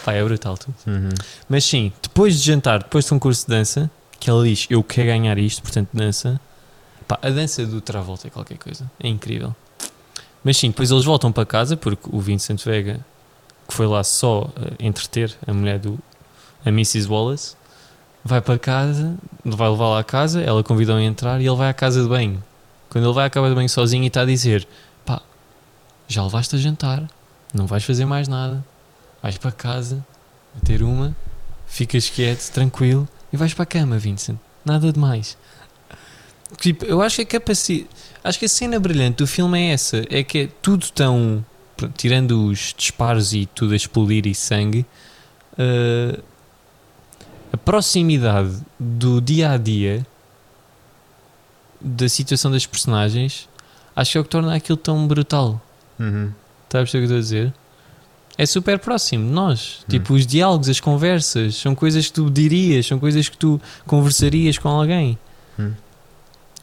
[0.05, 0.75] Pá, é brutal tudo.
[0.87, 1.09] Uhum.
[1.49, 3.91] Mas sim, depois de jantar, depois de um curso de dança,
[4.21, 6.41] que ela diz, eu quero ganhar isto, portanto dança.
[7.09, 8.89] Pá, a dança do Travolta é qualquer coisa.
[9.01, 9.55] É incrível.
[10.45, 13.01] Mas sim, depois eles voltam para casa porque o Vincent Vega,
[13.67, 15.99] que foi lá só eh, entreter a mulher do.
[16.65, 17.09] a Mrs.
[17.09, 17.57] Wallace,
[18.25, 21.75] vai para casa, vai levá-la à casa, ela convida-o a entrar e ele vai à
[21.75, 22.43] casa de banho.
[22.95, 24.69] Quando ele vai à casa de banho sozinho e está a dizer:
[25.05, 25.21] pá,
[26.07, 27.03] já levaste a jantar,
[27.53, 28.65] não vais fazer mais nada,
[29.21, 30.07] vais para casa,
[30.65, 31.13] ter uma,
[31.67, 34.39] ficas quieto, tranquilo e vais para a cama, Vincent.
[34.65, 35.37] Nada de mais.
[36.61, 37.91] Tipo, eu acho que a capacidade.
[38.23, 41.45] Acho que a cena brilhante do filme é essa: é que é tudo tão.
[41.97, 44.87] Tirando os disparos e tudo a explodir e sangue,
[45.59, 46.21] eh,
[47.53, 50.07] a proximidade do dia a dia
[51.85, 53.49] da situação das personagens
[53.95, 55.61] acho que é o que torna aquilo tão brutal.
[55.99, 56.33] Uhum.
[56.65, 57.55] Está a perceber o que eu estou a dizer?
[58.37, 59.85] É super próximo de nós.
[59.89, 64.59] Tipo, os diálogos, as conversas, são coisas que tu dirias, são coisas que tu conversarias
[64.59, 65.17] com alguém.
[65.59, 65.73] Hum.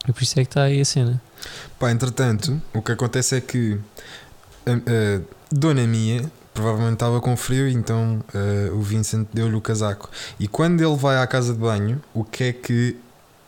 [0.07, 1.21] E por isso é que está aí a cena.
[1.79, 3.79] Pá, entretanto, o que acontece é que
[4.65, 10.09] a, a Dona Mia provavelmente estava com frio, então eh, o Vincent deu-lhe o casaco.
[10.37, 12.97] E quando ele vai à casa de banho, o que é que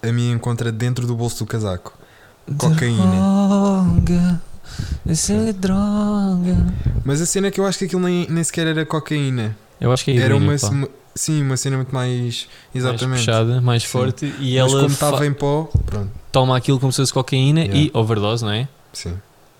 [0.03, 1.97] a Mia encontra dentro do bolso do casaco?
[2.57, 3.03] Cocaína.
[3.05, 4.41] Droga,
[5.07, 6.57] essa é droga.
[7.05, 9.55] Mas a cena é que eu acho que aquilo nem, nem sequer era cocaína.
[9.79, 12.19] Eu acho que é Era uma, uma- sim, uma cena muito mais.
[12.19, 13.19] mais Exatamente.
[13.19, 13.89] puxada, mais Sim.
[13.89, 14.25] forte.
[14.39, 17.79] E Mas ela como estava em pó, pronto, toma aquilo como se fosse cocaína Yeah.
[17.79, 18.67] e overdose, não é?
[18.91, 19.13] sim.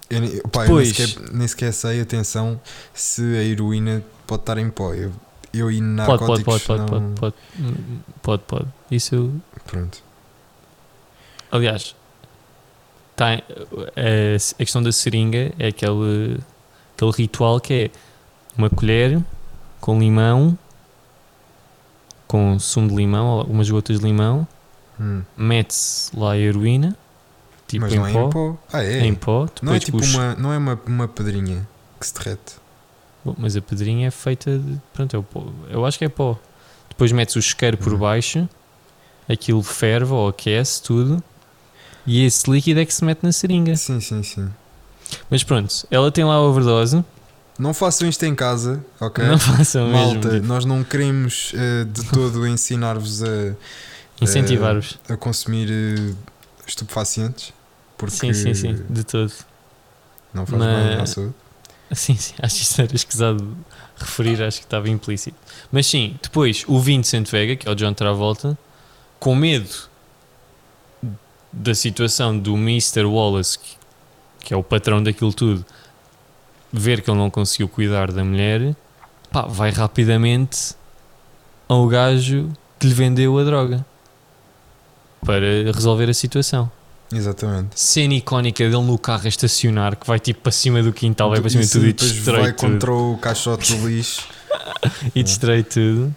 [0.09, 2.59] Eu, nem- pá, eu Depois- nem, sequer, nem sequer sei, atenção,
[2.93, 4.93] se a heroína pode estar em pó.
[4.93, 5.11] Eu,
[5.53, 7.13] eu e Pode, narcóticos pode, pode, pode, não...
[7.13, 8.65] pode, pode, Hum, pode, pode.
[8.91, 9.33] Isso eu
[9.65, 9.99] Pronto.
[11.55, 11.95] Aliás,
[13.15, 16.39] tá, a, questão da seringa é aquele,
[16.95, 17.91] aquele ritual que é
[18.57, 19.21] uma colher
[19.79, 20.57] com limão,
[22.27, 24.47] com sumo de limão, algumas gotas de limão,
[24.99, 25.21] Hum.
[25.37, 26.95] mete-se lá a heroína,
[27.67, 28.57] tipo Mas em, não é pó, em pó.
[28.71, 28.99] Ah, é?
[29.05, 31.67] em pó, não é tipo puxa- uma, não é uma, uma pedrinha
[31.99, 32.55] que se derrete.
[33.25, 34.79] Bom, mas a pedrinha é feita de.
[34.93, 35.45] Pronto, é o pó.
[35.69, 36.37] Eu acho que é pó.
[36.89, 37.99] Depois metes o isqueiro por Uhum.
[37.99, 38.47] baixo,
[39.29, 41.23] aquilo ferve ou aquece tudo,
[42.05, 43.75] e esse líquido é que se mete na seringa.
[43.75, 44.49] Sim, sim, sim.
[45.29, 47.03] Mas pronto, ela tem lá a overdose.
[47.59, 49.23] Não façam isto em casa, ok?
[49.25, 50.31] Não façam Malta, mesmo.
[50.31, 53.53] tipo, nós não queremos eh, de todo ensinar-vos a,
[54.21, 54.97] Incentivar-vos.
[55.07, 56.13] a consumir eh,
[56.65, 57.53] estupefacientes.
[57.97, 59.31] Porque Sim, sim, sim, de todo.
[60.33, 61.33] não faz Mas- bem à saúde.
[61.91, 63.55] Sim, sim, acho que isso era escusado
[63.97, 65.37] referir, acho que estava implícito.
[65.71, 68.57] Mas sim, depois o Vincent Vega, que é o John Travolta,
[69.19, 69.69] com medo
[71.53, 73.05] da situação do Mr.
[73.05, 73.59] Wallace,
[74.39, 75.63] que, é o patrão daquilo tudo,
[76.71, 78.75] ver que ele não conseguiu cuidar da mulher,
[79.31, 80.75] pá, vai rapidamente
[81.69, 83.85] ao gajo que lhe vendeu a droga
[85.23, 86.69] para resolver a situação.
[87.11, 87.79] Exatamente.
[87.79, 91.39] Cena icónica dele no carro a estacionar, que vai tipo para cima do quintal, vai
[91.39, 92.71] para cima de tudo e destrói vai tudo.
[92.71, 94.27] contra o caixote do lixo.
[95.15, 96.15] E destrói tudo.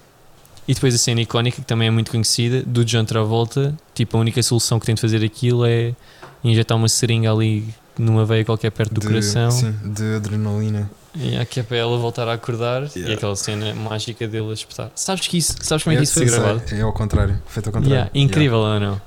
[0.68, 3.74] E depois a cena icónica, que também é muito conhecida, do John Travolta.
[3.94, 5.94] Tipo, a única solução que tem de fazer aquilo é
[6.42, 9.50] injetar uma seringa ali numa veia qualquer perto do de, coração.
[9.50, 10.90] Sim, de adrenalina.
[11.14, 12.82] E aqui é para ela voltar a acordar.
[12.94, 13.14] E Yeah.
[13.14, 14.90] aquela cena mágica dele a espetar.
[14.94, 16.62] Sabes, que isso, sabes como é que isso foi gravado?
[16.74, 17.94] É ao contrário, feito ao contrário.
[17.94, 19.00] Yeah, incrível ou não?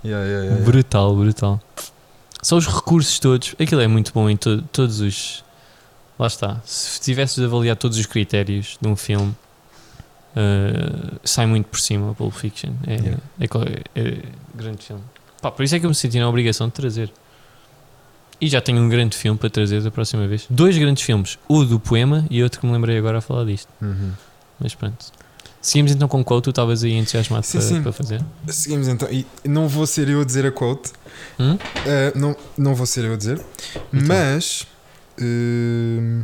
[0.64, 1.62] Brutal, brutal.
[2.42, 3.54] Só os recursos todos.
[3.60, 5.44] Aquilo é muito bom em to- todos os.
[6.18, 6.62] Lá está.
[6.66, 9.36] Se tivesses de avaliar todos os critérios de um filme,
[10.36, 12.72] eh, sai muito por cima Pulp Fiction.
[12.88, 13.18] É, Yeah.
[13.40, 13.62] é, co-
[13.96, 14.18] é
[14.56, 15.04] grande filme.
[15.42, 17.12] Pá, por isso é que eu me senti na obrigação de trazer.
[18.42, 20.46] E já tenho um grande filme para trazer da próxima vez.
[20.50, 21.38] Dois grandes filmes.
[21.48, 23.68] O do poema e outro que me lembrei agora a falar disto.
[23.82, 24.12] Uhum.
[24.60, 25.06] Mas pronto.
[25.62, 26.46] Seguimos então com o quote.
[26.46, 27.82] Tu estavas aí entusiasmado Sim, para, sim.
[27.84, 28.22] para fazer.
[28.48, 29.10] Seguimos então.
[29.12, 30.92] E não vou ser eu a dizer a quote.
[31.38, 31.56] Hum?
[31.56, 33.42] Uh, não, não vou ser eu a dizer.
[33.94, 34.08] Então.
[34.08, 34.66] Mas.
[35.22, 36.24] hum,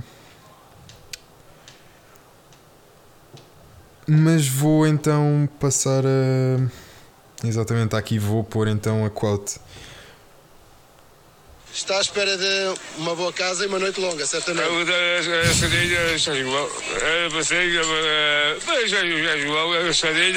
[4.07, 6.60] mas vou então passar a.
[7.45, 9.60] Exatamente, aqui vou pôr então a quote.
[11.76, 14.64] Está à espera de uma boa casa e uma noite longa, certamente.
[14.64, 14.69] A
[16.34, 16.69] igual.
[19.73, 19.94] A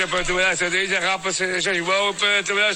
[0.09, 2.75] para trabalhar a cerveja, rapa já igual para trabalhar a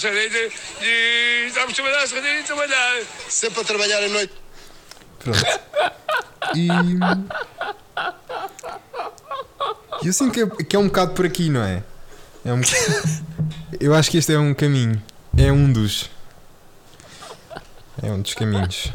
[0.81, 2.07] e estamos a trabalhar a
[2.39, 3.03] e trabalhar.
[3.29, 4.33] Sempre a trabalhar à noite.
[5.19, 5.45] Pronto.
[6.55, 6.69] E.
[10.03, 11.83] e eu sinto que é, que é um bocado por aqui, não é?
[12.45, 12.61] é um,
[13.81, 15.01] eu acho que este é um caminho.
[15.37, 16.11] É um dos.
[18.03, 18.93] É um dos caminhos.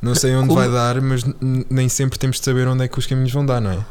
[0.00, 1.22] Não sei onde Como- vai dar, mas
[1.70, 3.78] nem sempre temos de saber onde é que os caminhos vão dar, não é?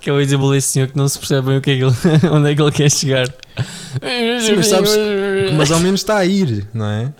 [0.00, 1.82] Que é o exemplo desse senhor que não se percebe bem o que é que
[1.82, 1.94] ele,
[2.32, 3.26] onde é que ele quer chegar.
[3.28, 4.92] Sim, mas sabes-
[5.56, 7.12] Mas ao menos está a ir, não é?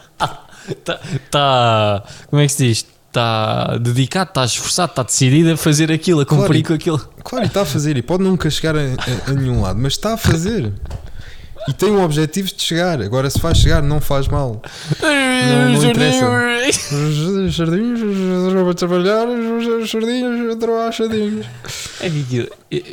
[0.83, 0.99] Tá,
[1.31, 2.87] tá- Como é que se diz?
[3.15, 6.67] Está dedicado, está esforçado, está decidido a fazer aquilo, a cumprir Claro.
[6.67, 6.99] com aquilo.
[7.23, 10.15] Claro, está a fazer, e pode nunca chegar a, a- a nenhum lado, mas está
[10.15, 10.73] a fazer.
[11.69, 13.01] E tem um objetivo de chegar.
[13.01, 14.61] Agora, se faz chegar, não faz mal.
[15.01, 16.27] Não- não interessa.
[17.47, 18.01] Os sardinhos,
[18.53, 21.47] vou trabalhar, os sardinhos, a trabalhar sardinhos.
[22.01, 22.49] É que aquilo,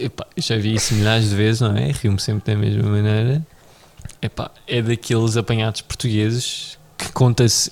[0.05, 1.91] epá, já vi isso milhares de vezes, não é?
[1.93, 3.41] Rio-me sempre da mesma maneira.
[4.21, 7.71] Epá, é daqueles apanhados portugueses que conta-se.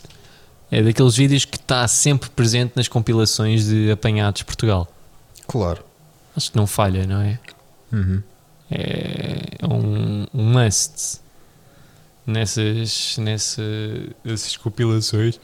[0.72, 4.88] É daqueles vídeos que está sempre presente nas compilações de apanhados de Portugal.
[5.48, 5.84] Claro.
[6.36, 7.40] Acho que não falha, não é?
[7.92, 8.22] Uhum.
[8.70, 11.20] É um, um must
[12.26, 13.62] nessas, nessa,
[14.24, 15.40] nessas compilações.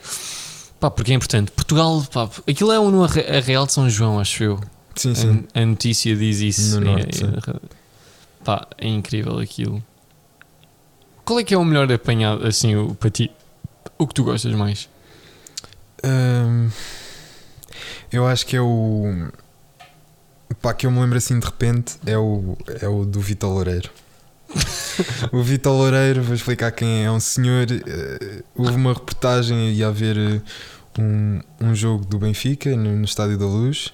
[0.80, 1.49] Pá, porque é importante.
[1.52, 4.60] Portugal, pá, aquilo é um no Arre- Arraial de São João, acho eu.
[4.95, 5.43] Sim, sim.
[5.56, 6.80] A, a notícia diz isso.
[6.80, 7.26] No É- norte, sim.
[7.26, 9.84] é- pá, é incrível aquilo.
[11.26, 13.31] Qual é que é o melhor apanhado, assim, o, para ti?
[13.97, 14.88] O que tu gostas mais?
[18.11, 19.27] Eu acho que é o.
[20.61, 23.89] Pá, que eu me lembro assim de repente é o, é o do Vitor Loureiro.
[25.31, 27.03] o Vitor Loureiro, vou explicar quem é.
[27.05, 27.67] É um senhor.
[27.72, 30.41] eh, houve uma reportagem e a ver eh,
[30.99, 33.93] um, um jogo do Benfica no, no Estádio da Luz.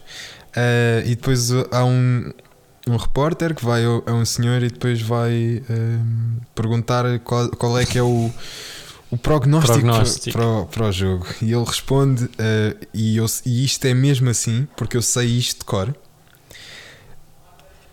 [0.56, 2.32] eh, e depois uh, há um,
[2.88, 5.64] um repórter que vai a um senhor e depois vai
[6.54, 8.32] perguntar qual, qual é que é o,
[9.12, 10.38] o prognóstico, Prognóstico.
[10.38, 11.28] Para, o, para o jogo.
[11.42, 15.60] E ele responde, eh, e, eu, e isto é mesmo assim, porque eu sei isto
[15.60, 15.94] de cor.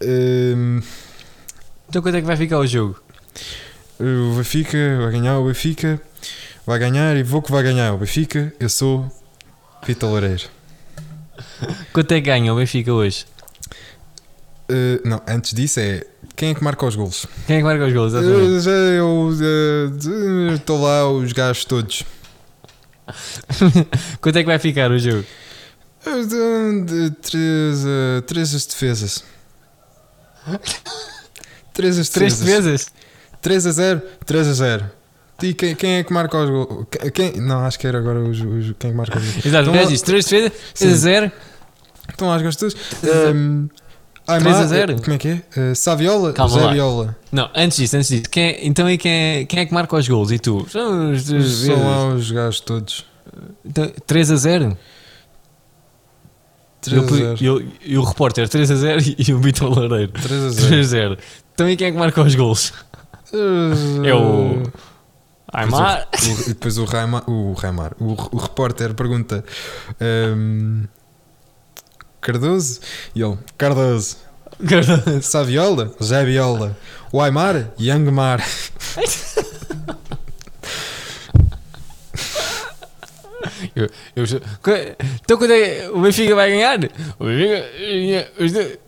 [0.00, 0.80] Hum,
[1.88, 3.00] Então quanto é que vai ficar o jogo?
[4.00, 6.00] o Benfica vai ganhar, o Benfica
[6.64, 8.52] vai ganhar e vou que vai ganhar o Benfica.
[8.60, 9.10] Eu sou
[9.84, 10.44] Vitor Loureiro.
[11.92, 13.26] Quanto é que ganha o Benfica hoje?
[14.70, 16.04] Eh, não, antes disso é
[16.36, 17.26] quem é que marca os golos?
[17.46, 18.12] Quem é que marca os gols?
[18.14, 22.04] Eu já eu eh, estou lá, os gajos todos.
[24.20, 25.24] Quanto é que vai ficar o jogo?
[27.22, 27.84] Três,
[28.26, 29.24] três as defesas.
[31.72, 32.64] Três as Três defesas.
[32.64, 32.92] defesas?
[33.40, 34.90] 3 a 0, 3 a 0.
[35.42, 36.86] E quem, quem é que marca os gols?
[37.14, 39.46] Quem, não, acho que era agora os, os- quem é que marca os gols.
[39.46, 41.00] Exato, Então, gajo disse 3 defesas, 3 a Sim.
[41.00, 41.32] 0.
[42.08, 42.74] Estão às gostas.
[43.34, 43.68] Um,
[44.38, 45.02] 3 a 0?
[45.02, 45.42] Como é que é?
[45.56, 46.32] Uh, Saviola?
[46.32, 46.72] Calma Zé lá.
[46.72, 47.16] Viola.
[47.32, 48.24] Não, antes disso, antes disso.
[48.30, 50.30] Quem é- então aí quem é, quem é que marca os gols?
[50.30, 50.66] E tu?
[50.70, 53.06] São os três São lá os gajos todos.
[53.64, 54.76] Então, 3 a 0?
[56.80, 57.36] 3 a Eu- 0.
[57.44, 60.66] eu- E o repórter 3 a 0 e o Vitor Loureiro 3 a 0.
[60.68, 61.18] 3 a 0.
[61.54, 62.72] Então aí quem é que marca os gols?
[64.04, 64.62] É o.
[65.52, 66.06] Aymar.
[66.12, 69.42] Depois o, o- depois o Raimar, o, Raimar, o, o repórter pergunta
[70.00, 70.84] um,
[72.20, 72.80] Cardoso?
[73.14, 74.16] E ele, Cardoso.
[75.22, 75.94] Saviola?
[76.02, 76.76] Zé Viola.
[77.12, 77.70] O Aymar?
[77.78, 78.44] Youngmar.
[83.74, 84.24] Eu, eu,
[85.24, 86.78] então quando é o Benfica vai ganhar?
[87.18, 88.78] O Benfica.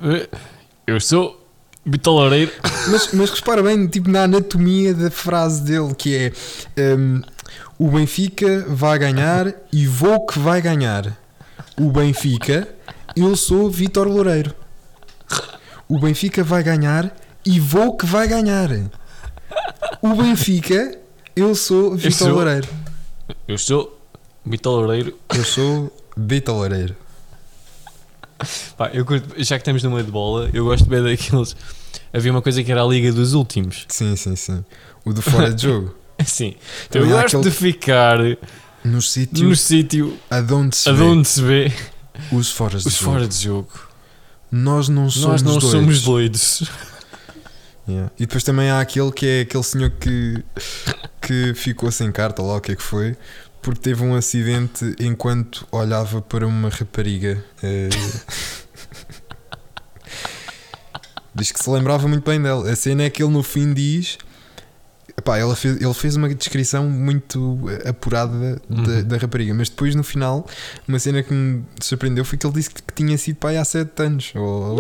[0.87, 1.41] Eu sou
[1.85, 2.53] Vitor Loureiro.
[2.89, 6.33] Mas, mas repara bem, tipo, na anatomia da frase dele, que
[6.77, 7.23] é um,
[7.79, 11.17] o Benfica vai ganhar e vou que vai ganhar.
[11.79, 12.69] O Benfica,
[13.17, 14.55] eu sou Vitor Loureiro.
[15.89, 17.15] O Benfica vai ganhar
[17.45, 18.69] e vou que vai ganhar.
[20.03, 20.97] O Benfica,
[21.35, 22.69] eu sou Vitor sou- Loureiro.
[23.49, 24.01] Eu sou
[24.47, 25.17] Vitor Loureiro.
[25.35, 26.97] Eu sou Vitor Loureiro.
[28.77, 31.55] Pá, eu curto- já que estamos numa de bola, eu gosto bem daqueles.
[32.13, 33.85] Havia uma coisa que era a Liga dos Últimos.
[33.89, 34.65] Sim, sim, sim.
[35.05, 35.95] O do fora de jogo.
[36.19, 38.19] Assim, eu Também há gosto aquele- de ficar
[38.85, 40.85] No sítio no sítio aonde se
[41.33, 41.73] se vê
[42.33, 43.13] os foras de os jogo.
[43.13, 43.73] fora de jogo.
[44.53, 45.71] Nós não somos Nós não doidos.
[45.71, 46.71] somos doidos.
[47.89, 48.11] Yeah.
[48.19, 50.45] E depois também há aquele que é aquele senhor que,
[51.21, 53.17] que ficou sem carta, lá o que é que foi,
[53.63, 57.45] porque teve um acidente enquanto olhava para uma rapariga.
[57.63, 57.89] eh.
[61.35, 62.71] diz que se lembrava muito bem dela.
[62.71, 64.19] A cena é que ele no fim diz.
[65.21, 69.05] Epá, ela fez, ele fez uma descrição muito apurada da, Uhum.
[69.05, 70.47] da rapariga, mas depois no final,
[70.89, 73.65] uma cena que me surpreendeu foi que ele disse que, que tinha sido pai há
[73.65, 74.33] 7 anos.
[74.35, 74.79] Ou,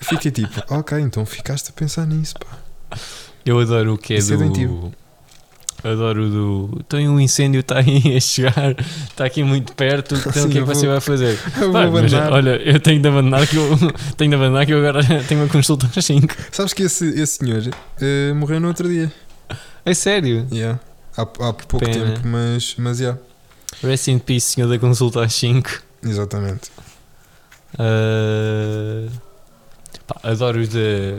[0.00, 2.96] Fiquei tipo, ok, então ficaste a pensar nisso, pá.
[3.44, 4.44] Eu adoro o que é Isso é do.
[4.44, 4.92] doentio.
[5.82, 6.84] adoro o do.
[6.88, 8.76] Tem um incêndio, está aí a chegar,
[9.08, 10.14] está aqui muito perto.
[10.14, 11.38] Então Sim, o que é que você vai fazer?
[11.60, 13.76] Eu Pá, vou mas, olha, eu tenho de abandonar que eu
[14.16, 16.34] tenho de abandonar que eu agora tenho uma consulta às 5.
[16.52, 17.62] Sabes que esse, esse senhor
[18.00, 19.10] eh, morreu no outro dia.
[19.90, 20.46] É sério?
[20.52, 20.78] Yeah.
[21.16, 22.14] Há, há pouco pena.
[22.14, 23.18] tempo, mas, mas yeah.
[23.82, 25.82] Rest in peace, senhor da consulta às 5.
[26.02, 26.70] Exatamente.
[27.74, 29.10] Uh,
[30.06, 31.14] pá, adoro os de.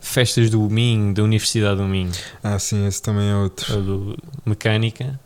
[0.00, 2.10] Festas do Minho, da Universidade do Minho,
[2.42, 3.76] Ah, sim, esse também é outro.
[3.76, 5.18] ou do Mecânica.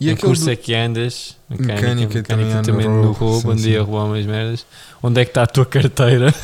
[0.00, 1.36] E em curso do- é que andas?
[1.50, 4.64] Mecânica, Mecânica mecânica, também também no roubo, andei a roubar umas merdas.
[5.02, 6.32] Onde é que está a tua carteira?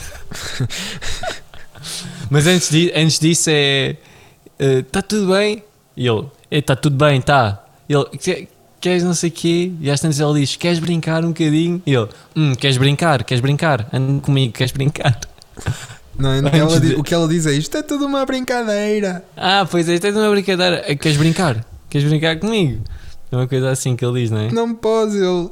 [2.31, 3.97] Mas antes, di- antes disso é.
[4.59, 5.63] Está tudo bem?
[5.97, 7.65] E ele, está tudo bem, está.
[7.89, 8.49] Ele, "Que-
[8.81, 9.73] queres não sei o quê?
[9.81, 11.83] E às tantas ele diz, queres brincar um bocadinho?
[11.87, 13.25] E ele, hum, queres brincar?
[13.25, 13.89] Queres brincar?
[13.93, 15.19] Anda comigo, queres brincar?
[16.19, 19.25] Não, ela de- o que ela diz é isto é tudo uma brincadeira.
[19.37, 20.83] Ah, pois é, isto é uma brincadeira.
[20.87, 21.65] Eh, Queres brincar?
[21.91, 22.83] Queres brincar comigo?
[23.33, 24.53] É uma coisa assim que ele diz, não é?
[24.53, 25.49] Não pode, ele.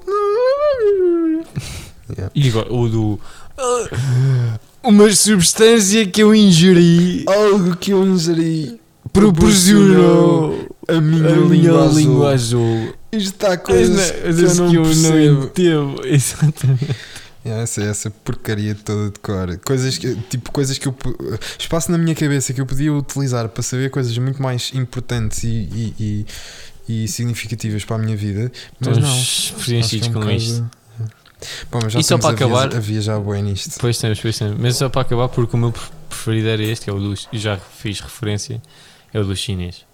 [2.17, 2.31] Yeah.
[2.35, 3.21] E agora, o do.
[3.59, 8.81] "Ah, Uma substância que eu ingeri Algo que eu ingeri
[9.13, 11.99] proporcionou a minha, a minha língua, azul.
[12.01, 12.95] língua azul.
[13.13, 16.01] Isto está coisas que eu não que eu não entendo.
[16.07, 16.97] Exatamente.
[17.45, 19.59] Essa, essa porcaria toda de cor.
[19.65, 20.95] Coisas que, tipo, coisas que eu.
[21.59, 25.49] Espaço na minha cabeça que eu podia utilizar para saber coisas muito mais importantes e,
[25.49, 26.27] e, e-
[27.05, 28.51] e significativas para a minha vida.
[28.81, 29.19] Mas não.
[29.19, 30.71] Estamos é preenchidos um com isto.
[31.73, 33.77] Bom, mas já E só para acabar- a viajar bem nisto.
[33.81, 34.57] Pois temos, pois temos.
[34.61, 37.39] Mas só para acabar, porque o meu pre- preferido era este, que é o e
[37.39, 38.63] Já fiz referência.
[39.13, 39.85] É o do chinês.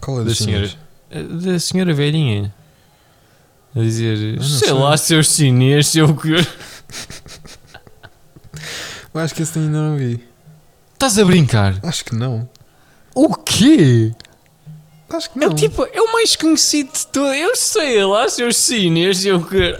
[0.00, 0.70] Qual é Da senhora.
[1.10, 2.52] Eh, Da senhora velhinha.
[3.74, 4.72] A dizer, sei sei.
[4.72, 6.28] lá, seus chinês, seu que.
[9.14, 10.26] Eu acho que esse ainda não vi.
[10.94, 11.78] Estás a brincar?
[11.82, 12.48] Acho que não.
[13.14, 14.12] O quê?
[15.10, 15.52] Acho que É não.
[15.52, 17.32] o tipo, é o mais conhecido de todo.
[17.34, 19.76] Eu sei lá, seus chinês, seu que.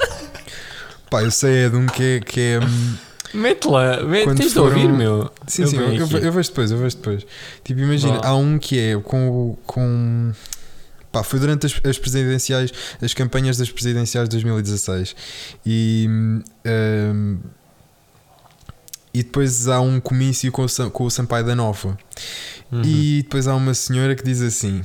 [1.10, 2.20] Pá, eu sei é de um que é.
[2.20, 2.94] Que é hum,
[3.34, 5.30] Mete lá, Quando tens de foram- ouvir, meu.
[5.46, 7.26] sim, Eu sim, eu, eu, eu vejo depois, eu vejo depois.
[7.64, 8.28] Tipo, imagina, Vá.
[8.28, 9.56] há um que é com.
[9.66, 10.32] com
[11.10, 15.14] pá, foi durante as, as presidenciais, as campanhas das presidenciais de 2016.
[15.64, 16.06] E.
[16.08, 17.38] hum,
[19.14, 21.98] e depois há um comício com o, com o Sampaio da Nova.
[22.70, 22.82] Uhum.
[22.84, 24.82] E depois há uma senhora que diz assim: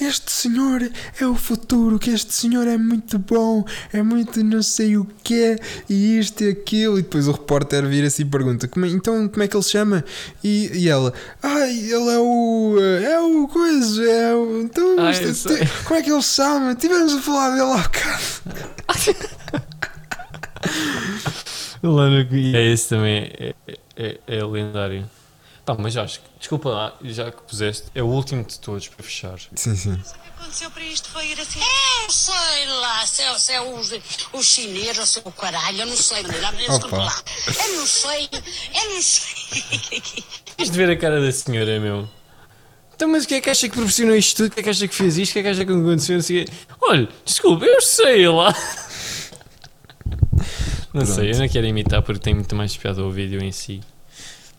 [0.00, 0.88] Este senhor
[1.20, 5.56] é o futuro, que este senhor é muito bom, é muito não sei o que,
[5.88, 6.98] e isto e aquilo.
[6.98, 9.62] E depois o repórter vira assim e pergunta: "Como é- Então como é que ele
[9.62, 10.04] se chama?
[10.42, 12.76] E, e ela: Ai, ele é o.
[13.02, 14.62] É o coisa, é o.
[14.62, 15.58] Então, Ah, isto- sei.
[15.58, 16.74] ti- como é que ele se chama?
[16.74, 18.24] Tivemos a falar dele há bocado.
[21.82, 22.16] Lá no...
[22.56, 23.54] É esse também, é,
[23.96, 25.04] é, é lendário.
[25.64, 29.02] Pá, mas acho que, desculpa lá, já que puseste, é o último de todos para
[29.02, 29.38] fechar.
[29.54, 29.92] Sim, sim.
[29.92, 31.60] O que aconteceu para isto foi ir assim?
[32.02, 33.90] Eu sei lá, se é, se é os,
[34.34, 37.22] os chineses ou se é o caralho, eu não sei, Manuela, desculpa lá.
[37.46, 38.28] Eu não sei,
[38.74, 40.12] eu não sei.
[40.54, 42.06] Tens de ver a cara da senhora, meu.
[42.94, 44.48] Então, mas o que é que acha que proporcionou isto tudo?
[44.48, 45.30] O que é que acha que fez isto?
[45.30, 46.22] O que é que acha que aconteceu?
[46.22, 46.44] Quê.
[46.82, 48.54] Olha, desculpa, eu sei lá.
[50.92, 53.80] Não sei, eu não quero imitar porque tem muito mais piada o vídeo em si.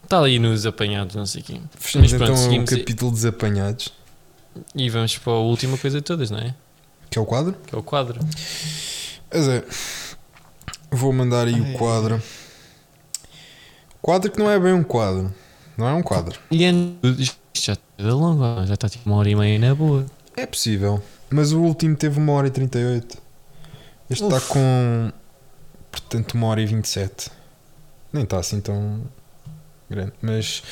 [0.05, 1.61] Está ali nos apanhados, não sei o quê.
[1.79, 3.91] Fechamos Mas pronto, então o capítulo dos apanhados,
[4.75, 6.53] E vamos para a última coisa de todas, não é?
[7.09, 7.55] que é o quadro.
[7.65, 8.19] Que é o quadro.
[9.33, 9.63] Mas é.
[10.91, 12.21] Vou mandar aí o quadro.
[14.01, 15.33] Quadro que não é bem um quadro.
[15.75, 16.39] Não é um quadro.
[16.51, 16.63] E
[17.17, 20.05] isto já está longo, já está tipo uma hora e meia na boa.
[20.37, 21.01] É possível.
[21.31, 23.17] Mas o último teve uma hora e 38.
[24.09, 24.49] Este está Uf.
[24.49, 25.11] com.
[25.91, 27.31] Portanto, uma hora e 27.
[28.13, 29.01] Nem está assim tão
[29.89, 30.13] grande.
[30.21, 30.63] Mas,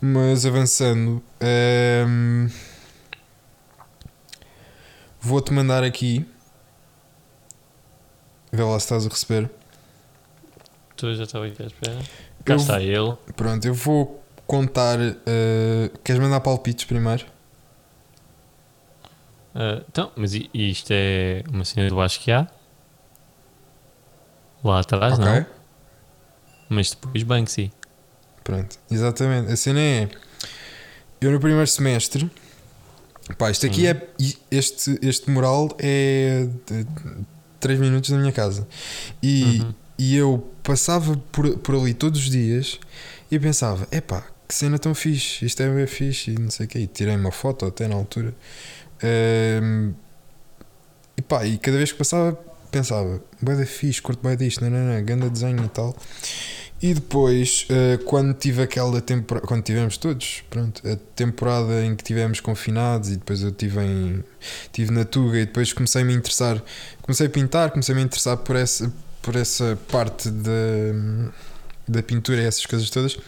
[0.00, 1.22] mas avançando.
[1.40, 2.48] ehm,
[5.20, 6.26] Vou-te mandar aqui.
[8.52, 9.50] Vê lá se estás a receber.
[10.96, 11.98] Tu já estava aqui à espera.
[12.44, 13.16] Cá Eu- está ele.
[13.36, 14.98] Pronto, eu vou contar.
[15.00, 17.26] eh, queres mandar palpites primeiro?
[19.54, 22.48] Ah, então, mas isto é uma cena do acho que há.
[24.64, 25.24] Lá atrás, ok?
[25.24, 25.46] não.
[26.68, 27.70] Mas depois Banksy.
[28.44, 29.52] Pronto, exatamente.
[29.52, 30.08] A cena é.
[31.20, 32.30] Eu no primeiro semestre.
[33.38, 33.86] Pá, isto aqui Sim.
[33.88, 34.08] é.
[34.50, 36.48] Este, este mural é.
[37.60, 38.66] 3 minutos da minha casa.
[39.22, 39.74] E, Uhum.
[39.98, 42.78] e eu passava por, por ali todos os dias
[43.30, 46.68] e pensava: epá, que cena tão fixe, isto é bem fixe e não sei o
[46.68, 46.78] quê.
[46.80, 48.34] E tirei uma foto até na altura.
[49.02, 49.92] Ehm,
[51.16, 52.32] e pá, e cada vez que passava
[52.70, 55.94] pensava: bué da fixe, curto bem disto, não, não, não, ganda desenho e tal.
[56.82, 62.02] E depois, eh, quando tive aquela temporada, quando tivemos todos, pronto, a temporada em que
[62.02, 64.24] tivemos confinados e depois eu tive em
[64.72, 66.62] tive na Tuga e depois comecei a me interessar,
[67.02, 68.90] comecei a pintar, comecei a me interessar por essa
[69.20, 71.30] por essa parte da
[71.86, 73.18] da pintura e essas coisas todas,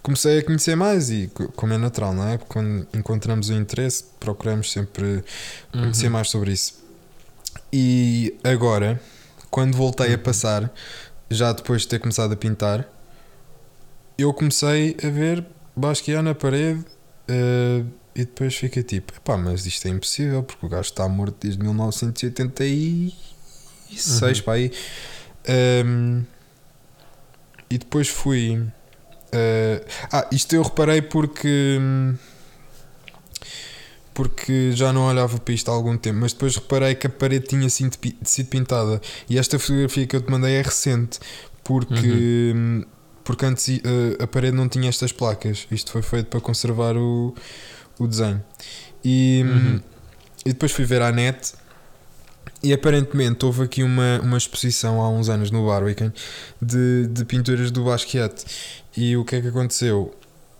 [0.00, 2.38] comecei a conhecer mais e co- como é natural, não é?
[2.38, 5.24] Quando encontramos o interesse, procuramos sempre
[5.72, 6.74] conhecer mais sobre isso.
[7.72, 9.00] E agora,
[9.50, 10.72] quando voltei a passar,
[11.28, 12.88] já depois de ter começado a pintar,
[14.18, 15.44] eu comecei a ver
[15.74, 16.84] basquear na parede
[17.28, 17.82] eh,
[18.14, 21.60] e depois fica tipo, pá, mas isto é impossível porque o gajo está morto desde
[21.62, 23.32] 1986
[24.38, 24.42] Uhum.
[24.44, 24.72] pá, aí.
[25.46, 26.22] Ehm,
[27.68, 28.62] e depois fui.
[29.32, 31.78] eh, ah, isto eu reparei porque.
[34.14, 37.46] Porque já não olhava para isto há algum tempo, mas depois reparei que a parede
[37.46, 39.00] tinha sido, pi- sido pintada.
[39.28, 41.18] E esta fotografia que eu te mandei é recente,
[41.64, 42.84] porque, hum,
[43.24, 45.66] porque antes eh, a parede não tinha estas placas.
[45.70, 47.34] Isto foi feito para conservar o,
[47.98, 48.42] o desenho.
[49.04, 49.80] E, hum, Uhum.
[50.46, 51.52] e depois fui ver à net
[52.62, 56.12] e aparentemente houve aqui uma, uma exposição há uns anos no Barbican
[56.60, 58.44] de, de pinturas do Basquiat.
[58.96, 60.14] E o que é que aconteceu?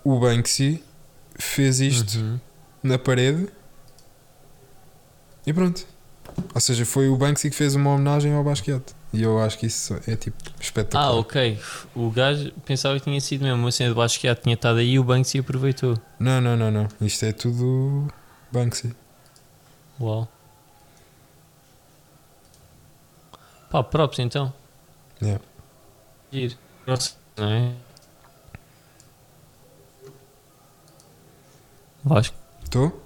[0.05, 0.83] O Banksy
[1.37, 2.41] fez isto Uhum.
[2.83, 3.49] na parede
[5.47, 5.85] e pronto.
[6.55, 8.83] Ou seja, foi o Banksy que fez uma homenagem ao Basquiat.
[9.13, 11.05] E eu acho que isso é tipo espetacular.
[11.05, 11.61] Ah, ok.
[11.95, 14.99] O gajo pensava que tinha sido mesmo uma cena de Basquiat tinha estado aí e
[14.99, 15.99] o Banksy aproveitou.
[16.19, 16.89] Não, não, não, não.
[17.01, 18.09] Isto é tudo
[18.51, 18.95] Banksy.
[20.01, 20.27] Uau.
[23.71, 24.53] Pá, props então.
[25.21, 25.43] Yeah.
[26.33, 26.57] Ir.
[26.87, 27.73] Nossa, não é?
[32.05, 32.35] Vasco,
[32.65, 33.01] Estou?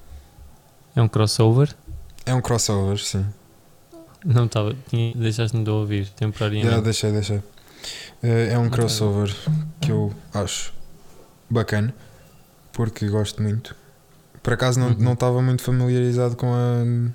[0.95, 1.75] é um crossover?
[2.25, 3.27] É um crossover, sim.
[4.27, 4.75] Não estava,
[5.15, 6.81] deixaste-me de ouvir Já temporariamente.
[6.83, 7.43] deixei, deixei.
[8.23, 9.33] Eh, É um crossover
[9.81, 10.73] que eu acho
[11.49, 11.95] bacana
[12.73, 13.75] porque gosto muito.
[14.43, 14.97] Por acaso não Uhum.
[14.99, 17.13] não estava muito familiarizado com a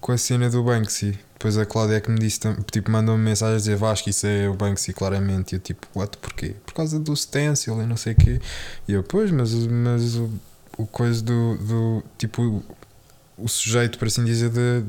[0.00, 1.18] com a cena do Banksy.
[1.34, 2.40] Depois a Cláudia é que me disse,
[2.72, 5.52] tipo, mandou-me mensagem a dizer Vasco, isso é o Banksy claramente.
[5.52, 6.16] E eu tipo, what?
[6.18, 6.54] Porquê?
[6.66, 8.40] Por causa do stencil e não sei o quê.
[8.88, 10.30] E eu, pois, mas, mas o,
[10.76, 12.64] o coisa do, do tipo, o,
[13.44, 14.82] o sujeito, por assim dizer, de,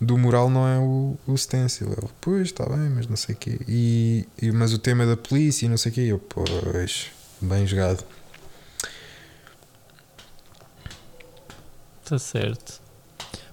[0.00, 1.88] do mural não é o, o stencil.
[1.88, 3.60] Ele, pois, está bem, mas não sei o quê.
[3.66, 6.00] E, e, mas o tema da polícia e não sei o quê.
[6.02, 7.06] Eu, pois,
[7.40, 8.04] bem jogado.
[12.02, 12.80] Está certo.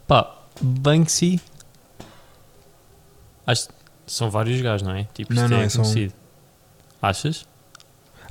[0.07, 1.41] Pá, Banksy.
[3.45, 3.67] Acho
[4.05, 5.07] são vários gajos, não é?
[5.13, 6.13] Tipo, Não, não, é é conhecido.
[7.01, 7.45] Achas?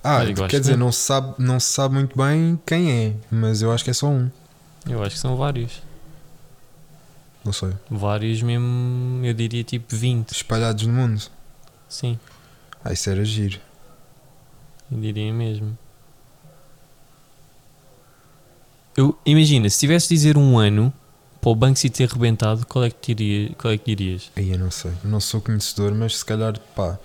[0.05, 3.71] Ah, quer dizer, não se, sabe, não se sabe muito bem quem é, mas eu
[3.71, 4.31] acho que é só um.
[4.89, 5.83] Eu acho que são vários.
[7.45, 7.73] Não sei.
[7.91, 10.31] Vários mesmo, eu diria tipo 20.
[10.31, 11.23] Espalhados no mundo.
[11.89, 12.19] Sim,
[12.85, 13.59] Ah, isso era giro.
[14.91, 15.77] eu diria mesmo.
[18.97, 20.93] Eu, imagina, se tivesse de dizer um ano
[21.41, 24.31] para o Banksy ter rebentado, qual é que, diria, qual é que dirias?
[24.37, 24.93] Aí eu não sei.
[25.03, 26.99] Não sou conhecedor, mas se calhar, pá.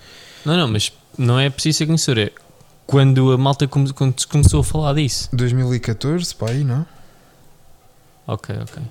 [0.46, 2.26] Não, não, mas não é preciso ser conhecedor.
[2.26, 2.32] É
[2.86, 5.30] quando a malta come- quando se começou a falar disso.
[5.34, 6.86] 2014, pá, aí não?
[8.28, 8.84] Ok, ok.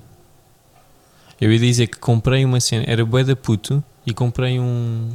[1.40, 5.10] Eu ia dizer que comprei uma cena, era bué da puto e comprei um.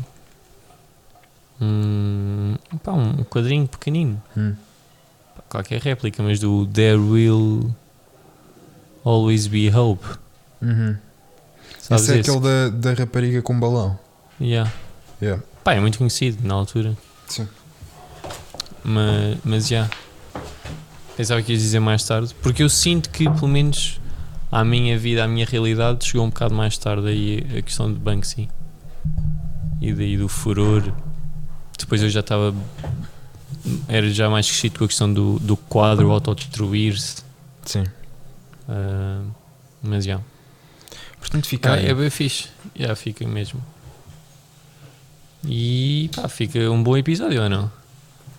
[1.59, 4.21] Um, pá, um quadrinho pequenino.
[4.35, 4.55] Hum.
[5.35, 7.73] Pá, Qualquer réplica, mas do There Will
[9.03, 10.05] Always Be Hope.
[10.61, 10.95] Uhum.
[11.79, 12.29] Sabes Esse é esse?
[12.31, 13.97] aquele da, da rapariga com balão.
[14.39, 14.71] Yeah.
[15.21, 15.43] Yeah.
[15.63, 16.97] Pá, é muito conhecido na altura.
[17.27, 17.47] Sim.
[18.83, 19.89] Mas, mas já.
[21.15, 22.33] Pensava que ias dizer mais tarde.
[22.41, 24.00] Porque eu sinto que, pelo menos,
[24.51, 27.97] à minha vida, à minha realidade, chegou um bocado mais tarde aí a questão de
[27.97, 28.49] Banksy.
[29.79, 30.93] E daí do furor.
[31.79, 32.53] Depois eu já estava.
[33.87, 37.23] Era já mais crescido com a questão do, do quadro autodestruir-se.
[37.65, 37.83] Sim.
[38.67, 39.23] Ah,
[39.81, 40.19] mas já.
[41.19, 41.87] Portanto, fica aí.
[41.87, 42.49] é bem fixe.
[42.75, 43.63] Já fica mesmo.
[45.45, 47.71] E pá, fica um bom episódio ou não?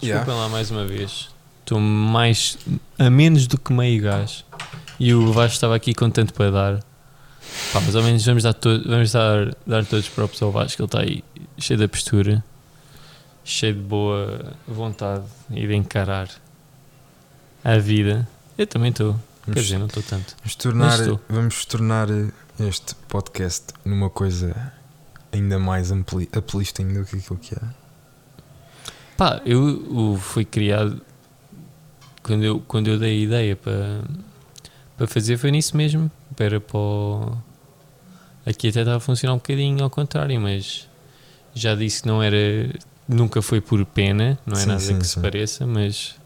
[0.02, 0.24] Yeah.
[0.24, 1.30] Desculpem lá mais uma vez.
[1.60, 2.59] Estou mais
[2.98, 4.44] a menos do que meio gás.
[5.03, 6.79] E o Vasco estava aqui com tanto para dar.
[7.73, 10.81] Pá, mas ao menos vamos dar, to vamos dar, dar todos os próprios ao Vasco.
[10.81, 11.24] Ele está aí
[11.59, 12.45] cheio da postura,
[13.43, 16.29] cheio de boa vontade e de encarar
[17.65, 18.29] a vida.
[18.57, 19.15] Eu também estou.
[19.15, 20.37] Quer Vamos, dizer, não estou tanto.
[20.39, 20.99] vamos tornar,
[21.29, 22.07] vamos tornar
[22.61, 24.73] este podcast numa coisa
[25.33, 27.62] ainda mais ampli, uplifting do que aquilo que é.
[29.16, 31.03] Pá, eu o, fui criado
[32.23, 34.05] quando eu, quando eu dei a ideia para,
[34.97, 36.10] para fazer foi nisso mesmo.
[36.39, 37.36] Era para o-
[38.44, 40.89] Aqui até estava a funcionar um bocadinho ao contrário, mas
[41.55, 42.36] já disse que não era.
[43.09, 45.14] Nunca foi por pena, não é Sim, nada sim, que sim.
[45.14, 46.16] se pareça, mas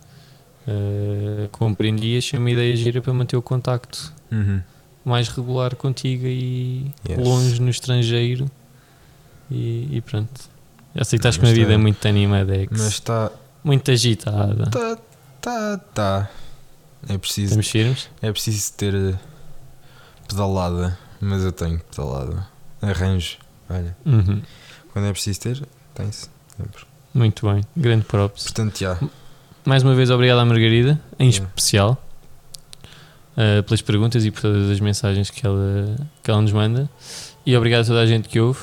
[0.66, 4.60] eh, compreendi e achei uma ideia gira para manter o contacto Uhum.
[5.04, 7.18] mais regular contigo e Yes.
[7.18, 8.50] longe no estrangeiro.
[9.50, 10.40] E, e pronto.
[10.94, 12.72] Já sei que estás com uma vida muito animadex.
[12.72, 13.30] Mas está.
[13.62, 14.70] Muito agitada.
[14.70, 14.98] Tá,
[15.40, 16.30] tá, tá.
[17.08, 18.08] É preciso, Estamos firmes?
[18.20, 19.14] é preciso ter eh,
[20.28, 20.98] pedalada.
[21.20, 22.46] Mas eu tenho pedalada.
[22.82, 23.38] Arranjo.
[23.70, 23.96] Olha.
[24.04, 24.42] Uhum.
[24.92, 25.62] Quando é preciso ter,
[25.94, 26.28] tem-se.
[26.56, 26.84] Sempre.
[27.14, 27.62] Muito bem.
[27.76, 28.44] Grande props.
[28.44, 28.98] Portanto, já.
[29.64, 31.46] mais uma vez, obrigado à Margarida, em Yeah.
[31.48, 32.02] especial,
[33.36, 36.88] uh, pelas perguntas e por todas as mensagens que ela, que ela nos manda.
[37.44, 38.60] E obrigado a toda a gente que ouve.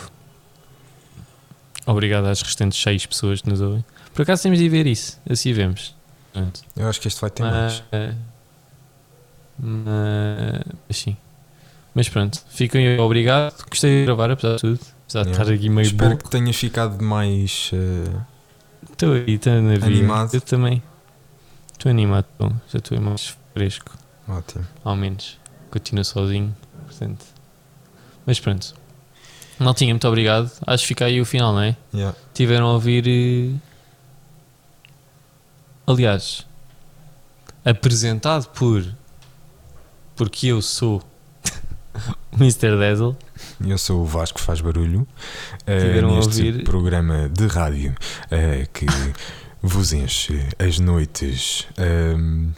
[1.85, 3.83] Obrigado às restantes seis pessoas que nos ouvem.
[4.13, 5.95] Por acaso temos de ver isso, assim vemos.
[6.31, 6.61] Pronto.
[6.75, 7.83] Eu acho que este vai ter mais.
[7.91, 8.13] eh,
[9.59, 11.15] mas sim.
[11.95, 13.53] Mas pronto, fiquem obrigado.
[13.69, 14.80] Gostei de gravar, apesar de tudo.
[15.03, 17.69] Apesar de estar aqui meio Espero que tenhas ficado mais.
[17.73, 18.19] eh,
[18.91, 19.85] Estou aí, estou na vida.
[19.85, 20.34] Animado.
[20.34, 20.81] Eu também.
[21.73, 23.95] Estou animado, bom, já estou mais fresco,
[24.27, 24.65] ótimo.
[24.84, 25.38] ao menos.
[25.69, 26.55] Continuo sozinho,
[26.88, 27.25] portanto.
[28.25, 28.73] Mas pronto.
[29.59, 30.49] Maltinha, muito obrigado.
[30.65, 31.75] Acho que fica aí o final, não é?
[31.93, 32.17] Yeah.
[32.34, 33.05] Tiveram a ouvir.
[33.07, 33.53] eh,
[35.85, 36.45] Aliás,
[37.65, 38.84] apresentado por.
[40.15, 41.02] Porque eu sou
[42.31, 42.77] o Mr.
[42.77, 43.15] Dazzle.
[43.65, 45.07] Eu sou o Vasco Faz Barulho.
[45.65, 47.95] Tiveram a neste ouvir- programa de rádio
[48.31, 48.85] eh, que
[49.61, 52.49] vos enche as noites ehm,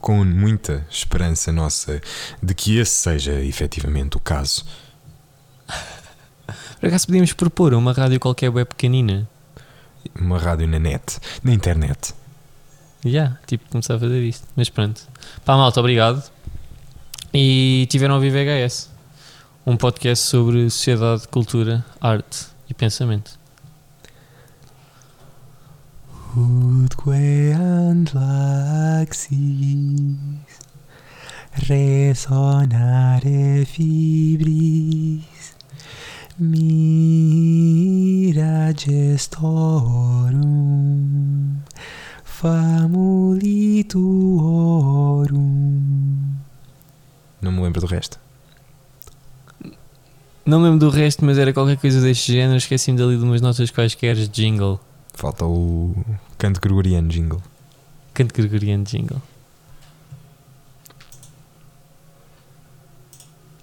[0.00, 2.00] com muita esperança nossa
[2.42, 4.64] de que esse seja efetivamente o caso.
[6.80, 9.28] Por acaso podíamos propor uma rádio qualquer web pequenina.
[10.18, 12.14] Uma rádio na net, na internet.
[13.04, 14.46] Já, tipo, começar a fazer isto.
[14.54, 15.02] Mas pronto.
[15.44, 16.22] Pá, malta, obrigado.
[17.38, 18.88] E tiveram a ouvir VHS.
[19.66, 23.38] Um podcast sobre sociedade, cultura, arte e pensamento.
[26.34, 29.36] Udque and laxis
[31.68, 35.54] resonare fibris
[36.38, 37.52] mira
[38.72, 40.06] gestorum
[42.24, 45.46] famuli tuorum
[47.46, 48.18] Não me lembro do resto.
[50.44, 52.56] Não lembro do resto, mas era qualquer coisa deste género.
[52.56, 54.80] Esqueci-me dali de umas notas quaisquer de jingle.
[55.14, 55.94] Falta o
[56.36, 57.40] canto gregoriano jingle.
[58.12, 59.22] Canto gregoriano jingle.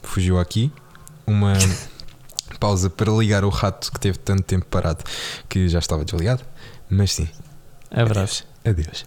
[0.01, 0.71] Fugiu aqui
[1.27, 1.53] uma
[2.61, 5.03] pausa para ligar o rato que teve tanto tempo parado
[5.49, 6.41] que já estava desligado.
[6.89, 7.27] Mas sim,
[7.91, 8.47] Abraço.
[8.63, 9.05] adeus.